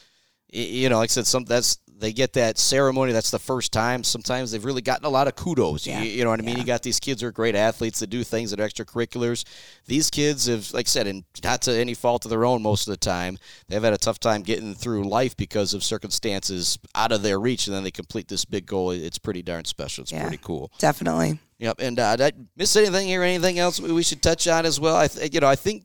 you 0.49 0.89
know, 0.89 0.99
like 0.99 1.11
I 1.11 1.13
said, 1.13 1.27
some 1.27 1.45
that's 1.45 1.79
they 1.99 2.13
get 2.13 2.35
that 2.35 2.59
ceremony. 2.59 3.13
That's 3.13 3.31
the 3.31 3.39
first 3.39 3.73
time. 3.73 4.05
Sometimes 4.05 4.51
they've 4.51 4.65
really 4.65 4.83
gotten 4.83 5.07
a 5.07 5.11
lot 5.11 5.29
of 5.29 5.35
kudos. 5.35 5.87
Yeah. 5.87 6.03
You, 6.03 6.11
you 6.11 6.25
know 6.25 6.31
what 6.31 6.41
I 6.41 6.43
mean? 6.43 6.57
Yeah. 6.57 6.61
You 6.61 6.67
got 6.67 6.83
these 6.83 7.01
kids 7.01 7.23
who 7.23 7.29
are 7.29 7.33
great 7.33 7.55
athletes 7.55 8.01
that 8.01 8.09
do 8.09 8.23
things 8.23 8.51
that 8.51 8.61
are 8.61 8.69
extracurriculars. 8.69 9.45
These 9.87 10.11
kids 10.11 10.47
have, 10.47 10.73
like 10.73 10.87
I 10.87 10.89
said, 10.89 11.07
and 11.07 11.25
not 11.43 11.63
to 11.63 11.73
any 11.73 11.95
fault 11.95 12.25
of 12.25 12.31
their 12.31 12.45
own 12.45 12.63
most 12.63 12.87
of 12.87 12.93
the 12.93 12.99
time, 12.99 13.39
they've 13.69 13.83
had 13.83 13.93
a 13.93 13.99
tough 13.99 14.21
time 14.21 14.43
getting 14.43 14.75
through 14.75 15.05
life 15.05 15.37
because 15.37 15.73
of 15.75 15.83
circumstances 15.83 16.79
out 16.95 17.13
of 17.13 17.23
their 17.23 17.41
reach, 17.41 17.67
and 17.67 17.75
then 17.75 17.85
they 17.85 17.91
complete 17.91 18.29
this 18.29 18.45
big 18.45 18.67
goal. 18.67 18.91
It's 18.91 19.19
pretty 19.19 19.43
darn 19.43 19.65
special. 19.65 20.03
It's 20.03 20.13
yeah, 20.13 20.23
pretty 20.23 20.41
cool. 20.43 20.71
Definitely. 20.79 21.39
Yep. 21.59 21.81
And 21.81 21.99
uh, 21.99 22.17
did 22.17 22.35
I 22.35 22.39
miss 22.57 22.77
anything 22.77 23.07
here? 23.07 23.23
Anything 23.23 23.59
else 23.59 23.81
we 23.81 24.03
should 24.03 24.23
touch 24.23 24.47
on 24.47 24.67
as 24.67 24.79
well? 24.79 24.97
I, 24.97 25.09
th- 25.09 25.33
you 25.33 25.41
know, 25.41 25.49
I 25.49 25.57
think 25.57 25.85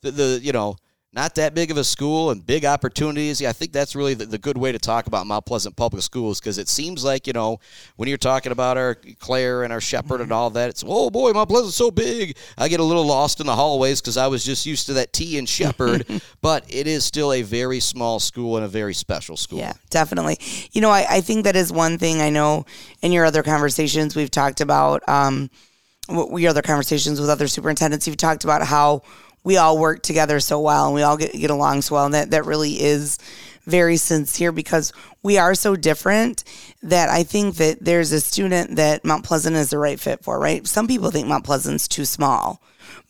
the, 0.00 0.10
the 0.10 0.40
you 0.42 0.52
know 0.52 0.76
not 1.14 1.34
that 1.34 1.54
big 1.54 1.70
of 1.70 1.76
a 1.76 1.84
school 1.84 2.30
and 2.30 2.44
big 2.44 2.64
opportunities. 2.64 3.40
Yeah, 3.40 3.50
I 3.50 3.52
think 3.52 3.72
that's 3.72 3.94
really 3.94 4.14
the, 4.14 4.24
the 4.24 4.38
good 4.38 4.56
way 4.56 4.72
to 4.72 4.78
talk 4.78 5.06
about 5.06 5.26
Mount 5.26 5.44
Pleasant 5.44 5.76
Public 5.76 6.02
Schools 6.02 6.40
because 6.40 6.56
it 6.56 6.68
seems 6.68 7.04
like, 7.04 7.26
you 7.26 7.34
know, 7.34 7.60
when 7.96 8.08
you're 8.08 8.16
talking 8.16 8.50
about 8.50 8.78
our 8.78 8.94
Clare 9.18 9.62
and 9.62 9.72
our 9.72 9.80
Shepherd 9.80 10.22
and 10.22 10.32
all 10.32 10.48
that, 10.50 10.70
it's, 10.70 10.82
oh 10.86 11.10
boy, 11.10 11.32
Mount 11.32 11.50
Pleasant's 11.50 11.76
so 11.76 11.90
big. 11.90 12.36
I 12.56 12.68
get 12.68 12.80
a 12.80 12.84
little 12.84 13.04
lost 13.04 13.40
in 13.40 13.46
the 13.46 13.54
hallways 13.54 14.00
because 14.00 14.16
I 14.16 14.26
was 14.26 14.42
just 14.42 14.64
used 14.64 14.86
to 14.86 14.94
that 14.94 15.12
T 15.12 15.36
and 15.36 15.46
Shepherd, 15.46 16.06
but 16.40 16.64
it 16.68 16.86
is 16.86 17.04
still 17.04 17.32
a 17.32 17.42
very 17.42 17.80
small 17.80 18.18
school 18.18 18.56
and 18.56 18.64
a 18.64 18.68
very 18.68 18.94
special 18.94 19.36
school. 19.36 19.58
Yeah, 19.58 19.74
definitely. 19.90 20.38
You 20.72 20.80
know, 20.80 20.90
I, 20.90 21.06
I 21.08 21.20
think 21.20 21.44
that 21.44 21.56
is 21.56 21.70
one 21.70 21.98
thing 21.98 22.22
I 22.22 22.30
know 22.30 22.64
in 23.02 23.12
your 23.12 23.26
other 23.26 23.42
conversations 23.42 24.16
we've 24.16 24.30
talked 24.30 24.62
about. 24.62 25.06
Um, 25.08 25.50
what 26.08 26.30
we 26.30 26.46
other 26.46 26.62
conversations 26.62 27.20
with 27.20 27.30
other 27.30 27.46
superintendents, 27.46 28.06
you've 28.06 28.16
talked 28.16 28.44
about 28.44 28.66
how 28.66 29.02
we 29.44 29.56
all 29.56 29.78
work 29.78 30.02
together 30.02 30.40
so 30.40 30.60
well 30.60 30.86
and 30.86 30.94
we 30.94 31.02
all 31.02 31.16
get, 31.16 31.32
get 31.32 31.50
along 31.50 31.82
so 31.82 31.96
well. 31.96 32.04
And 32.04 32.14
that, 32.14 32.30
that 32.30 32.44
really 32.44 32.80
is 32.80 33.18
very 33.64 33.96
sincere 33.96 34.52
because 34.52 34.92
we 35.22 35.38
are 35.38 35.54
so 35.54 35.76
different 35.76 36.44
that 36.82 37.08
I 37.08 37.22
think 37.22 37.56
that 37.56 37.78
there's 37.80 38.12
a 38.12 38.20
student 38.20 38.76
that 38.76 39.04
Mount 39.04 39.24
Pleasant 39.24 39.56
is 39.56 39.70
the 39.70 39.78
right 39.78 40.00
fit 40.00 40.22
for, 40.22 40.38
right? 40.38 40.66
Some 40.66 40.88
people 40.88 41.10
think 41.10 41.28
Mount 41.28 41.44
Pleasant's 41.44 41.86
too 41.86 42.04
small. 42.04 42.60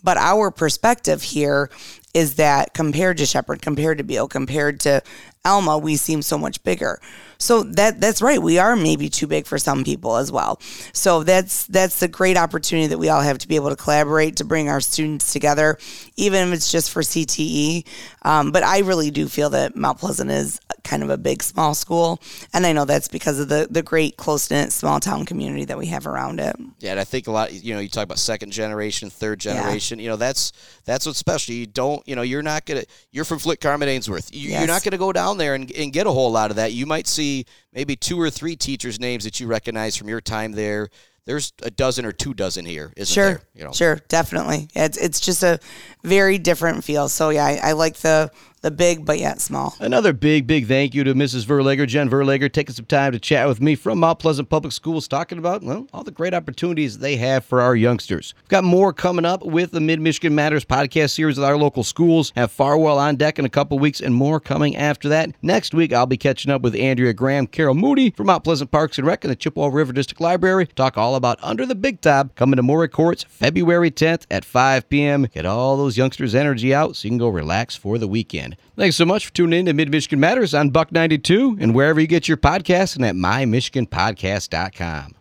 But 0.05 0.17
our 0.17 0.51
perspective 0.51 1.23
here 1.23 1.71
is 2.13 2.35
that 2.35 2.75
compared 2.75 3.17
to 3.19 3.27
Shepherd, 3.27 3.63
compared 3.63 3.99
to 3.99 4.05
Beal, 4.05 4.29
compared 4.29 4.81
to 4.81 5.03
Alma, 5.45 5.79
we 5.79 5.97
seem 5.97 6.23
so 6.23 6.37
much 6.37 6.63
bigger. 6.63 7.01
So 7.43 7.65
that 7.65 8.01
that's 8.01 8.23
right. 8.23 8.41
We 8.41 8.59
are 8.59 8.77
maybe 8.77 9.09
too 9.09 9.27
big 9.27 9.47
for 9.47 9.59
some 9.59 9.83
people 9.83 10.17
as 10.17 10.31
well. 10.31 10.61
So 10.93 11.25
that's 11.25 11.67
that's 11.67 11.99
the 11.99 12.07
great 12.07 12.37
opportunity 12.37 12.87
that 12.87 12.99
we 12.99 13.09
all 13.09 13.21
have 13.21 13.39
to 13.39 13.49
be 13.49 13.57
able 13.57 13.71
to 13.71 13.77
collaborate 13.77 14.37
to 14.37 14.45
bring 14.45 14.69
our 14.69 14.81
students 14.81 15.33
together, 15.33 15.77
even 16.17 16.49
if 16.49 16.55
it's 16.55 16.71
just 16.71 16.93
for 16.93 17.03
CTE. 17.03 17.85
Um, 18.23 18.53
but 18.53 18.63
I 18.63 18.79
really 18.79 19.11
do 19.11 19.27
feel 19.27 19.51
that 19.51 19.75
Mount 19.75 19.99
Pleasant 19.99 20.31
is 20.31 20.61
kind 20.85 21.03
of 21.03 21.11
a 21.11 21.19
big 21.19 21.43
small 21.43 21.75
school, 21.75 22.21
and 22.55 22.65
I 22.65 22.73
know 22.73 22.85
that's 22.85 23.09
because 23.09 23.41
of 23.41 23.49
the 23.49 23.67
the 23.69 23.83
great 23.83 24.17
close 24.17 24.49
knit 24.49 24.73
small 24.73 25.01
town 25.01 25.27
community 25.27 25.65
that 25.65 25.77
we 25.77 25.87
have 25.87 26.07
around 26.07 26.39
it. 26.39 26.55
Yeah, 26.79 26.93
and 26.93 27.01
I 27.01 27.05
think 27.05 27.27
a 27.27 27.33
lot. 27.33 27.53
You 27.53 27.75
know, 27.75 27.81
you 27.81 27.89
talk 27.89 28.05
about 28.05 28.21
second 28.21 28.53
generation, 28.53 29.11
third 29.11 29.41
generation. 29.41 29.99
Yeah. 29.99 30.05
You 30.05 30.09
know, 30.11 30.17
that's 30.17 30.53
that's 30.85 31.07
what's 31.07 31.19
special. 31.19 31.55
You 31.55 31.67
don't. 31.67 32.07
You 32.07 32.15
know, 32.15 32.23
you're 32.23 32.43
not 32.43 32.67
gonna. 32.67 32.85
You're 33.11 33.25
from 33.25 33.41
Flint 33.41 33.61
Carman 33.61 33.89
Ainsworth. 33.89 34.33
You, 34.33 34.55
are 34.59 34.67
not 34.69 34.85
gonna 34.85 34.97
go 34.97 35.13
down 35.13 35.39
there 35.39 35.57
and, 35.57 35.73
and 35.73 35.93
get 35.93 36.07
a 36.07 36.13
whole 36.13 36.31
lot 36.31 36.51
of 36.51 36.57
that. 36.57 36.73
You 36.73 36.87
might 36.87 37.09
see 37.09 37.32
maybe 37.73 37.97
two 37.97 38.21
or 38.21 38.31
three 38.31 38.57
teachers' 38.57 38.99
names 39.01 39.25
that 39.25 39.41
you 39.41 39.47
recognize 39.47 39.97
from 39.97 40.09
your 40.09 40.21
time 40.21 40.53
there. 40.53 40.89
There's 41.25 41.53
a 41.63 41.71
dozen 41.71 42.05
or 42.05 42.13
two 42.13 42.35
dozen 42.35 42.65
here, 42.65 42.93
isn't 42.97 43.15
sure, 43.15 43.27
there? 43.27 43.43
You 43.55 43.65
know? 43.65 43.73
Sure, 43.73 44.01
definitely. 44.09 44.69
It's 44.75 44.99
it's 44.99 45.21
just 45.21 45.43
a 45.45 45.61
very 46.03 46.39
different 46.39 46.83
feel. 46.83 47.09
So 47.09 47.31
yeah, 47.31 47.45
I, 47.45 47.61
I 47.63 47.73
like 47.73 47.97
the 47.99 48.31
the 48.63 48.71
big 48.71 49.05
but 49.05 49.19
yet 49.19 49.41
small. 49.41 49.75
Another 49.81 50.13
big, 50.13 50.47
big 50.47 50.67
thank 50.67 50.95
you 50.95 51.05
to 51.05 51.15
Mrs. 51.15 51.45
Verlegger, 51.45 51.87
Jen 51.87 52.09
Verlegger, 52.09 52.51
taking 52.51 52.75
some 52.75 52.87
time 52.87 53.13
to 53.13 53.19
chat 53.19 53.47
with 53.49 53.61
me 53.61 53.75
from 53.75 53.99
Mount 53.99 54.21
Pleasant 54.21 54.49
Public 54.49 54.73
Schools, 54.73 55.07
talking 55.07 55.39
about 55.39 55.63
well, 55.63 55.87
all 55.93 56.05
the 56.05 56.11
great 56.11 56.33
opportunities 56.33 56.99
they 56.99 57.17
have 57.17 57.45
for 57.45 57.61
our 57.61 57.77
youngsters. 57.77 58.35
We've 58.43 58.49
got 58.49 58.65
more 58.65 58.93
coming 58.93 59.25
up 59.25 59.45
with 59.45 59.73
the 59.73 59.81
Mid 59.81 60.01
Michigan 60.01 60.35
Matters 60.35 60.65
podcast 60.65 61.11
series 61.11 61.37
with 61.37 61.45
our 61.45 61.57
local 61.57 61.83
schools. 61.83 62.33
Have 62.37 62.53
Farwell 62.53 62.99
on 62.99 63.17
deck 63.17 63.39
in 63.39 63.45
a 63.45 63.51
couple 63.51 63.79
weeks, 63.79 64.01
and 64.01 64.15
more 64.15 64.41
coming 64.41 64.77
after 64.77 65.09
that. 65.09 65.33
Next 65.43 65.75
week, 65.75 65.93
I'll 65.93 66.07
be 66.07 66.17
catching 66.17 66.53
up 66.53 66.63
with 66.63 66.77
Andrea 66.77 67.13
Graham, 67.13 67.49
Carol 67.49 67.75
Moody 67.75 68.11
from 68.11 68.27
Mount 68.27 68.45
Pleasant 68.45 68.71
Parks 68.71 68.97
and 68.97 69.07
Rec 69.07 69.25
and 69.25 69.31
the 69.31 69.37
Chippewa 69.37 69.69
River 69.69 69.93
District 69.93 70.21
Library. 70.21 70.67
Talk 70.69 70.97
all 70.97 71.17
about 71.17 71.39
Under 71.43 71.67
the 71.67 71.75
Big 71.75 72.01
Top 72.01 72.35
coming 72.37 72.57
to 72.57 72.63
Morey 72.63 72.89
Courts 72.89 73.25
February 73.29 73.91
10th 73.91 74.27
at 74.31 74.45
5 74.45 74.89
p.m. 74.89 75.27
Get 75.35 75.47
all 75.47 75.77
those 75.77 75.97
youngsters' 75.97 76.35
energy 76.35 76.73
out 76.73 76.95
so 76.95 77.07
you 77.07 77.11
can 77.11 77.19
go 77.19 77.29
relax 77.29 77.75
for 77.75 77.99
the 77.99 78.09
weekend. 78.09 78.52
Thanks 78.77 78.97
so 78.97 79.05
much 79.05 79.27
for 79.27 79.33
tuning 79.33 79.61
in 79.61 79.67
to 79.67 79.73
Mid 79.73 79.91
Michigan 79.91 80.21
Matters 80.21 80.55
on 80.55 80.71
Buck 80.71 80.93
92 80.93 81.59
and 81.61 81.75
wherever 81.75 82.01
you 82.01 82.07
get 82.07 82.29
your 82.29 82.37
podcasts 82.37 82.97
and 82.97 83.05
at 83.05 83.15
mymichiganpodcast.com. 83.15 85.17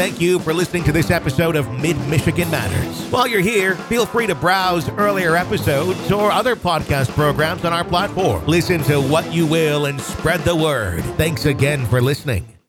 Thank 0.00 0.18
you 0.18 0.38
for 0.38 0.54
listening 0.54 0.82
to 0.84 0.92
this 0.92 1.10
episode 1.10 1.56
of 1.56 1.70
Mid 1.78 1.94
Michigan 2.08 2.50
Matters. 2.50 3.04
While 3.10 3.26
you're 3.26 3.42
here, 3.42 3.74
feel 3.74 4.06
free 4.06 4.26
to 4.28 4.34
browse 4.34 4.88
earlier 4.88 5.36
episodes 5.36 6.10
or 6.10 6.32
other 6.32 6.56
podcast 6.56 7.10
programs 7.10 7.66
on 7.66 7.74
our 7.74 7.84
platform. 7.84 8.46
Listen 8.46 8.82
to 8.84 8.98
what 8.98 9.30
you 9.30 9.46
will 9.46 9.84
and 9.84 10.00
spread 10.00 10.40
the 10.40 10.56
word. 10.56 11.02
Thanks 11.18 11.44
again 11.44 11.84
for 11.84 12.00
listening. 12.00 12.59